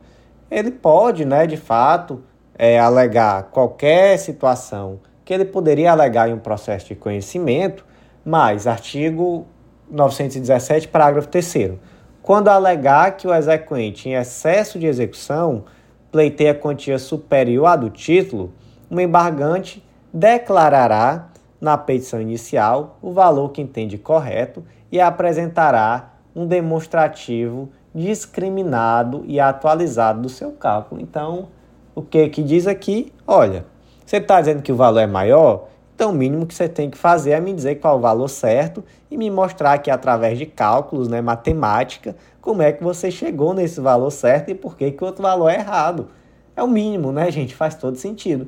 ele 0.50 0.72
pode, 0.72 1.26
né, 1.26 1.46
de 1.46 1.58
fato, 1.58 2.24
é, 2.58 2.80
alegar 2.80 3.44
qualquer 3.52 4.18
situação 4.18 5.00
que 5.24 5.34
ele 5.34 5.46
poderia 5.46 5.92
alegar 5.92 6.30
em 6.30 6.34
um 6.34 6.40
processo 6.40 6.88
de 6.88 6.96
conhecimento, 6.96 7.86
mas 8.26 8.68
artigo 8.68 9.46
917, 9.90 10.88
parágrafo 10.88 11.28
3 11.28 11.78
quando 12.22 12.50
alegar 12.50 13.18
que 13.18 13.28
o 13.28 13.34
exequente 13.34 14.10
em 14.10 14.14
excesso 14.14 14.78
de 14.78 14.86
execução 14.86 15.66
pleiteia 16.12 16.54
quantia 16.54 17.00
superior 17.00 17.66
à 17.66 17.76
do 17.76 17.90
título, 17.90 18.54
o 18.90 19.00
embargante 19.00 19.84
declarará 20.14 21.30
na 21.62 21.78
petição 21.78 22.22
inicial 22.22 22.98
o 23.02 23.12
valor 23.12 23.52
que 23.52 23.62
entende 23.62 23.98
correto 23.98 24.64
e 24.92 25.00
apresentará 25.00 26.19
um 26.40 26.48
demonstrativo 26.48 27.70
discriminado 27.94 29.26
e 29.28 29.42
atualizado 29.42 30.22
do 30.22 30.30
seu 30.30 30.52
cálculo. 30.54 31.02
Então, 31.02 31.50
o 31.94 32.02
que 32.02 32.30
que 32.30 32.42
diz 32.42 32.66
aqui? 32.66 33.12
Olha, 33.28 33.66
você 34.06 34.18
está 34.18 34.40
dizendo 34.40 34.62
que 34.62 34.72
o 34.72 34.76
valor 34.76 35.00
é 35.00 35.08
maior? 35.08 35.68
Então, 35.94 36.12
o 36.12 36.14
mínimo 36.14 36.46
que 36.46 36.54
você 36.54 36.70
tem 36.70 36.90
que 36.90 36.98
fazer 36.98 37.32
é 37.32 37.42
me 37.42 37.52
dizer 37.52 37.76
qual 37.76 37.96
é 37.96 37.98
o 37.98 38.02
valor 38.02 38.30
certo 38.30 38.82
e 39.12 39.18
me 39.18 39.30
mostrar 39.30 39.80
que 39.80 39.92
através 39.92 40.38
de 40.38 40.46
cálculos, 40.46 41.10
né, 41.10 41.20
matemática, 41.20 42.16
como 42.40 42.62
é 42.62 42.72
que 42.72 42.82
você 42.82 43.12
chegou 43.12 43.54
nesse 43.54 43.82
valor 43.82 44.10
certo 44.10 44.50
e 44.50 44.56
por 44.56 44.78
que, 44.78 44.92
que 44.92 45.04
o 45.04 45.08
outro 45.08 45.22
valor 45.22 45.50
é 45.50 45.56
errado. 45.56 46.08
É 46.56 46.64
o 46.64 46.68
mínimo, 46.68 47.12
né, 47.12 47.30
gente? 47.30 47.54
Faz 47.54 47.76
todo 47.76 47.98
sentido. 47.98 48.48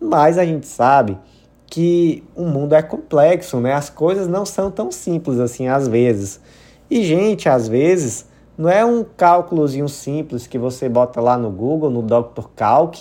Mas 0.00 0.38
a 0.38 0.44
gente 0.44 0.68
sabe 0.68 1.18
que 1.66 2.22
o 2.36 2.44
mundo 2.44 2.74
é 2.74 2.82
complexo, 2.82 3.58
né? 3.58 3.72
As 3.72 3.90
coisas 3.90 4.28
não 4.28 4.46
são 4.46 4.70
tão 4.70 4.92
simples 4.92 5.40
assim 5.40 5.66
às 5.66 5.88
vezes. 5.88 6.40
E, 6.94 7.02
gente, 7.02 7.48
às 7.48 7.66
vezes 7.66 8.24
não 8.56 8.70
é 8.70 8.84
um 8.84 9.02
cálculozinho 9.02 9.88
simples 9.88 10.46
que 10.46 10.56
você 10.56 10.88
bota 10.88 11.20
lá 11.20 11.36
no 11.36 11.50
Google, 11.50 11.90
no 11.90 12.00
Dr. 12.00 12.46
Calc, 12.54 13.00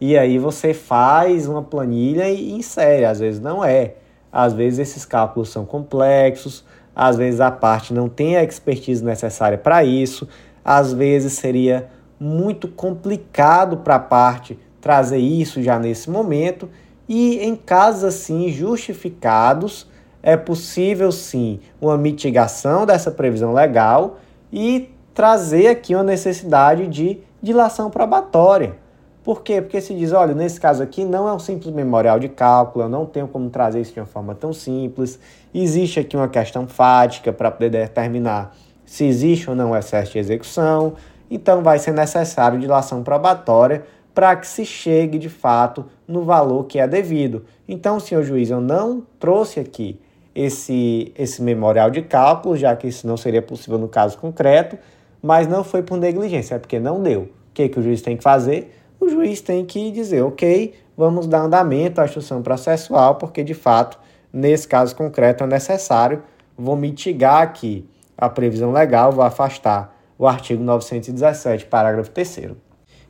e 0.00 0.18
aí 0.18 0.40
você 0.40 0.74
faz 0.74 1.46
uma 1.46 1.62
planilha 1.62 2.28
e 2.28 2.50
insere. 2.50 3.04
Às 3.04 3.20
vezes 3.20 3.40
não 3.40 3.64
é. 3.64 3.94
Às 4.32 4.54
vezes 4.54 4.80
esses 4.80 5.04
cálculos 5.04 5.50
são 5.50 5.64
complexos, 5.64 6.64
às 6.96 7.16
vezes 7.16 7.40
a 7.40 7.48
parte 7.48 7.94
não 7.94 8.08
tem 8.08 8.36
a 8.36 8.42
expertise 8.42 9.04
necessária 9.04 9.56
para 9.56 9.84
isso, 9.84 10.26
às 10.64 10.92
vezes 10.92 11.34
seria 11.34 11.88
muito 12.18 12.66
complicado 12.66 13.76
para 13.76 13.94
a 13.94 14.00
parte 14.00 14.58
trazer 14.80 15.18
isso 15.18 15.62
já 15.62 15.78
nesse 15.78 16.10
momento, 16.10 16.68
e 17.08 17.38
em 17.38 17.54
casos 17.54 18.02
assim 18.02 18.48
justificados, 18.48 19.87
é 20.22 20.36
possível 20.36 21.12
sim 21.12 21.60
uma 21.80 21.96
mitigação 21.96 22.84
dessa 22.84 23.10
previsão 23.10 23.52
legal 23.52 24.18
e 24.52 24.90
trazer 25.14 25.68
aqui 25.68 25.94
uma 25.94 26.04
necessidade 26.04 26.86
de 26.86 27.18
dilação 27.42 27.90
probatória. 27.90 28.76
Por 29.22 29.42
quê? 29.42 29.60
Porque 29.60 29.80
se 29.80 29.94
diz, 29.94 30.12
olha, 30.12 30.34
nesse 30.34 30.58
caso 30.58 30.82
aqui 30.82 31.04
não 31.04 31.28
é 31.28 31.32
um 31.32 31.38
simples 31.38 31.74
memorial 31.74 32.18
de 32.18 32.28
cálculo, 32.28 32.84
eu 32.84 32.88
não 32.88 33.04
tenho 33.04 33.28
como 33.28 33.50
trazer 33.50 33.80
isso 33.80 33.92
de 33.92 34.00
uma 34.00 34.06
forma 34.06 34.34
tão 34.34 34.52
simples. 34.52 35.18
Existe 35.52 36.00
aqui 36.00 36.16
uma 36.16 36.28
questão 36.28 36.66
fática 36.66 37.32
para 37.32 37.50
poder 37.50 37.70
determinar 37.70 38.56
se 38.86 39.04
existe 39.04 39.50
ou 39.50 39.54
não 39.54 39.76
excesso 39.76 40.12
de 40.12 40.18
execução. 40.18 40.94
Então 41.30 41.62
vai 41.62 41.78
ser 41.78 41.92
necessário 41.92 42.58
dilação 42.58 43.02
probatória 43.02 43.84
para 44.14 44.34
que 44.34 44.46
se 44.46 44.64
chegue 44.64 45.18
de 45.18 45.28
fato 45.28 45.84
no 46.06 46.24
valor 46.24 46.64
que 46.64 46.78
é 46.78 46.88
devido. 46.88 47.44
Então, 47.68 48.00
senhor 48.00 48.22
juiz, 48.22 48.50
eu 48.50 48.60
não 48.60 49.02
trouxe 49.20 49.60
aqui 49.60 50.00
esse, 50.40 51.12
esse 51.16 51.42
memorial 51.42 51.90
de 51.90 52.02
cálculo, 52.02 52.56
já 52.56 52.76
que 52.76 52.86
isso 52.86 53.06
não 53.06 53.16
seria 53.16 53.42
possível 53.42 53.78
no 53.78 53.88
caso 53.88 54.16
concreto, 54.18 54.78
mas 55.22 55.46
não 55.48 55.64
foi 55.64 55.82
por 55.82 55.98
negligência, 55.98 56.54
é 56.54 56.58
porque 56.58 56.78
não 56.78 57.02
deu. 57.02 57.22
O 57.22 57.28
que, 57.54 57.68
que 57.68 57.78
o 57.80 57.82
juiz 57.82 58.02
tem 58.02 58.16
que 58.16 58.22
fazer? 58.22 58.72
o 59.00 59.08
juiz 59.08 59.40
tem 59.40 59.64
que 59.64 59.90
dizer, 59.90 60.22
ok, 60.22 60.74
vamos 60.96 61.26
dar 61.26 61.42
andamento 61.42 62.00
à 62.00 62.04
instrução 62.04 62.42
processual, 62.42 63.14
porque 63.14 63.44
de 63.44 63.54
fato, 63.54 63.98
nesse 64.32 64.66
caso 64.66 64.94
concreto, 64.94 65.44
é 65.44 65.46
necessário, 65.46 66.22
vou 66.56 66.76
mitigar 66.76 67.42
aqui 67.42 67.88
a 68.16 68.28
previsão 68.28 68.72
legal, 68.72 69.12
vou 69.12 69.24
afastar 69.24 69.96
o 70.18 70.26
artigo 70.26 70.62
917, 70.64 71.66
parágrafo 71.66 72.10
3. 72.10 72.50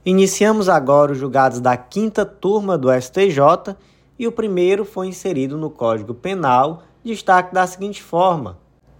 Iniciamos 0.04 0.68
agora 0.68 1.12
os 1.12 1.18
julgados 1.18 1.60
da 1.60 1.76
quinta 1.76 2.24
turma 2.26 2.76
do 2.76 2.92
STJ 2.92 3.74
e 4.18 4.26
o 4.26 4.32
primeiro 4.32 4.84
foi 4.84 5.06
inserido 5.06 5.56
no 5.56 5.70
Código 5.70 6.12
Penal, 6.12 6.82
destaque 7.04 7.54
da 7.54 7.66
seguinte 7.66 8.02
forma: 8.02 8.58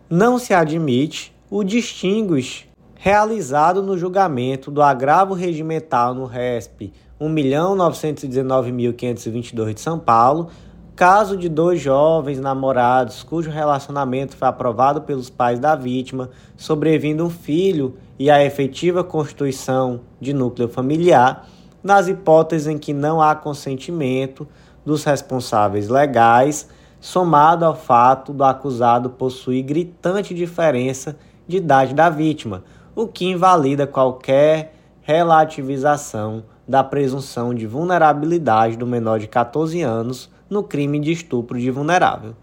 não 0.09 0.39
se 0.39 0.55
admite 0.55 1.35
o 1.51 1.65
distinguish 1.65 2.69
realizado 2.95 3.83
no 3.83 3.97
julgamento 3.97 4.71
do 4.71 4.83
agravo 4.83 5.33
regimental 5.35 6.15
no 6.15 6.27
RESP 6.27 6.93
1.919.522 7.21 9.75
de 9.75 9.81
São 9.81 9.99
Paulo, 9.99 10.49
caso 10.97 11.37
de 11.37 11.49
dois 11.49 11.81
jovens 11.81 12.41
namorados 12.41 13.23
cujo 13.23 13.51
relacionamento 13.51 14.37
foi 14.37 14.49
aprovado 14.49 15.03
pelos 15.03 15.31
pais 15.31 15.61
da 15.61 15.77
vítima, 15.77 16.31
sobrevindo 16.57 17.25
um 17.25 17.31
filho 17.31 17.97
e 18.19 18.31
a 18.31 18.45
efetiva 18.45 19.05
constituição 19.05 20.01
de 20.21 20.33
núcleo 20.33 20.69
familiar, 20.69 21.47
nas 21.83 22.09
hipóteses 22.09 22.67
em 22.67 22.79
que 22.79 22.93
não 22.93 23.23
há 23.23 23.37
consentimento 23.37 24.49
dos 24.85 25.05
responsáveis 25.05 25.89
legais, 25.89 26.69
somado 27.01 27.65
ao 27.65 27.75
fato 27.75 28.33
do 28.33 28.45
acusado 28.45 29.11
possuir 29.11 29.65
gritante 29.65 30.35
diferença 30.35 31.17
de 31.47 31.59
idade 31.59 31.95
da 31.95 32.11
vítima, 32.11 32.65
o 32.95 33.07
que 33.07 33.27
invalida 33.27 33.87
qualquer 33.87 34.75
relativização 35.03 36.45
da 36.67 36.85
presunção 36.85 37.55
de 37.55 37.67
vulnerabilidade 37.67 38.77
do 38.77 38.87
menor 38.87 39.19
de 39.19 39.27
14 39.27 39.81
anos 39.83 40.31
no 40.51 40.63
crime 40.63 41.01
de 41.01 41.13
estupro 41.13 41.59
de 41.59 41.71
vulnerável. 41.71 42.35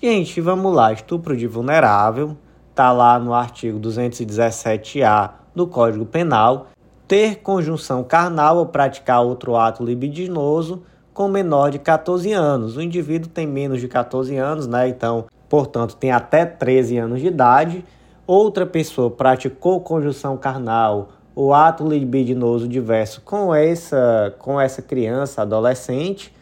Gente, 0.00 0.40
vamos 0.40 0.74
lá, 0.74 0.92
estupro 0.92 1.36
de 1.36 1.46
vulnerável 1.46 2.36
tá 2.74 2.92
lá 2.92 3.18
no 3.18 3.34
artigo 3.34 3.78
217-A 3.78 5.34
do 5.54 5.66
Código 5.66 6.06
Penal, 6.06 6.68
ter 7.06 7.36
conjunção 7.42 8.02
carnal 8.02 8.56
ou 8.56 8.64
praticar 8.64 9.22
outro 9.22 9.54
ato 9.54 9.84
libidinoso 9.84 10.82
com 11.20 11.28
menor 11.28 11.70
de 11.70 11.78
14 11.78 12.32
anos. 12.32 12.78
O 12.78 12.80
indivíduo 12.80 13.28
tem 13.28 13.46
menos 13.46 13.78
de 13.78 13.86
14 13.86 14.34
anos, 14.38 14.66
né? 14.66 14.88
Então, 14.88 15.26
portanto, 15.50 15.94
tem 15.94 16.10
até 16.10 16.46
13 16.46 16.96
anos 16.96 17.20
de 17.20 17.26
idade 17.26 17.84
outra 18.26 18.64
pessoa 18.64 19.10
praticou 19.10 19.82
conjunção 19.82 20.38
carnal 20.38 21.10
ou 21.34 21.52
ato 21.52 21.86
libidinoso 21.86 22.66
diverso 22.66 23.20
com 23.20 23.54
essa, 23.54 24.34
com 24.38 24.58
essa 24.58 24.80
criança, 24.80 25.42
adolescente, 25.42 26.34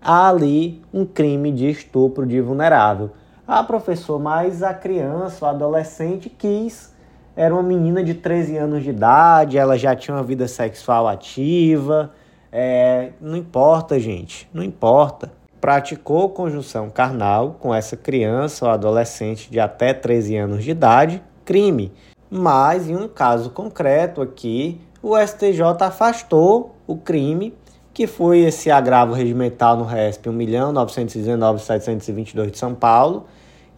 há 0.00 0.28
ali 0.28 0.80
um 0.94 1.04
crime 1.04 1.50
de 1.50 1.68
estupro 1.68 2.24
de 2.24 2.40
vulnerável. 2.40 3.10
Ah, 3.48 3.64
professor, 3.64 4.20
mas 4.20 4.62
a 4.62 4.72
criança, 4.72 5.44
o 5.44 5.48
adolescente 5.48 6.30
quis, 6.30 6.94
era 7.34 7.52
uma 7.52 7.64
menina 7.64 8.00
de 8.04 8.14
13 8.14 8.58
anos 8.58 8.84
de 8.84 8.90
idade, 8.90 9.58
ela 9.58 9.76
já 9.76 9.96
tinha 9.96 10.16
uma 10.16 10.22
vida 10.22 10.46
sexual 10.46 11.08
ativa. 11.08 12.12
É, 12.52 13.12
não 13.20 13.36
importa, 13.36 14.00
gente, 14.00 14.48
não 14.52 14.62
importa. 14.62 15.32
Praticou 15.60 16.28
conjunção 16.30 16.90
carnal 16.90 17.56
com 17.60 17.74
essa 17.74 17.96
criança 17.96 18.64
ou 18.64 18.70
adolescente 18.70 19.50
de 19.50 19.58
até 19.60 19.92
13 19.92 20.36
anos 20.36 20.64
de 20.64 20.70
idade, 20.70 21.22
crime. 21.44 21.92
Mas 22.30 22.88
em 22.88 22.96
um 22.96 23.06
caso 23.06 23.50
concreto 23.50 24.22
aqui, 24.22 24.80
o 25.02 25.14
STJ 25.18 25.60
afastou 25.80 26.74
o 26.86 26.96
crime, 26.96 27.52
que 27.92 28.06
foi 28.06 28.38
esse 28.40 28.70
agravo 28.70 29.12
regimental 29.12 29.76
no 29.76 29.84
RESP 29.84 30.30
1.919.722 30.30 32.50
de 32.50 32.58
São 32.58 32.74
Paulo. 32.74 33.26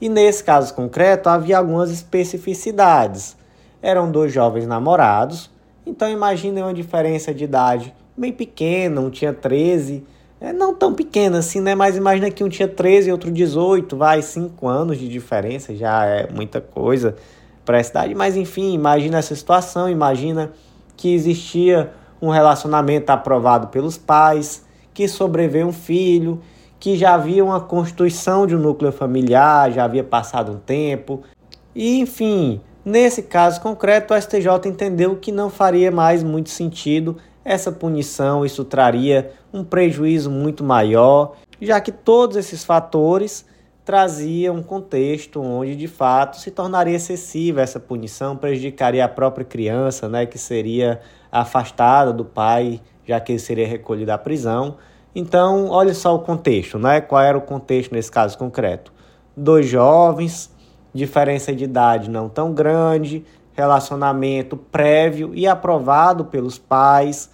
E 0.01 0.09
nesse 0.09 0.45
caso 0.45 0.73
concreto 0.75 1.29
havia 1.29 1.59
algumas 1.59 1.91
especificidades. 1.91 3.37
Eram 3.81 4.11
dois 4.11 4.33
jovens 4.33 4.67
namorados, 4.67 5.49
então 5.85 6.09
imaginem 6.09 6.63
uma 6.63 6.75
diferença 6.75 7.35
de 7.35 7.45
idade 7.45 7.93
bem 8.17 8.33
pequena, 8.33 9.01
um 9.01 9.11
tinha 9.11 9.33
13, 9.33 10.05
é, 10.41 10.53
não 10.53 10.75
tão 10.75 10.95
pequena 10.95 11.39
assim, 11.39 11.61
né? 11.61 11.75
Mas 11.75 11.97
imagina 11.97 12.31
que 12.31 12.43
um 12.43 12.49
tinha 12.49 12.69
13 12.69 13.09
e 13.09 13.13
outro 13.13 13.31
18, 13.31 13.97
vai, 13.97 14.23
5 14.23 14.69
anos 14.69 14.99
de 14.99 15.09
diferença, 15.09 15.75
já 15.75 16.05
é 16.05 16.29
muita 16.31 16.61
coisa 16.61 17.15
para 17.65 17.79
a 17.79 17.85
cidade. 17.85 18.15
Mas 18.15 18.37
enfim, 18.37 18.73
imagina 18.75 19.19
essa 19.19 19.35
situação, 19.35 19.89
imagina 19.89 20.53
que 20.97 21.15
existia 21.15 21.93
um 22.21 22.29
relacionamento 22.29 23.11
aprovado 23.11 23.69
pelos 23.69 23.97
pais, 23.97 24.65
que 24.93 25.09
sobreviveu 25.09 25.67
um 25.67 25.73
filho, 25.73 26.41
que 26.79 26.97
já 26.97 27.15
havia 27.15 27.45
uma 27.45 27.61
constituição 27.61 28.47
de 28.47 28.55
um 28.55 28.59
núcleo 28.59 28.93
familiar, 28.93 29.71
já 29.73 29.85
havia 29.85 30.05
passado 30.05 30.53
um 30.53 30.59
tempo. 30.59 31.23
E 31.75 31.99
enfim, 32.01 32.61
Nesse 32.85 33.23
caso 33.23 33.61
concreto, 33.61 34.13
o 34.13 34.21
STJ 34.21 34.67
entendeu 34.67 35.17
que 35.17 35.31
não 35.31 35.49
faria 35.49 35.91
mais 35.91 36.25
muito 36.25 36.51
sentido 36.51 37.17
essa 37.45 37.73
punição, 37.73 38.45
isso 38.45 38.65
traria 38.65 39.33
um 39.53 39.65
prejuízo 39.65 40.31
muito 40.31 40.63
maior, 40.63 41.37
já 41.61 41.81
que 41.81 41.93
todos 41.93 42.37
esses 42.37 42.65
fatores 42.65 43.45
traziam 43.85 44.57
um 44.57 44.63
contexto 44.63 45.41
onde 45.41 45.75
de 45.75 45.89
fato 45.89 46.37
se 46.39 46.51
tornaria 46.51 46.97
excessiva 46.97 47.61
essa 47.61 47.81
punição, 47.81 48.37
prejudicaria 48.37 49.05
a 49.05 49.09
própria 49.09 49.45
criança, 49.45 50.09
né, 50.09 50.25
que 50.25 50.39
seria 50.39 51.01
afastada 51.31 52.13
do 52.13 52.25
pai, 52.25 52.81
já 53.05 53.19
que 53.19 53.33
ele 53.33 53.39
seria 53.39 53.67
recolhido 53.67 54.13
à 54.13 54.19
prisão. 54.19 54.77
Então, 55.15 55.69
olha 55.69 55.93
só 55.93 56.15
o 56.15 56.21
contexto, 56.21 56.79
né? 56.79 57.01
Qual 57.01 57.21
era 57.21 57.37
o 57.37 57.41
contexto 57.43 57.93
nesse 57.93 58.11
caso 58.11 58.39
concreto? 58.39 58.93
Dois 59.37 59.67
jovens 59.67 60.53
diferença 60.95 61.55
de 61.55 61.65
idade 61.65 62.11
não 62.11 62.29
tão 62.29 62.53
grande, 62.53 63.25
relacionamento 63.55 64.57
prévio 64.57 65.33
e 65.35 65.47
aprovado 65.47 66.25
pelos 66.25 66.59
pais, 66.59 67.31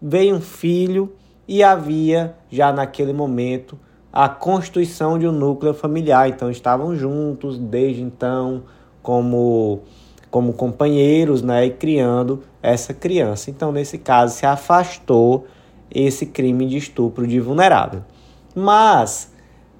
veio 0.00 0.36
um 0.36 0.40
filho 0.40 1.12
e 1.48 1.62
havia 1.62 2.34
já 2.50 2.72
naquele 2.72 3.12
momento 3.12 3.78
a 4.12 4.28
constituição 4.28 5.18
de 5.18 5.26
um 5.26 5.32
núcleo 5.32 5.74
familiar. 5.74 6.28
Então 6.28 6.50
estavam 6.50 6.94
juntos 6.96 7.58
desde 7.58 8.02
então 8.02 8.64
como 9.02 9.82
como 10.28 10.52
companheiros, 10.52 11.40
né, 11.40 11.64
e 11.66 11.70
criando 11.70 12.42
essa 12.62 12.92
criança. 12.92 13.48
Então 13.48 13.72
nesse 13.72 13.96
caso 13.96 14.34
se 14.34 14.44
afastou 14.44 15.46
esse 15.90 16.26
crime 16.26 16.66
de 16.66 16.76
estupro 16.76 17.26
de 17.26 17.40
vulnerável. 17.40 18.02
Mas 18.54 19.32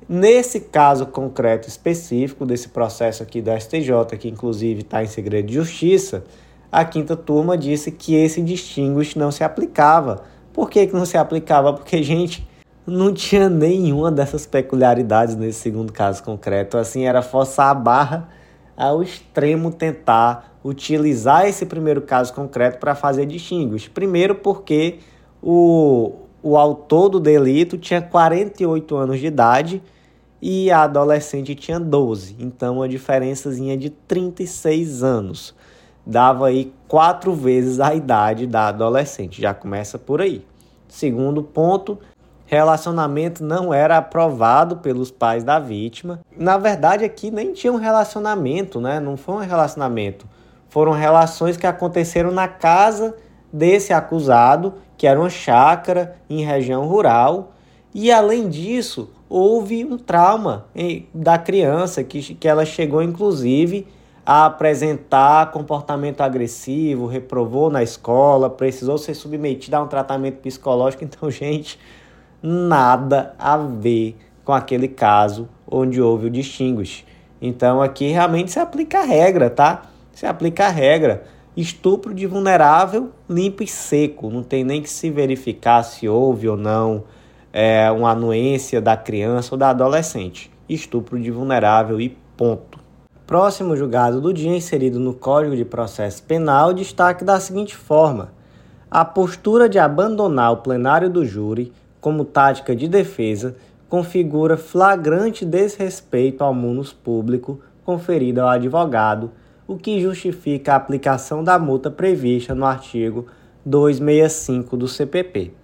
Nesse 0.08 0.60
caso 0.60 1.06
concreto 1.06 1.68
específico 1.68 2.46
desse 2.46 2.68
processo 2.68 3.24
aqui 3.24 3.42
da 3.42 3.58
STJ, 3.58 4.16
que 4.16 4.28
inclusive 4.28 4.82
está 4.82 5.02
em 5.02 5.08
segredo 5.08 5.48
de 5.48 5.54
justiça, 5.54 6.24
a 6.70 6.84
quinta 6.84 7.16
turma 7.16 7.58
disse 7.58 7.90
que 7.90 8.14
esse 8.14 8.40
distinguish 8.40 9.16
não 9.16 9.32
se 9.32 9.42
aplicava. 9.42 10.22
Por 10.52 10.70
que, 10.70 10.86
que 10.86 10.94
não 10.94 11.04
se 11.04 11.18
aplicava? 11.18 11.72
Porque, 11.72 12.02
gente, 12.04 12.46
não 12.86 13.12
tinha 13.12 13.48
nenhuma 13.50 14.12
dessas 14.12 14.46
peculiaridades 14.46 15.34
nesse 15.34 15.58
segundo 15.58 15.92
caso 15.92 16.22
concreto. 16.22 16.78
Assim, 16.78 17.04
era 17.04 17.20
forçar 17.20 17.70
a 17.70 17.74
barra 17.74 18.28
ao 18.76 19.02
extremo 19.02 19.72
tentar 19.72 20.56
utilizar 20.62 21.46
esse 21.46 21.66
primeiro 21.66 22.02
caso 22.02 22.32
concreto 22.32 22.78
para 22.78 22.94
fazer 22.94 23.26
distinguish. 23.26 23.88
Primeiro, 23.88 24.36
porque 24.36 24.98
o, 25.42 26.12
o 26.42 26.56
autor 26.56 27.08
do 27.08 27.18
delito 27.18 27.76
tinha 27.76 28.00
48 28.00 28.96
anos 28.96 29.18
de 29.18 29.26
idade 29.26 29.82
e 30.48 30.70
a 30.70 30.82
adolescente 30.82 31.56
tinha 31.56 31.80
12, 31.80 32.36
então 32.38 32.76
uma 32.76 32.88
diferençazinha 32.88 33.76
de 33.76 33.90
36 33.90 35.02
anos. 35.02 35.52
Dava 36.06 36.46
aí 36.46 36.72
quatro 36.86 37.34
vezes 37.34 37.80
a 37.80 37.92
idade 37.92 38.46
da 38.46 38.68
adolescente, 38.68 39.42
já 39.42 39.52
começa 39.52 39.98
por 39.98 40.20
aí. 40.20 40.46
Segundo 40.86 41.42
ponto, 41.42 41.98
relacionamento 42.44 43.42
não 43.42 43.74
era 43.74 43.96
aprovado 43.96 44.76
pelos 44.76 45.10
pais 45.10 45.42
da 45.42 45.58
vítima. 45.58 46.20
Na 46.36 46.56
verdade, 46.56 47.04
aqui 47.04 47.28
nem 47.28 47.52
tinha 47.52 47.72
um 47.72 47.76
relacionamento, 47.76 48.80
né? 48.80 49.00
Não 49.00 49.16
foi 49.16 49.34
um 49.34 49.38
relacionamento. 49.38 50.28
Foram 50.68 50.92
relações 50.92 51.56
que 51.56 51.66
aconteceram 51.66 52.30
na 52.30 52.46
casa 52.46 53.16
desse 53.52 53.92
acusado, 53.92 54.74
que 54.96 55.08
era 55.08 55.18
uma 55.18 55.28
chácara 55.28 56.14
em 56.30 56.44
região 56.44 56.86
rural. 56.86 57.52
E 57.92 58.12
além 58.12 58.48
disso, 58.48 59.10
houve 59.28 59.84
um 59.84 59.98
trauma 59.98 60.66
da 61.12 61.38
criança, 61.38 62.02
que, 62.04 62.34
que 62.34 62.48
ela 62.48 62.64
chegou 62.64 63.02
inclusive 63.02 63.86
a 64.24 64.46
apresentar 64.46 65.52
comportamento 65.52 66.20
agressivo, 66.20 67.06
reprovou 67.06 67.70
na 67.70 67.82
escola, 67.82 68.50
precisou 68.50 68.98
ser 68.98 69.14
submetida 69.14 69.76
a 69.76 69.82
um 69.82 69.86
tratamento 69.86 70.38
psicológico. 70.38 71.04
Então, 71.06 71.30
gente, 71.30 71.78
nada 72.42 73.34
a 73.38 73.56
ver 73.56 74.16
com 74.44 74.52
aquele 74.52 74.88
caso 74.88 75.48
onde 75.70 76.00
houve 76.00 76.26
o 76.26 76.30
distinguish. 76.30 77.04
Então, 77.40 77.80
aqui 77.80 78.08
realmente 78.08 78.50
se 78.50 78.58
aplica 78.58 79.00
a 79.00 79.04
regra, 79.04 79.48
tá? 79.48 79.82
Se 80.12 80.26
aplica 80.26 80.66
a 80.66 80.70
regra. 80.70 81.24
Estupro 81.56 82.12
de 82.12 82.26
vulnerável, 82.26 83.12
limpo 83.30 83.62
e 83.62 83.66
seco. 83.66 84.28
Não 84.28 84.42
tem 84.42 84.64
nem 84.64 84.82
que 84.82 84.90
se 84.90 85.08
verificar 85.08 85.82
se 85.84 86.08
houve 86.08 86.48
ou 86.48 86.56
não 86.56 87.04
é, 87.58 87.90
uma 87.90 88.10
anuência 88.10 88.82
da 88.82 88.98
criança 88.98 89.54
ou 89.54 89.58
da 89.58 89.70
adolescente. 89.70 90.52
Estupro 90.68 91.18
de 91.18 91.30
vulnerável 91.30 91.98
e 91.98 92.14
ponto. 92.36 92.78
Próximo 93.26 93.74
julgado 93.74 94.20
do 94.20 94.30
dia 94.30 94.54
inserido 94.54 95.00
no 95.00 95.14
Código 95.14 95.56
de 95.56 95.64
Processo 95.64 96.22
Penal 96.22 96.74
destaque 96.74 97.24
da 97.24 97.40
seguinte 97.40 97.74
forma: 97.74 98.30
a 98.90 99.06
postura 99.06 99.70
de 99.70 99.78
abandonar 99.78 100.52
o 100.52 100.58
plenário 100.58 101.08
do 101.08 101.24
júri 101.24 101.72
como 101.98 102.26
tática 102.26 102.76
de 102.76 102.86
defesa 102.88 103.56
configura 103.88 104.58
flagrante 104.58 105.42
desrespeito 105.46 106.44
ao 106.44 106.52
munus 106.52 106.92
público 106.92 107.58
conferido 107.86 108.42
ao 108.42 108.50
advogado, 108.50 109.30
o 109.66 109.78
que 109.78 109.98
justifica 109.98 110.74
a 110.74 110.76
aplicação 110.76 111.42
da 111.42 111.58
multa 111.58 111.90
prevista 111.90 112.54
no 112.54 112.66
artigo 112.66 113.26
265 113.64 114.76
do 114.76 114.86
CPP 114.86 115.54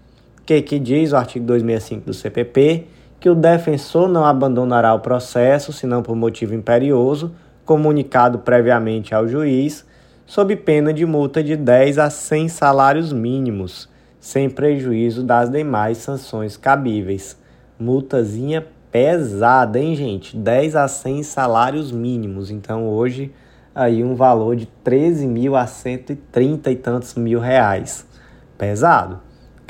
que, 0.45 0.61
que 0.63 0.79
diz 0.79 1.13
o 1.13 1.17
artigo 1.17 1.47
265 1.47 2.07
do 2.07 2.15
CPP 2.15 2.87
que 3.23 3.31
o 3.31 3.37
defensor 3.37 4.09
não 4.09 4.25
abandonará 4.25 4.93
o 4.93 4.99
processo, 4.99 5.73
senão 5.73 6.03
por 6.03 6.17
motivo 6.17 6.55
imperioso, 6.55 7.33
comunicado 7.65 8.41
previamente 8.41 9.15
ao 9.15 9.29
juiz, 9.29 9.87
sob 10.27 10.57
pena 10.57 10.93
de 10.93 11.07
multa 11.07 11.41
de 11.41 11.55
10 11.55 11.99
a 11.99 12.11
100 12.11 12.49
salários 12.49 13.13
mínimos, 13.13 13.89
sem 14.19 14.51
prejuízo 14.51 15.23
das 15.23 15.49
demais 15.49 15.99
sanções 15.99 16.57
cabíveis. 16.57 17.39
Multazinha 17.79 18.67
pesada, 18.91 19.79
hein, 19.79 19.95
gente? 19.95 20.37
10 20.37 20.75
a 20.75 20.89
100 20.89 21.23
salários 21.23 21.93
mínimos. 21.93 22.51
Então, 22.51 22.89
hoje, 22.89 23.33
aí 23.73 24.03
um 24.03 24.17
valor 24.17 24.57
de 24.57 24.67
13 24.83 25.29
mil 25.29 25.55
a 25.55 25.69
130 25.69 26.73
e 26.73 26.75
tantos 26.77 27.15
mil 27.15 27.39
reais. 27.39 28.05
Pesado. 28.59 29.21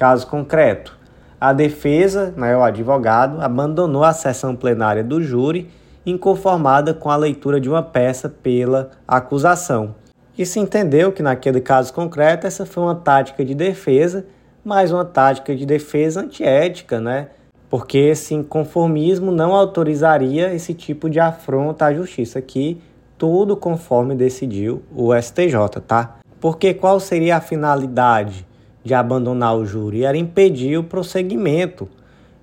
Caso 0.02 0.26
concreto, 0.26 0.98
a 1.40 1.52
defesa, 1.52 2.34
né, 2.36 2.56
o 2.56 2.62
advogado, 2.64 3.40
abandonou 3.40 4.02
a 4.02 4.12
sessão 4.12 4.56
plenária 4.56 5.04
do 5.04 5.22
júri 5.22 5.70
inconformada 6.04 6.92
com 6.92 7.08
a 7.08 7.14
leitura 7.14 7.60
de 7.60 7.68
uma 7.68 7.84
peça 7.84 8.28
pela 8.28 8.90
acusação. 9.06 9.94
E 10.36 10.44
se 10.44 10.58
entendeu 10.58 11.12
que, 11.12 11.22
naquele 11.22 11.60
caso 11.60 11.94
concreto, 11.94 12.48
essa 12.48 12.66
foi 12.66 12.82
uma 12.82 12.96
tática 12.96 13.44
de 13.44 13.54
defesa, 13.54 14.26
mas 14.64 14.90
uma 14.90 15.04
tática 15.04 15.54
de 15.54 15.64
defesa 15.64 16.22
antiética, 16.22 17.00
né? 17.00 17.28
Porque 17.70 17.98
esse 17.98 18.34
inconformismo 18.34 19.30
não 19.30 19.54
autorizaria 19.54 20.52
esse 20.52 20.74
tipo 20.74 21.08
de 21.08 21.20
afronta 21.20 21.84
à 21.84 21.94
justiça, 21.94 22.40
aqui 22.40 22.82
tudo 23.16 23.56
conforme 23.56 24.16
decidiu 24.16 24.82
o 24.92 25.14
STJ, 25.14 25.80
tá? 25.86 26.16
Porque 26.40 26.74
qual 26.74 26.98
seria 26.98 27.36
a 27.36 27.40
finalidade 27.40 28.44
de 28.84 28.94
abandonar 28.94 29.56
o 29.56 29.64
júri, 29.64 30.04
era 30.04 30.16
impedir 30.16 30.76
o 30.78 30.84
prosseguimento. 30.84 31.88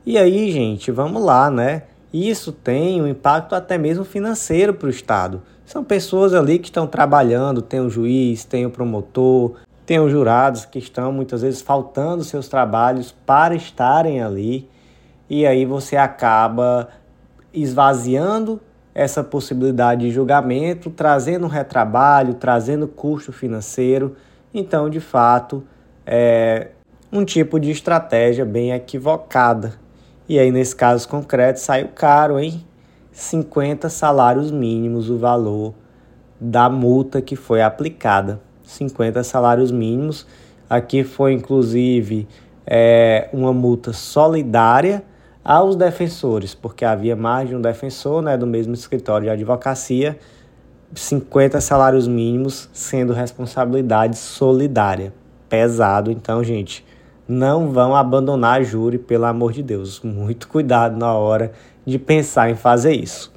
E 0.06 0.18
aí, 0.18 0.52
gente, 0.52 0.92
vamos 0.92 1.24
lá, 1.24 1.52
né? 1.52 1.84
Isso 2.12 2.52
tem 2.52 3.02
um 3.02 3.08
impacto 3.08 3.54
até 3.54 3.78
mesmo 3.78 4.04
financeiro 4.04 4.74
para 4.74 4.88
o 4.88 4.90
Estado. 4.90 5.42
São 5.66 5.84
pessoas 5.84 6.34
ali 6.34 6.58
que 6.58 6.70
estão 6.70 6.88
trabalhando, 6.88 7.62
tem 7.62 7.80
o 7.80 7.90
juiz, 7.90 8.44
tem 8.44 8.66
o 8.66 8.72
promotor, 8.72 9.58
tem 9.86 10.00
os 10.00 10.12
jurados 10.12 10.66
que 10.66 10.80
estão 10.80 11.12
muitas 11.12 11.42
vezes 11.42 11.62
faltando 11.62 12.24
seus 12.24 12.48
trabalhos 12.48 13.16
para 13.26 13.54
estarem 13.54 14.22
ali. 14.22 14.68
E 15.30 15.46
aí 15.46 15.66
você 15.66 15.96
acaba 15.96 16.90
esvaziando 17.54 18.60
essa 18.96 19.24
possibilidade 19.24 20.02
de 20.02 20.12
julgamento, 20.12 20.90
trazendo 20.90 21.48
retrabalho, 21.48 22.34
trazendo 22.34 22.88
custo 22.88 23.32
financeiro. 23.32 24.16
Então, 24.54 24.90
de 24.90 25.00
fato, 25.00 25.64
é 26.12 26.70
um 27.12 27.24
tipo 27.24 27.60
de 27.60 27.70
estratégia 27.70 28.44
bem 28.44 28.72
equivocada. 28.72 29.74
E 30.28 30.40
aí, 30.40 30.50
nesse 30.50 30.76
caso 30.76 31.08
concreto, 31.08 31.60
saiu 31.60 31.90
caro, 31.90 32.40
hein? 32.40 32.66
50 33.12 33.90
salários 33.90 34.50
mínimos 34.50 35.08
o 35.12 35.20
valor 35.20 35.76
da 36.42 36.68
multa 36.68 37.22
que 37.22 37.36
foi 37.36 37.62
aplicada. 37.62 38.42
50 38.64 39.24
salários 39.24 39.72
mínimos. 39.72 40.26
Aqui 40.68 41.04
foi, 41.04 41.34
inclusive, 41.34 42.28
é, 42.66 43.30
uma 43.32 43.54
multa 43.54 43.94
solidária 43.94 45.04
aos 45.46 45.76
defensores, 45.76 46.56
porque 46.56 46.84
havia 46.84 47.16
mais 47.16 47.50
de 47.50 47.56
um 47.56 47.62
defensor 47.62 48.24
né, 48.24 48.36
do 48.36 48.48
mesmo 48.48 48.74
escritório 48.74 49.26
de 49.26 49.30
advocacia. 49.30 50.18
50 50.96 51.62
salários 51.62 52.08
mínimos 52.08 52.68
sendo 52.74 53.14
responsabilidade 53.14 54.18
solidária 54.18 55.14
pesado. 55.50 56.12
Então, 56.12 56.44
gente, 56.44 56.86
não 57.28 57.72
vão 57.72 57.96
abandonar 57.96 58.60
a 58.60 58.64
júri, 58.64 58.98
pelo 58.98 59.26
amor 59.26 59.52
de 59.52 59.64
Deus. 59.64 60.00
Muito 60.02 60.48
cuidado 60.48 60.98
na 60.98 61.14
hora 61.14 61.52
de 61.86 62.00
pensar 62.00 62.50
em 62.50 62.56
fazer 62.56 62.94
isso. 62.94 63.32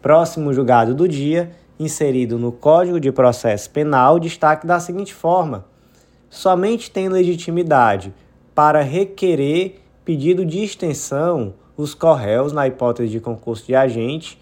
Próximo 0.00 0.52
julgado 0.52 0.94
do 0.94 1.06
dia 1.06 1.50
inserido 1.78 2.38
no 2.38 2.52
Código 2.52 3.00
de 3.00 3.10
Processo 3.10 3.70
Penal 3.70 4.18
destaque 4.18 4.66
da 4.66 4.80
seguinte 4.80 5.12
forma: 5.12 5.64
somente 6.30 6.90
tem 6.90 7.08
legitimidade 7.08 8.12
para 8.54 8.82
requerer 8.82 9.80
pedido 10.04 10.44
de 10.44 10.62
extensão 10.62 11.54
os 11.76 11.94
corréus 11.94 12.52
na 12.52 12.66
hipótese 12.66 13.10
de 13.10 13.20
concurso 13.20 13.66
de 13.66 13.74
agente, 13.74 14.38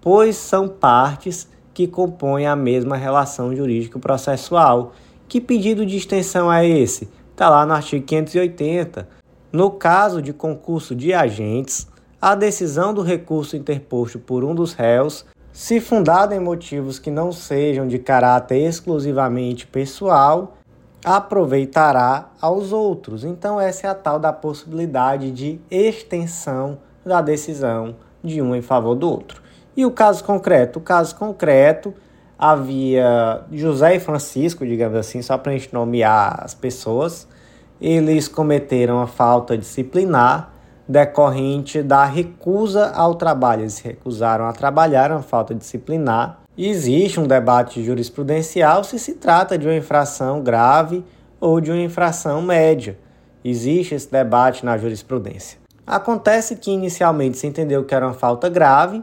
pois 0.00 0.36
são 0.36 0.68
partes 0.68 1.48
que 1.74 1.86
compõem 1.86 2.46
a 2.46 2.56
mesma 2.56 2.96
relação 2.96 3.54
jurídico-processual. 3.54 4.92
Que 5.30 5.40
pedido 5.40 5.86
de 5.86 5.96
extensão 5.96 6.52
é 6.52 6.68
esse? 6.68 7.08
Está 7.30 7.48
lá 7.48 7.64
no 7.64 7.72
artigo 7.72 8.04
580. 8.04 9.06
No 9.52 9.70
caso 9.70 10.20
de 10.20 10.32
concurso 10.32 10.92
de 10.92 11.14
agentes, 11.14 11.86
a 12.20 12.34
decisão 12.34 12.92
do 12.92 13.00
recurso 13.00 13.56
interposto 13.56 14.18
por 14.18 14.42
um 14.42 14.56
dos 14.56 14.72
réus, 14.72 15.24
se 15.52 15.78
fundada 15.80 16.34
em 16.34 16.40
motivos 16.40 16.98
que 16.98 17.12
não 17.12 17.30
sejam 17.30 17.86
de 17.86 17.96
caráter 17.96 18.56
exclusivamente 18.56 19.68
pessoal, 19.68 20.58
aproveitará 21.04 22.32
aos 22.40 22.72
outros. 22.72 23.22
Então, 23.22 23.60
essa 23.60 23.86
é 23.86 23.90
a 23.90 23.94
tal 23.94 24.18
da 24.18 24.32
possibilidade 24.32 25.30
de 25.30 25.60
extensão 25.70 26.78
da 27.06 27.22
decisão 27.22 27.94
de 28.20 28.42
um 28.42 28.52
em 28.52 28.62
favor 28.62 28.96
do 28.96 29.08
outro. 29.08 29.40
E 29.76 29.86
o 29.86 29.92
caso 29.92 30.24
concreto? 30.24 30.80
O 30.80 30.82
caso 30.82 31.14
concreto 31.14 31.94
havia 32.40 33.42
José 33.52 33.96
e 33.96 34.00
Francisco, 34.00 34.64
digamos 34.64 34.96
assim, 34.96 35.20
só 35.20 35.36
para 35.36 35.52
a 35.52 35.54
gente 35.54 35.74
nomear 35.74 36.40
as 36.42 36.54
pessoas. 36.54 37.28
Eles 37.78 38.28
cometeram 38.28 38.98
a 38.98 39.06
falta 39.06 39.58
disciplinar 39.58 40.54
decorrente 40.88 41.82
da 41.82 42.06
recusa 42.06 42.90
ao 42.92 43.14
trabalho. 43.14 43.62
Eles 43.62 43.74
se 43.74 43.84
recusaram 43.84 44.46
a 44.46 44.52
trabalhar, 44.54 45.12
uma 45.12 45.22
falta 45.22 45.54
disciplinar. 45.54 46.40
Existe 46.56 47.20
um 47.20 47.26
debate 47.26 47.84
jurisprudencial 47.84 48.82
se 48.84 48.98
se 48.98 49.14
trata 49.14 49.58
de 49.58 49.66
uma 49.66 49.76
infração 49.76 50.42
grave 50.42 51.04
ou 51.38 51.60
de 51.60 51.70
uma 51.70 51.80
infração 51.80 52.40
média. 52.40 52.98
Existe 53.44 53.94
esse 53.94 54.10
debate 54.10 54.64
na 54.64 54.78
jurisprudência. 54.78 55.58
Acontece 55.86 56.56
que 56.56 56.70
inicialmente 56.70 57.36
se 57.36 57.46
entendeu 57.46 57.84
que 57.84 57.94
era 57.94 58.06
uma 58.06 58.14
falta 58.14 58.48
grave, 58.48 59.02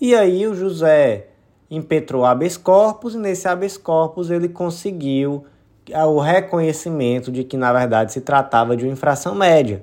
e 0.00 0.14
aí 0.14 0.46
o 0.46 0.54
José 0.54 1.28
impetrou 1.74 2.26
habeas 2.26 2.58
corpus, 2.58 3.14
e 3.14 3.18
nesse 3.18 3.48
habeas 3.48 3.78
corpus 3.78 4.30
ele 4.30 4.48
conseguiu 4.48 5.44
o 5.90 6.20
reconhecimento 6.20 7.32
de 7.32 7.42
que 7.44 7.56
na 7.56 7.72
verdade 7.72 8.12
se 8.12 8.20
tratava 8.20 8.76
de 8.76 8.84
uma 8.84 8.92
infração 8.92 9.34
média. 9.34 9.82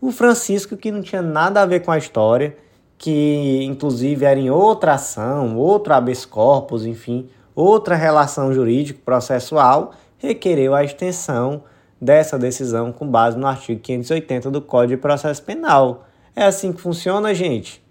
O 0.00 0.10
Francisco, 0.10 0.76
que 0.76 0.90
não 0.90 1.00
tinha 1.00 1.22
nada 1.22 1.62
a 1.62 1.66
ver 1.66 1.80
com 1.80 1.92
a 1.92 1.98
história, 1.98 2.56
que 2.98 3.62
inclusive 3.62 4.24
era 4.24 4.38
em 4.38 4.50
outra 4.50 4.94
ação, 4.94 5.56
outro 5.56 5.94
habeas 5.94 6.24
corpus, 6.24 6.84
enfim, 6.84 7.28
outra 7.54 7.94
relação 7.94 8.52
jurídico 8.52 9.00
processual, 9.02 9.92
requereu 10.18 10.74
a 10.74 10.82
extensão 10.82 11.62
dessa 12.00 12.36
decisão 12.36 12.92
com 12.92 13.06
base 13.06 13.38
no 13.38 13.46
artigo 13.46 13.80
580 13.80 14.50
do 14.50 14.60
Código 14.60 14.96
de 14.96 15.02
Processo 15.02 15.42
Penal. 15.42 16.04
É 16.34 16.44
assim 16.44 16.72
que 16.72 16.80
funciona, 16.80 17.32
gente? 17.32 17.82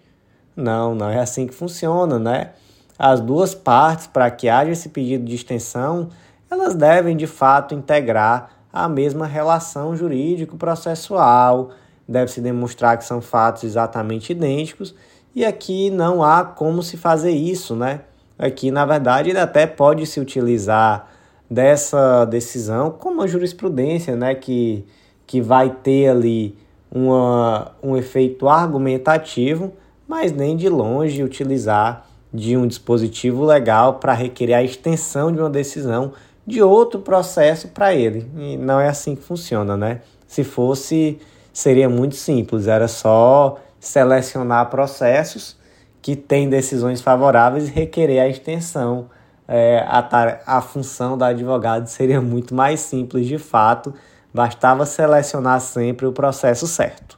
Não, 0.53 0.93
não 0.93 1.09
é 1.09 1.19
assim 1.19 1.47
que 1.47 1.53
funciona, 1.53 2.19
né? 2.19 2.51
As 2.97 3.19
duas 3.19 3.53
partes, 3.53 4.07
para 4.07 4.29
que 4.31 4.49
haja 4.49 4.71
esse 4.71 4.89
pedido 4.89 5.25
de 5.25 5.35
extensão, 5.35 6.09
elas 6.49 6.73
devem 6.73 7.15
de 7.15 7.27
fato 7.27 7.75
integrar 7.75 8.49
a 8.71 8.89
mesma 8.89 9.25
relação 9.25 9.95
jurídico-processual, 9.95 11.71
deve-se 12.07 12.41
demonstrar 12.41 12.97
que 12.97 13.05
são 13.05 13.21
fatos 13.21 13.63
exatamente 13.63 14.31
idênticos, 14.31 14.95
e 15.35 15.45
aqui 15.45 15.89
não 15.89 16.23
há 16.23 16.43
como 16.43 16.81
se 16.81 16.97
fazer 16.97 17.31
isso, 17.31 17.75
né? 17.75 18.01
Aqui, 18.39 18.71
na 18.71 18.85
verdade, 18.85 19.29
ele 19.29 19.39
até 19.39 19.67
pode 19.67 20.05
se 20.05 20.19
utilizar 20.19 21.07
dessa 21.49 22.25
decisão 22.25 22.91
como 22.91 23.15
uma 23.15 23.27
jurisprudência, 23.27 24.15
né? 24.15 24.33
Que, 24.33 24.85
que 25.25 25.41
vai 25.41 25.69
ter 25.69 26.09
ali 26.09 26.57
uma, 26.91 27.71
um 27.83 27.95
efeito 27.95 28.47
argumentativo, 28.47 29.73
mas 30.07 30.31
nem 30.31 30.55
de 30.55 30.69
longe 30.69 31.23
utilizar 31.23 32.06
de 32.37 32.55
um 32.55 32.67
dispositivo 32.67 33.43
legal 33.43 33.95
para 33.95 34.13
requerer 34.13 34.55
a 34.55 34.63
extensão 34.63 35.31
de 35.31 35.39
uma 35.39 35.49
decisão 35.49 36.13
de 36.45 36.61
outro 36.61 36.99
processo 37.01 37.69
para 37.69 37.93
ele. 37.93 38.29
E 38.37 38.55
não 38.55 38.79
é 38.79 38.87
assim 38.87 39.15
que 39.15 39.23
funciona, 39.23 39.75
né? 39.75 40.01
Se 40.27 40.43
fosse 40.43 41.19
seria 41.51 41.89
muito 41.89 42.15
simples, 42.15 42.67
era 42.67 42.87
só 42.87 43.57
selecionar 43.79 44.69
processos 44.69 45.57
que 46.01 46.15
têm 46.15 46.47
decisões 46.47 47.01
favoráveis 47.01 47.67
e 47.67 47.71
requerer 47.71 48.21
a 48.21 48.27
extensão. 48.27 49.09
É, 49.47 49.83
a, 49.87 50.57
a 50.57 50.61
função 50.61 51.17
da 51.17 51.27
advogado 51.27 51.87
seria 51.87 52.21
muito 52.21 52.53
mais 52.53 52.81
simples 52.81 53.25
de 53.25 53.39
fato, 53.39 53.93
bastava 54.31 54.85
selecionar 54.85 55.59
sempre 55.59 56.05
o 56.05 56.11
processo 56.11 56.67
certo. 56.67 57.17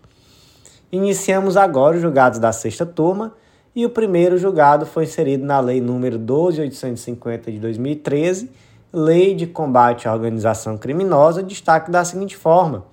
Iniciamos 0.92 1.58
agora 1.58 1.98
os 1.98 2.02
julgados 2.02 2.40
da 2.40 2.54
sexta 2.54 2.86
turma 2.86 3.34
e 3.80 3.86
o 3.86 3.90
primeiro 3.90 4.38
julgado 4.38 4.86
foi 4.86 5.06
inserido 5.06 5.46
na 5.46 5.62
Lei 5.62 5.80
número 5.80 6.18
12850 6.18 7.50
de 7.50 7.60
2013, 7.60 8.52
Lei 8.92 9.34
de 9.34 9.48
Combate 9.48 10.06
à 10.06 10.14
Organização 10.14 10.78
Criminosa, 10.78 11.42
destaque 11.42 11.90
da 11.90 12.04
seguinte 12.04 12.36
forma: 12.36 12.84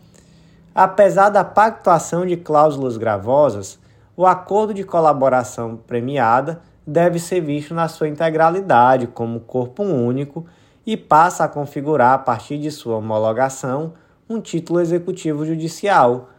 Apesar 0.72 1.28
da 1.30 1.42
pactuação 1.42 2.24
de 2.24 2.36
cláusulas 2.36 2.96
gravosas, 2.96 3.80
o 4.16 4.24
acordo 4.24 4.72
de 4.72 4.84
colaboração 4.84 5.76
premiada 5.88 6.62
deve 6.86 7.18
ser 7.18 7.40
visto 7.40 7.74
na 7.74 7.88
sua 7.88 8.06
integralidade 8.06 9.08
como 9.08 9.40
corpo 9.40 9.82
único 9.82 10.46
e 10.86 10.96
passa 10.96 11.42
a 11.42 11.48
configurar, 11.48 12.12
a 12.12 12.18
partir 12.18 12.58
de 12.58 12.70
sua 12.70 12.98
homologação, 12.98 13.94
um 14.30 14.40
título 14.40 14.78
executivo 14.78 15.44
judicial. 15.44 16.30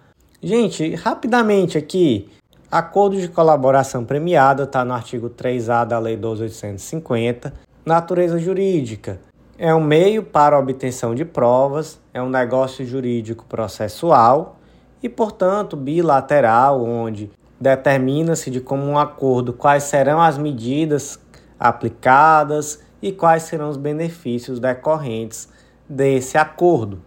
Gente, 0.42 0.96
rapidamente 0.96 1.78
aqui, 1.78 2.30
acordo 2.72 3.20
de 3.20 3.28
colaboração 3.28 4.04
premiada 4.04 4.64
está 4.64 4.84
no 4.84 4.94
artigo 4.94 5.30
3A 5.30 5.86
da 5.86 6.00
Lei 6.00 6.18
12850, 6.18 7.54
natureza 7.86 8.38
jurídica 8.38 9.20
é 9.60 9.74
um 9.74 9.82
meio 9.82 10.22
para 10.22 10.60
obtenção 10.60 11.16
de 11.16 11.26
provas, 11.26 12.00
é 12.14 12.22
um 12.22 12.30
negócio 12.30 12.86
jurídico 12.86 13.44
processual 13.46 14.58
e, 15.02 15.10
portanto, 15.10 15.76
bilateral, 15.76 16.84
onde 16.84 17.32
determina-se 17.60 18.52
de 18.52 18.62
comum 18.62 19.00
acordo 19.00 19.52
quais 19.54 19.84
serão 19.84 20.22
as 20.22 20.38
medidas 20.38 21.20
aplicadas 21.60 22.84
e 23.02 23.12
quais 23.12 23.44
serão 23.44 23.70
os 23.70 23.78
benefícios 23.78 24.60
decorrentes 24.60 25.50
desse 25.90 26.38
acordo. 26.38 27.02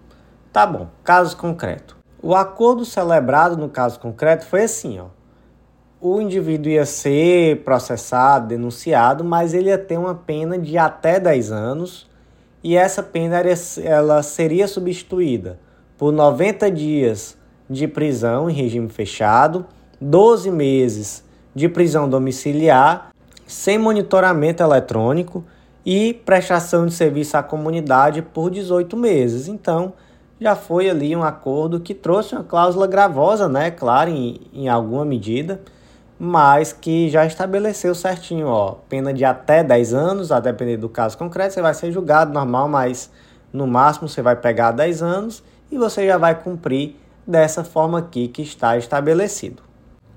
Tá 0.53 0.67
bom, 0.67 0.89
caso 1.05 1.37
concreto. 1.37 1.97
O 2.21 2.35
acordo 2.35 2.85
celebrado 2.85 3.57
no 3.57 3.69
caso 3.69 4.01
concreto 4.01 4.45
foi 4.45 4.65
assim, 4.65 4.99
ó. 4.99 5.20
O 6.03 6.19
indivíduo 6.19 6.73
ia 6.73 6.87
ser 6.87 7.63
processado, 7.63 8.49
denunciado, 8.49 9.23
mas 9.23 9.53
ele 9.53 9.69
ia 9.69 9.77
ter 9.77 9.99
uma 9.99 10.15
pena 10.15 10.57
de 10.57 10.79
até 10.79 11.21
10 11.21 11.53
anos 11.53 12.09
e 12.65 12.75
essa 12.75 13.03
pena 13.03 13.37
ela 13.85 14.23
seria 14.23 14.67
substituída 14.67 15.59
por 15.99 16.11
90 16.11 16.71
dias 16.71 17.37
de 17.69 17.87
prisão 17.87 18.49
em 18.49 18.55
regime 18.55 18.89
fechado, 18.89 19.67
12 20.01 20.51
meses 20.51 21.23
de 21.55 21.69
prisão 21.69 22.09
domiciliar, 22.09 23.11
sem 23.47 23.77
monitoramento 23.77 24.63
eletrônico 24.63 25.45
e 25.85 26.15
prestação 26.15 26.87
de 26.87 26.95
serviço 26.95 27.37
à 27.37 27.43
comunidade 27.43 28.23
por 28.23 28.51
18 28.51 28.97
meses. 28.97 29.49
Então, 29.49 29.93
já 30.41 30.57
foi 30.57 30.89
ali 30.89 31.15
um 31.15 31.23
acordo 31.23 31.79
que 31.79 31.93
trouxe 31.93 32.35
uma 32.35 32.45
cláusula 32.45 32.87
gravosa, 32.87 33.51
né? 33.51 33.71
Claro, 33.71 34.09
em, 34.09 34.41
em 34.55 34.67
alguma 34.67 35.05
medida, 35.05 35.61
mas 36.23 36.71
que 36.71 37.09
já 37.09 37.25
estabeleceu 37.25 37.95
certinho, 37.95 38.47
ó, 38.47 38.73
pena 38.91 39.11
de 39.11 39.25
até 39.25 39.65
10 39.65 39.95
anos, 39.95 40.31
a 40.31 40.39
depender 40.39 40.77
do 40.77 40.87
caso 40.87 41.17
concreto, 41.17 41.55
você 41.55 41.63
vai 41.63 41.73
ser 41.73 41.91
julgado 41.91 42.31
normal, 42.31 42.69
mas 42.69 43.11
no 43.51 43.67
máximo 43.67 44.07
você 44.07 44.21
vai 44.21 44.37
pegar 44.37 44.73
10 44.73 45.03
anos 45.03 45.43
e 45.73 45.79
você 45.79 46.07
já 46.07 46.19
vai 46.19 46.35
cumprir 46.35 46.95
dessa 47.27 47.65
forma 47.65 48.01
aqui 48.01 48.29
que 48.29 48.43
está 48.43 48.77
estabelecido. 48.77 49.63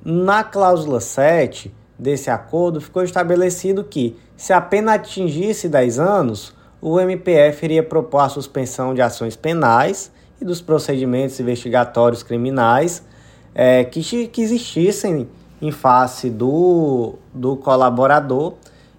Na 0.03 0.43
cláusula 0.43 0.99
7 0.99 1.73
desse 1.97 2.29
acordo 2.29 2.81
ficou 2.81 3.01
estabelecido 3.01 3.81
que 3.81 4.19
se 4.35 4.51
a 4.51 4.59
pena 4.59 4.95
atingisse 4.95 5.69
10 5.69 5.99
anos, 5.99 6.53
o 6.81 6.99
MPF 6.99 7.63
iria 7.63 7.81
propor 7.81 8.19
a 8.19 8.29
suspensão 8.29 8.93
de 8.93 9.01
ações 9.01 9.37
penais 9.37 10.11
e 10.41 10.43
dos 10.43 10.59
procedimentos 10.59 11.39
investigatórios 11.39 12.23
criminais 12.23 13.01
é, 13.55 13.85
que, 13.85 14.27
que 14.27 14.41
existissem 14.41 15.29
em 15.63 15.71
face 15.71 16.29
do, 16.29 17.15
do 17.33 17.55
colaborador 17.55 18.55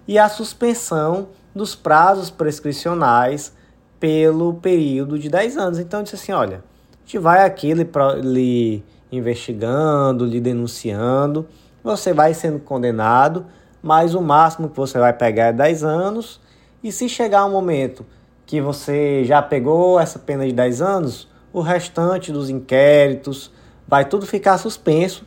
e 0.07 0.17
a 0.17 0.27
suspensão 0.27 1.27
dos 1.53 1.75
prazos 1.75 2.31
prescricionais 2.31 3.53
pelo 3.99 4.55
período 4.55 5.19
de 5.19 5.29
10 5.29 5.57
anos. 5.57 5.77
Então, 5.77 6.01
disse 6.01 6.15
assim: 6.15 6.31
olha, 6.31 6.57
a 6.57 7.05
gente 7.05 7.19
vai 7.19 7.45
aqui 7.45 7.71
lhe, 7.71 7.87
lhe 8.23 8.83
investigando, 9.11 10.25
lhe 10.25 10.41
denunciando, 10.41 11.47
você 11.83 12.11
vai 12.11 12.33
sendo 12.33 12.57
condenado, 12.57 13.45
mas 13.79 14.15
o 14.15 14.21
máximo 14.21 14.67
que 14.67 14.75
você 14.75 14.97
vai 14.97 15.13
pegar 15.13 15.45
é 15.45 15.53
10 15.53 15.83
anos. 15.83 16.41
E 16.83 16.91
se 16.91 17.07
chegar 17.07 17.45
um 17.45 17.51
momento 17.51 18.03
que 18.43 18.59
você 18.59 19.23
já 19.23 19.39
pegou 19.39 19.99
essa 19.99 20.17
pena 20.17 20.43
de 20.47 20.51
10 20.51 20.81
anos, 20.81 21.27
o 21.53 21.61
restante 21.61 22.31
dos 22.31 22.49
inquéritos 22.49 23.51
vai 23.87 24.03
tudo 24.03 24.25
ficar 24.25 24.57
suspenso 24.57 25.25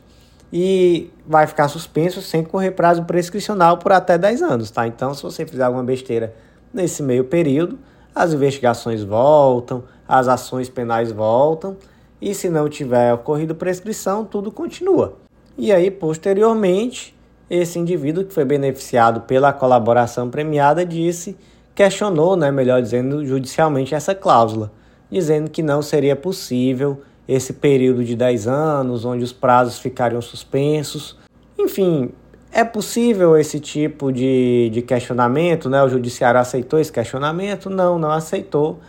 e 0.51 1.11
vai 1.27 1.45
ficar 1.45 1.67
suspenso 1.67 2.21
sem 2.21 2.43
correr 2.43 2.71
prazo 2.71 3.03
prescricional 3.03 3.77
por 3.77 3.91
até 3.91 4.17
10 4.17 4.41
anos, 4.41 4.71
tá? 4.71 4.87
Então, 4.87 5.13
se 5.13 5.21
você 5.21 5.45
fizer 5.45 5.63
alguma 5.63 5.83
besteira 5.83 6.33
nesse 6.73 7.03
meio 7.03 7.23
período, 7.23 7.77
as 8.13 8.33
investigações 8.33 9.03
voltam, 9.03 9.83
as 10.07 10.27
ações 10.27 10.69
penais 10.69 11.11
voltam, 11.11 11.77
e 12.21 12.33
se 12.33 12.49
não 12.49 12.67
tiver 12.67 13.13
ocorrido 13.13 13.55
prescrição, 13.55 14.25
tudo 14.25 14.51
continua. 14.51 15.17
E 15.57 15.71
aí, 15.71 15.91
posteriormente, 15.91 17.15
esse 17.49 17.79
indivíduo 17.79 18.25
que 18.25 18.33
foi 18.33 18.45
beneficiado 18.45 19.21
pela 19.21 19.53
colaboração 19.53 20.29
premiada 20.29 20.85
disse, 20.85 21.37
questionou, 21.73 22.35
né, 22.35 22.51
melhor 22.51 22.81
dizendo, 22.81 23.25
judicialmente 23.25 23.95
essa 23.95 24.13
cláusula, 24.13 24.71
dizendo 25.09 25.49
que 25.49 25.63
não 25.63 25.81
seria 25.81 26.15
possível 26.15 27.01
esse 27.29 27.53
período 27.53 28.03
de 28.03 28.15
10 28.15 28.47
anos, 28.47 29.05
onde 29.05 29.23
os 29.23 29.31
prazos 29.31 29.77
ficariam 29.77 30.19
suspensos. 30.19 31.15
Enfim, 31.59 32.09
é 32.51 32.63
possível 32.63 33.37
esse 33.37 33.59
tipo 33.59 34.11
de, 34.11 34.71
de 34.73 34.81
questionamento, 34.81 35.69
né? 35.69 35.83
O 35.83 35.87
judiciário 35.87 36.39
aceitou 36.39 36.79
esse 36.79 36.91
questionamento? 36.91 37.69
Não, 37.69 37.99
não 37.99 38.09
aceitou. 38.09 38.79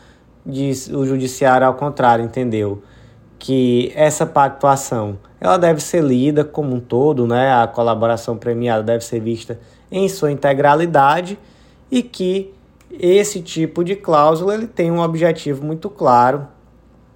Diz, 0.44 0.88
o 0.88 1.04
judiciário, 1.04 1.66
ao 1.66 1.74
contrário, 1.74 2.24
entendeu 2.24 2.82
que 3.38 3.92
essa 3.94 4.24
pactuação 4.24 5.18
ela 5.38 5.58
deve 5.58 5.82
ser 5.82 6.02
lida 6.02 6.42
como 6.42 6.74
um 6.74 6.80
todo, 6.80 7.26
né? 7.26 7.52
A 7.52 7.66
colaboração 7.66 8.38
premiada 8.38 8.82
deve 8.82 9.04
ser 9.04 9.20
vista 9.20 9.60
em 9.92 10.08
sua 10.08 10.32
integralidade 10.32 11.38
e 11.90 12.02
que 12.02 12.54
esse 12.90 13.42
tipo 13.42 13.84
de 13.84 13.96
cláusula 13.96 14.54
ele 14.54 14.66
tem 14.66 14.90
um 14.90 15.00
objetivo 15.00 15.62
muito 15.62 15.90
claro 15.90 16.48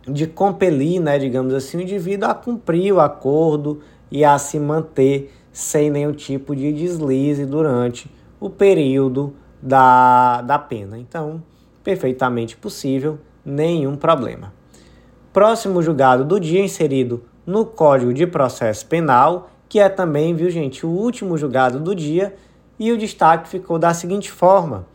de 0.06 0.26
compelir, 0.26 1.00
né, 1.00 1.18
digamos 1.18 1.54
assim, 1.54 1.78
o 1.78 1.80
indivíduo 1.80 2.28
a 2.28 2.34
cumprir 2.34 2.92
o 2.92 3.00
acordo 3.00 3.80
e 4.10 4.24
a 4.24 4.38
se 4.38 4.58
manter 4.58 5.32
sem 5.52 5.90
nenhum 5.90 6.12
tipo 6.12 6.54
de 6.54 6.72
deslize 6.72 7.46
durante 7.46 8.10
o 8.38 8.50
período 8.50 9.34
da, 9.62 10.42
da 10.42 10.58
pena. 10.58 10.98
Então, 10.98 11.42
perfeitamente 11.82 12.56
possível, 12.56 13.18
nenhum 13.44 13.96
problema. 13.96 14.52
Próximo 15.32 15.82
julgado 15.82 16.24
do 16.24 16.38
dia 16.38 16.62
inserido 16.62 17.24
no 17.46 17.64
Código 17.64 18.12
de 18.12 18.26
Processo 18.26 18.86
Penal, 18.86 19.50
que 19.68 19.78
é 19.78 19.88
também, 19.88 20.34
viu 20.34 20.50
gente, 20.50 20.86
o 20.86 20.90
último 20.90 21.36
julgado 21.36 21.80
do 21.80 21.94
dia, 21.94 22.34
e 22.78 22.92
o 22.92 22.98
destaque 22.98 23.48
ficou 23.48 23.78
da 23.78 23.94
seguinte 23.94 24.30
forma: 24.30 24.86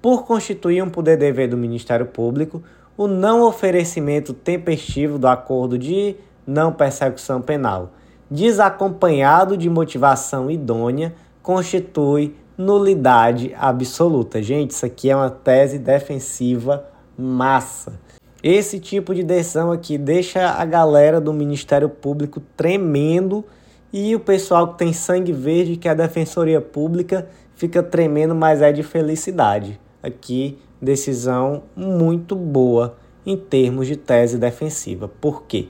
por 0.00 0.24
constituir 0.24 0.82
um 0.82 0.90
poder-dever 0.90 1.48
do 1.48 1.56
Ministério 1.56 2.06
Público, 2.06 2.62
o 3.00 3.08
não 3.08 3.40
oferecimento 3.44 4.34
tempestivo 4.34 5.18
do 5.18 5.26
acordo 5.26 5.78
de 5.78 6.16
não 6.46 6.70
persecução 6.70 7.40
penal, 7.40 7.92
desacompanhado 8.30 9.56
de 9.56 9.70
motivação 9.70 10.50
idônea, 10.50 11.14
constitui 11.42 12.36
nulidade 12.58 13.54
absoluta. 13.58 14.42
Gente, 14.42 14.72
isso 14.72 14.84
aqui 14.84 15.08
é 15.08 15.16
uma 15.16 15.30
tese 15.30 15.78
defensiva 15.78 16.84
massa. 17.16 17.98
Esse 18.42 18.78
tipo 18.78 19.14
de 19.14 19.22
decisão 19.22 19.72
aqui 19.72 19.96
deixa 19.96 20.50
a 20.50 20.64
galera 20.66 21.22
do 21.22 21.32
Ministério 21.32 21.88
Público 21.88 22.38
tremendo 22.54 23.42
e 23.90 24.14
o 24.14 24.20
pessoal 24.20 24.74
que 24.74 24.78
tem 24.78 24.92
sangue 24.92 25.32
verde, 25.32 25.78
que 25.78 25.88
é 25.88 25.92
a 25.92 25.94
Defensoria 25.94 26.60
Pública, 26.60 27.26
fica 27.54 27.82
tremendo, 27.82 28.34
mas 28.34 28.60
é 28.60 28.70
de 28.70 28.82
felicidade. 28.82 29.80
Aqui, 30.02 30.58
decisão 30.80 31.62
muito 31.76 32.34
boa 32.34 32.96
em 33.26 33.36
termos 33.36 33.86
de 33.86 33.96
tese 33.96 34.38
defensiva. 34.38 35.08
Por 35.08 35.42
quê? 35.42 35.68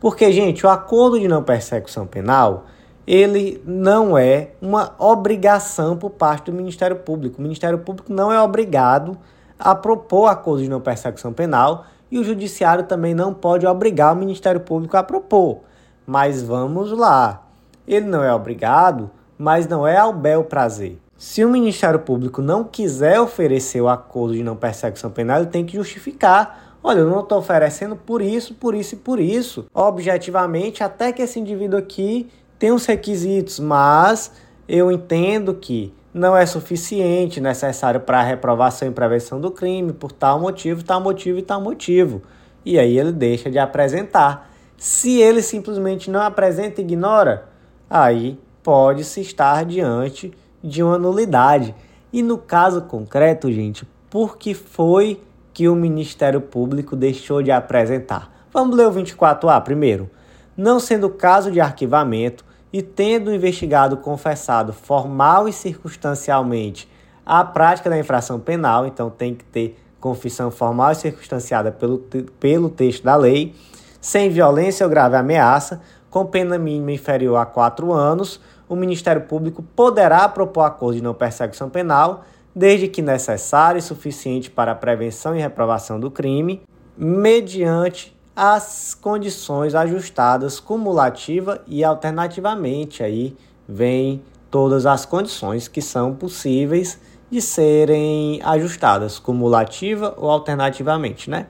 Porque, 0.00 0.30
gente, 0.32 0.66
o 0.66 0.68
acordo 0.68 1.18
de 1.18 1.28
não 1.28 1.42
persecução 1.42 2.06
penal, 2.06 2.66
ele 3.06 3.62
não 3.64 4.16
é 4.16 4.50
uma 4.60 4.94
obrigação 4.98 5.96
por 5.96 6.10
parte 6.10 6.50
do 6.50 6.56
Ministério 6.56 6.96
Público. 6.96 7.38
O 7.38 7.42
Ministério 7.42 7.78
Público 7.78 8.12
não 8.12 8.32
é 8.32 8.40
obrigado 8.40 9.16
a 9.58 9.74
propor 9.74 10.26
acordo 10.26 10.62
de 10.62 10.68
não 10.68 10.80
persecução 10.80 11.32
penal 11.32 11.86
e 12.10 12.18
o 12.18 12.24
Judiciário 12.24 12.84
também 12.84 13.14
não 13.14 13.32
pode 13.32 13.66
obrigar 13.66 14.12
o 14.12 14.16
Ministério 14.16 14.60
Público 14.60 14.96
a 14.96 15.02
propor. 15.02 15.60
Mas 16.06 16.42
vamos 16.42 16.92
lá. 16.92 17.46
Ele 17.86 18.06
não 18.06 18.22
é 18.22 18.34
obrigado, 18.34 19.10
mas 19.38 19.66
não 19.66 19.86
é 19.86 19.96
ao 19.96 20.12
bel 20.12 20.44
prazer. 20.44 21.01
Se 21.24 21.44
o 21.44 21.48
Ministério 21.48 22.00
Público 22.00 22.42
não 22.42 22.64
quiser 22.64 23.20
oferecer 23.20 23.80
o 23.80 23.88
acordo 23.88 24.34
de 24.34 24.42
não 24.42 24.56
persecução 24.56 25.08
penal, 25.08 25.38
ele 25.38 25.46
tem 25.46 25.64
que 25.64 25.76
justificar. 25.76 26.76
Olha, 26.82 26.98
eu 26.98 27.08
não 27.08 27.20
estou 27.20 27.38
oferecendo 27.38 27.94
por 27.94 28.20
isso, 28.20 28.54
por 28.54 28.74
isso 28.74 28.96
e 28.96 28.98
por 28.98 29.20
isso. 29.20 29.64
Objetivamente, 29.72 30.82
até 30.82 31.12
que 31.12 31.22
esse 31.22 31.38
indivíduo 31.38 31.78
aqui 31.78 32.28
tem 32.58 32.72
os 32.72 32.84
requisitos, 32.86 33.60
mas 33.60 34.32
eu 34.68 34.90
entendo 34.90 35.54
que 35.54 35.94
não 36.12 36.36
é 36.36 36.44
suficiente, 36.44 37.40
necessário 37.40 38.00
para 38.00 38.18
a 38.18 38.24
reprovação 38.24 38.88
e 38.88 38.90
prevenção 38.90 39.40
do 39.40 39.52
crime, 39.52 39.92
por 39.92 40.10
tal 40.10 40.40
motivo, 40.40 40.82
tal 40.82 41.00
motivo 41.00 41.38
e 41.38 41.42
tal 41.42 41.60
motivo. 41.60 42.20
E 42.64 42.80
aí 42.80 42.98
ele 42.98 43.12
deixa 43.12 43.48
de 43.48 43.60
apresentar. 43.60 44.50
Se 44.76 45.20
ele 45.20 45.40
simplesmente 45.40 46.10
não 46.10 46.20
apresenta 46.20 46.80
e 46.80 46.84
ignora, 46.84 47.44
aí 47.88 48.40
pode-se 48.60 49.20
estar 49.20 49.64
diante 49.64 50.32
de 50.62 50.82
uma 50.82 50.98
nulidade. 50.98 51.74
E 52.12 52.22
no 52.22 52.38
caso 52.38 52.82
concreto, 52.82 53.50
gente, 53.50 53.86
por 54.10 54.36
que 54.36 54.54
foi 54.54 55.22
que 55.52 55.68
o 55.68 55.74
Ministério 55.74 56.40
Público 56.40 56.94
deixou 56.94 57.42
de 57.42 57.50
apresentar? 57.50 58.30
Vamos 58.52 58.76
ler 58.76 58.86
o 58.86 58.92
24A 58.92 59.60
primeiro. 59.62 60.10
Não 60.56 60.78
sendo 60.78 61.08
caso 61.08 61.50
de 61.50 61.60
arquivamento 61.60 62.44
e 62.72 62.82
tendo 62.82 63.28
o 63.28 63.34
investigado 63.34 63.96
confessado 63.96 64.72
formal 64.72 65.48
e 65.48 65.52
circunstancialmente 65.52 66.88
a 67.24 67.44
prática 67.44 67.88
da 67.88 67.98
infração 67.98 68.38
penal, 68.38 68.86
então 68.86 69.08
tem 69.08 69.34
que 69.34 69.44
ter 69.44 69.78
confissão 70.00 70.50
formal 70.50 70.92
e 70.92 70.96
circunstanciada 70.96 71.70
pelo, 71.70 71.98
pelo 72.40 72.68
texto 72.68 73.04
da 73.04 73.14
lei, 73.14 73.54
sem 74.00 74.28
violência 74.28 74.84
ou 74.84 74.90
grave 74.90 75.16
ameaça, 75.16 75.80
com 76.10 76.26
pena 76.26 76.58
mínima 76.58 76.92
inferior 76.92 77.36
a 77.36 77.46
quatro 77.46 77.92
anos, 77.92 78.40
o 78.72 78.76
Ministério 78.76 79.22
Público 79.22 79.62
poderá 79.62 80.26
propor 80.30 80.62
acordo 80.62 80.96
de 80.96 81.02
não 81.02 81.12
perseguição 81.12 81.68
penal, 81.68 82.24
desde 82.56 82.88
que 82.88 83.02
necessário 83.02 83.78
e 83.78 83.82
suficiente 83.82 84.50
para 84.50 84.72
a 84.72 84.74
prevenção 84.74 85.36
e 85.36 85.40
reprovação 85.40 86.00
do 86.00 86.10
crime, 86.10 86.62
mediante 86.96 88.16
as 88.34 88.94
condições 88.94 89.74
ajustadas 89.74 90.58
cumulativa 90.58 91.60
e 91.66 91.84
alternativamente. 91.84 93.02
Aí 93.02 93.36
vem 93.68 94.22
todas 94.50 94.86
as 94.86 95.04
condições 95.04 95.68
que 95.68 95.82
são 95.82 96.14
possíveis 96.14 96.98
de 97.30 97.42
serem 97.42 98.40
ajustadas, 98.42 99.18
cumulativa 99.18 100.14
ou 100.16 100.30
alternativamente, 100.30 101.28
né? 101.28 101.46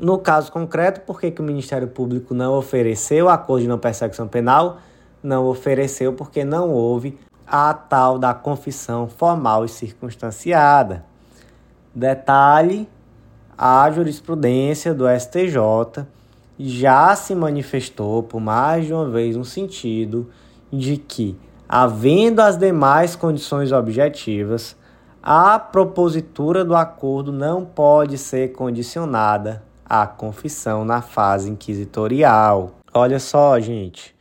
No 0.00 0.16
caso 0.18 0.50
concreto, 0.50 1.02
por 1.02 1.20
que, 1.20 1.30
que 1.30 1.42
o 1.42 1.44
Ministério 1.44 1.88
Público 1.88 2.32
não 2.32 2.54
ofereceu 2.54 3.28
acordo 3.28 3.62
de 3.62 3.68
não 3.68 3.78
perseguição 3.78 4.26
penal? 4.26 4.78
Não 5.22 5.46
ofereceu 5.46 6.12
porque 6.12 6.44
não 6.44 6.70
houve 6.70 7.18
a 7.46 7.72
tal 7.72 8.18
da 8.18 8.34
confissão 8.34 9.08
formal 9.08 9.64
e 9.64 9.68
circunstanciada. 9.68 11.04
Detalhe: 11.94 12.88
a 13.56 13.90
jurisprudência 13.90 14.94
do 14.94 15.04
STJ 15.08 16.06
já 16.58 17.14
se 17.14 17.34
manifestou 17.34 18.22
por 18.22 18.40
mais 18.40 18.86
de 18.86 18.92
uma 18.92 19.08
vez 19.08 19.36
no 19.36 19.44
sentido 19.44 20.28
de 20.72 20.96
que, 20.96 21.38
havendo 21.68 22.40
as 22.40 22.56
demais 22.56 23.16
condições 23.16 23.72
objetivas, 23.72 24.76
a 25.22 25.58
propositura 25.58 26.64
do 26.64 26.74
acordo 26.74 27.32
não 27.32 27.64
pode 27.64 28.18
ser 28.18 28.52
condicionada 28.52 29.62
à 29.84 30.06
confissão 30.06 30.84
na 30.84 31.00
fase 31.00 31.50
inquisitorial. 31.50 32.72
Olha 32.92 33.18
só, 33.18 33.58
gente. 33.60 34.17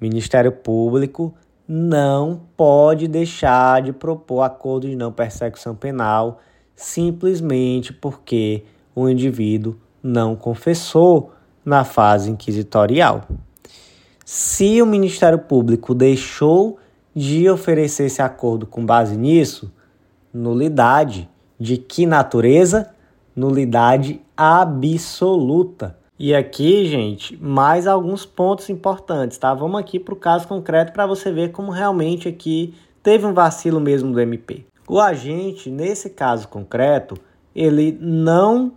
Ministério 0.00 0.52
Público 0.52 1.34
não 1.66 2.40
pode 2.56 3.06
deixar 3.06 3.82
de 3.82 3.92
propor 3.92 4.42
acordo 4.42 4.88
de 4.88 4.96
não 4.96 5.12
persecução 5.12 5.74
penal 5.74 6.40
simplesmente 6.78 7.92
porque 7.92 8.62
o 8.94 9.08
indivíduo 9.08 9.76
não 10.00 10.36
confessou 10.36 11.32
na 11.64 11.84
fase 11.84 12.30
inquisitorial. 12.30 13.24
Se 14.24 14.80
o 14.80 14.86
Ministério 14.86 15.40
Público 15.40 15.92
deixou 15.92 16.78
de 17.14 17.50
oferecer 17.50 18.04
esse 18.04 18.22
acordo 18.22 18.64
com 18.64 18.86
base 18.86 19.16
nisso, 19.16 19.72
nulidade. 20.32 21.28
De 21.58 21.76
que 21.76 22.06
natureza? 22.06 22.90
Nulidade 23.34 24.20
absoluta. 24.36 25.98
E 26.18 26.34
aqui, 26.34 26.84
gente, 26.86 27.36
mais 27.40 27.86
alguns 27.86 28.26
pontos 28.26 28.68
importantes, 28.68 29.38
tá? 29.38 29.54
Vamos 29.54 29.78
aqui 29.78 30.00
para 30.00 30.14
o 30.14 30.16
caso 30.16 30.48
concreto 30.48 30.92
para 30.92 31.06
você 31.06 31.30
ver 31.30 31.52
como 31.52 31.70
realmente 31.70 32.26
aqui 32.26 32.74
teve 33.04 33.24
um 33.24 33.32
vacilo 33.32 33.78
mesmo 33.78 34.12
do 34.12 34.20
MP. 34.20 34.66
O 34.88 34.98
agente, 34.98 35.70
nesse 35.70 36.10
caso 36.10 36.48
concreto, 36.48 37.16
ele 37.54 37.96
não 38.00 38.72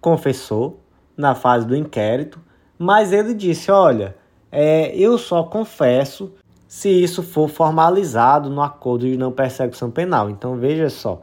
confessou 0.00 0.80
na 1.14 1.34
fase 1.34 1.66
do 1.66 1.76
inquérito, 1.76 2.40
mas 2.78 3.12
ele 3.12 3.34
disse: 3.34 3.70
Olha, 3.70 4.16
é, 4.50 4.96
eu 4.96 5.18
só 5.18 5.42
confesso 5.42 6.32
se 6.66 6.88
isso 6.88 7.22
for 7.22 7.48
formalizado 7.48 8.48
no 8.48 8.62
acordo 8.62 9.06
de 9.06 9.18
não 9.18 9.30
persecução 9.30 9.90
penal. 9.90 10.30
Então 10.30 10.56
veja 10.56 10.88
só, 10.88 11.20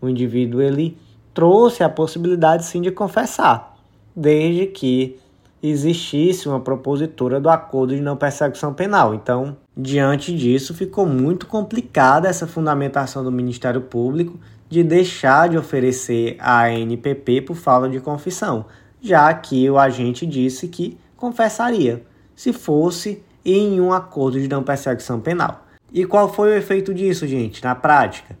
o 0.00 0.08
indivíduo 0.08 0.62
ele 0.62 0.96
trouxe 1.34 1.82
a 1.82 1.88
possibilidade 1.88 2.64
sim 2.64 2.80
de 2.80 2.90
confessar, 2.90 3.69
desde 4.14 4.66
que 4.66 5.18
existisse 5.62 6.48
uma 6.48 6.60
propositura 6.60 7.38
do 7.38 7.50
acordo 7.50 7.94
de 7.94 8.00
não 8.00 8.16
persecução 8.16 8.72
penal. 8.72 9.14
Então, 9.14 9.56
diante 9.76 10.34
disso, 10.34 10.74
ficou 10.74 11.06
muito 11.06 11.46
complicada 11.46 12.28
essa 12.28 12.46
fundamentação 12.46 13.22
do 13.22 13.30
Ministério 13.30 13.82
Público 13.82 14.38
de 14.68 14.82
deixar 14.82 15.48
de 15.48 15.58
oferecer 15.58 16.36
a 16.38 16.70
NPP 16.70 17.42
por 17.42 17.56
falta 17.56 17.88
de 17.88 18.00
confissão, 18.00 18.64
já 19.00 19.32
que 19.34 19.68
o 19.68 19.78
agente 19.78 20.24
disse 20.24 20.68
que 20.68 20.96
confessaria 21.16 22.04
se 22.34 22.52
fosse 22.52 23.22
em 23.44 23.80
um 23.80 23.92
acordo 23.92 24.40
de 24.40 24.48
não 24.48 24.62
perseguição 24.62 25.20
penal. 25.20 25.66
E 25.92 26.06
qual 26.06 26.32
foi 26.32 26.50
o 26.50 26.54
efeito 26.54 26.94
disso, 26.94 27.26
gente, 27.26 27.62
na 27.64 27.74
prática? 27.74 28.38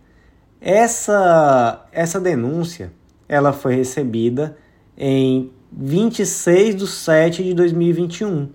Essa, 0.60 1.84
essa 1.90 2.20
denúncia 2.20 2.92
ela 3.28 3.52
foi 3.52 3.74
recebida 3.74 4.56
em 4.96 5.50
26 5.72 6.76
de 6.76 6.86
7 6.86 7.44
de 7.44 7.54
2021 7.54 8.48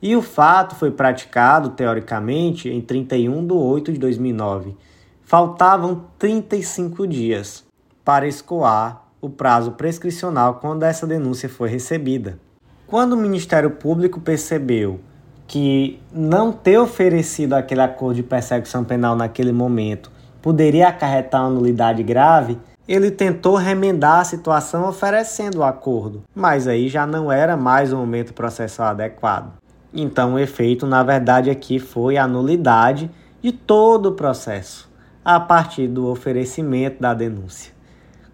e 0.00 0.16
o 0.16 0.22
fato 0.22 0.74
foi 0.76 0.90
praticado, 0.90 1.70
teoricamente, 1.70 2.68
em 2.68 2.80
31 2.80 3.46
de 3.46 3.52
8 3.52 3.92
de 3.92 3.98
2009. 3.98 4.76
Faltavam 5.22 6.04
35 6.18 7.06
dias 7.06 7.64
para 8.04 8.26
escoar 8.26 9.04
o 9.20 9.28
prazo 9.28 9.72
prescricional 9.72 10.54
quando 10.54 10.84
essa 10.84 11.06
denúncia 11.06 11.48
foi 11.48 11.68
recebida. 11.68 12.38
Quando 12.86 13.12
o 13.12 13.16
Ministério 13.16 13.72
Público 13.72 14.20
percebeu 14.20 15.00
que 15.46 16.00
não 16.12 16.52
ter 16.52 16.78
oferecido 16.78 17.54
aquele 17.54 17.82
acordo 17.82 18.16
de 18.16 18.22
perseguição 18.22 18.84
penal 18.84 19.16
naquele 19.16 19.52
momento 19.52 20.10
poderia 20.40 20.88
acarretar 20.88 21.42
uma 21.42 21.50
nulidade 21.50 22.02
grave, 22.02 22.56
ele 22.92 23.08
tentou 23.08 23.54
remendar 23.54 24.18
a 24.18 24.24
situação 24.24 24.88
oferecendo 24.88 25.58
o 25.58 25.62
acordo, 25.62 26.24
mas 26.34 26.66
aí 26.66 26.88
já 26.88 27.06
não 27.06 27.30
era 27.30 27.56
mais 27.56 27.92
o 27.92 27.96
momento 27.96 28.34
processual 28.34 28.88
adequado. 28.88 29.52
Então, 29.94 30.34
o 30.34 30.38
efeito, 30.40 30.88
na 30.88 31.00
verdade, 31.04 31.50
aqui 31.50 31.78
foi 31.78 32.16
a 32.16 32.26
nulidade 32.26 33.08
de 33.40 33.52
todo 33.52 34.06
o 34.06 34.12
processo, 34.12 34.90
a 35.24 35.38
partir 35.38 35.86
do 35.86 36.08
oferecimento 36.08 37.00
da 37.00 37.14
denúncia. 37.14 37.72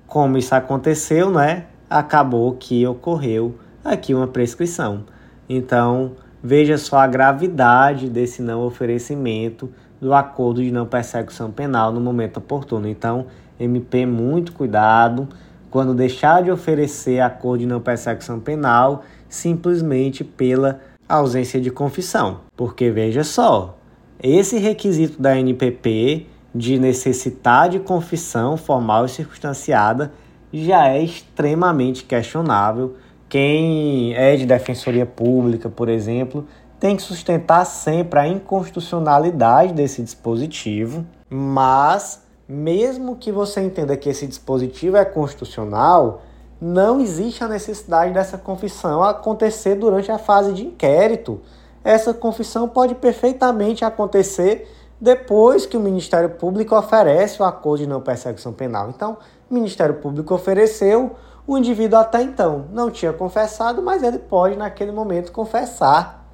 Como 0.06 0.38
isso 0.38 0.54
aconteceu, 0.54 1.30
né? 1.30 1.66
Acabou 1.90 2.52
que 2.54 2.86
ocorreu 2.86 3.56
aqui 3.84 4.14
uma 4.14 4.26
prescrição. 4.26 5.04
Então, 5.46 6.12
veja 6.42 6.78
só 6.78 6.96
a 6.96 7.06
gravidade 7.06 8.08
desse 8.08 8.40
não 8.40 8.64
oferecimento 8.64 9.70
do 10.00 10.14
acordo 10.14 10.62
de 10.62 10.70
não 10.70 10.86
persecução 10.86 11.50
penal 11.50 11.92
no 11.92 12.00
momento 12.00 12.38
oportuno. 12.38 12.88
Então, 12.88 13.26
MP, 13.58 14.06
muito 14.06 14.52
cuidado 14.52 15.28
quando 15.70 15.94
deixar 15.94 16.42
de 16.42 16.50
oferecer 16.50 17.20
acordo 17.20 17.60
de 17.60 17.66
não 17.66 17.80
persecução 17.80 18.40
penal 18.40 19.02
simplesmente 19.28 20.24
pela 20.24 20.80
ausência 21.08 21.60
de 21.60 21.70
confissão. 21.70 22.40
Porque 22.56 22.90
veja 22.90 23.22
só, 23.24 23.76
esse 24.22 24.58
requisito 24.58 25.20
da 25.20 25.38
NPP 25.38 26.26
de 26.54 26.78
necessitar 26.78 27.68
de 27.68 27.78
confissão 27.78 28.56
formal 28.56 29.04
e 29.04 29.08
circunstanciada 29.10 30.12
já 30.52 30.88
é 30.88 31.02
extremamente 31.02 32.04
questionável. 32.04 32.96
Quem 33.28 34.14
é 34.14 34.36
de 34.36 34.46
defensoria 34.46 35.04
pública, 35.04 35.68
por 35.68 35.88
exemplo, 35.88 36.46
tem 36.80 36.96
que 36.96 37.02
sustentar 37.02 37.64
sempre 37.64 38.20
a 38.20 38.28
inconstitucionalidade 38.28 39.72
desse 39.72 40.02
dispositivo, 40.02 41.04
mas 41.28 42.25
mesmo 42.48 43.16
que 43.16 43.32
você 43.32 43.60
entenda 43.60 43.96
que 43.96 44.08
esse 44.08 44.26
dispositivo 44.26 44.96
é 44.96 45.04
constitucional, 45.04 46.22
não 46.60 47.00
existe 47.00 47.42
a 47.42 47.48
necessidade 47.48 48.14
dessa 48.14 48.38
confissão 48.38 49.02
acontecer 49.02 49.74
durante 49.74 50.10
a 50.10 50.18
fase 50.18 50.52
de 50.52 50.64
inquérito. 50.64 51.40
Essa 51.84 52.14
confissão 52.14 52.68
pode 52.68 52.94
perfeitamente 52.94 53.84
acontecer 53.84 54.72
depois 55.00 55.66
que 55.66 55.76
o 55.76 55.80
Ministério 55.80 56.30
Público 56.30 56.74
oferece 56.74 57.42
o 57.42 57.44
acordo 57.44 57.82
de 57.82 57.86
não 57.86 58.00
perseguição 58.00 58.52
penal. 58.52 58.88
Então, 58.88 59.18
o 59.50 59.54
Ministério 59.54 59.96
Público 59.96 60.34
ofereceu, 60.34 61.14
o 61.46 61.58
indivíduo 61.58 61.98
até 61.98 62.22
então 62.22 62.66
não 62.72 62.90
tinha 62.90 63.12
confessado, 63.12 63.82
mas 63.82 64.02
ele 64.02 64.18
pode 64.18 64.56
naquele 64.56 64.92
momento 64.92 65.32
confessar. 65.32 66.26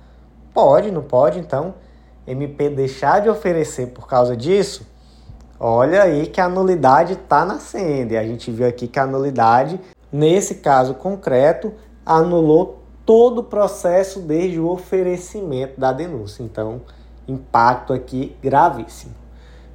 Pode, 0.55 0.91
não 0.91 1.03
pode? 1.03 1.39
Então, 1.39 1.75
MP 2.27 2.69
deixar 2.69 3.21
de 3.21 3.29
oferecer 3.29 3.89
por 3.89 4.07
causa 4.07 4.37
disso? 4.37 4.92
Olha 5.65 6.03
aí 6.03 6.27
que 6.27 6.41
a 6.41 6.49
nulidade 6.49 7.13
está 7.13 7.45
nascendo. 7.45 8.15
E 8.15 8.17
a 8.17 8.25
gente 8.25 8.51
viu 8.51 8.67
aqui 8.67 8.89
que 8.89 8.99
a 8.99 9.07
nulidade, 9.07 9.81
nesse 10.11 10.57
caso 10.57 10.95
concreto, 10.95 11.73
anulou 12.05 12.81
todo 13.07 13.39
o 13.39 13.45
processo 13.45 14.19
desde 14.19 14.59
o 14.59 14.69
oferecimento 14.69 15.79
da 15.79 15.93
denúncia. 15.93 16.43
Então, 16.43 16.81
impacto 17.29 17.93
aqui 17.93 18.37
gravíssimo. 18.43 19.15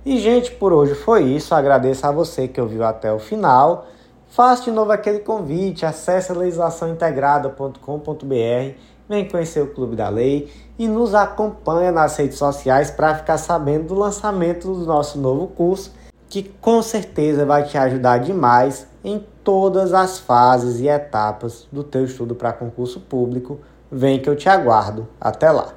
E, 0.06 0.20
gente, 0.20 0.52
por 0.52 0.74
hoje 0.74 0.94
foi 0.94 1.24
isso. 1.24 1.56
Agradeço 1.56 2.06
a 2.06 2.12
você 2.12 2.50
que 2.50 2.60
ouviu 2.60 2.84
até 2.84 3.14
o 3.14 3.20
final. 3.20 3.88
Faça 4.28 4.64
de 4.64 4.72
novo 4.72 4.92
aquele 4.92 5.20
convite, 5.20 5.86
acesse 5.86 6.34
legislaçãointegrada.com.br, 6.34 8.78
vem 9.08 9.30
conhecer 9.30 9.62
o 9.62 9.74
Clube 9.74 9.96
da 9.96 10.10
Lei 10.10 10.52
e 10.78 10.88
nos 10.88 11.16
acompanha 11.16 11.92
nas 11.92 12.16
redes 12.18 12.38
sociais 12.38 12.92
para 12.92 13.16
ficar 13.16 13.38
sabendo 13.38 13.88
do 13.88 13.96
lançamento 13.96 14.74
do 14.74 14.86
nosso 14.86 15.18
novo 15.18 15.48
curso, 15.48 15.94
que 16.30 16.44
com 16.44 16.82
certeza 16.82 17.46
vai 17.46 17.64
te 17.64 17.78
ajudar 17.78 18.20
demais 18.20 18.88
em 19.04 19.26
todas 19.44 19.94
as 19.94 20.20
fases 20.20 20.80
e 20.80 20.88
etapas 20.88 21.68
do 21.72 21.84
teu 21.84 22.06
estudo 22.06 22.36
para 22.36 22.54
concurso 22.54 23.00
público. 23.00 23.60
Vem 23.92 24.20
que 24.20 24.30
eu 24.30 24.36
te 24.36 24.50
aguardo. 24.50 25.08
Até 25.20 25.50
lá! 25.50 25.74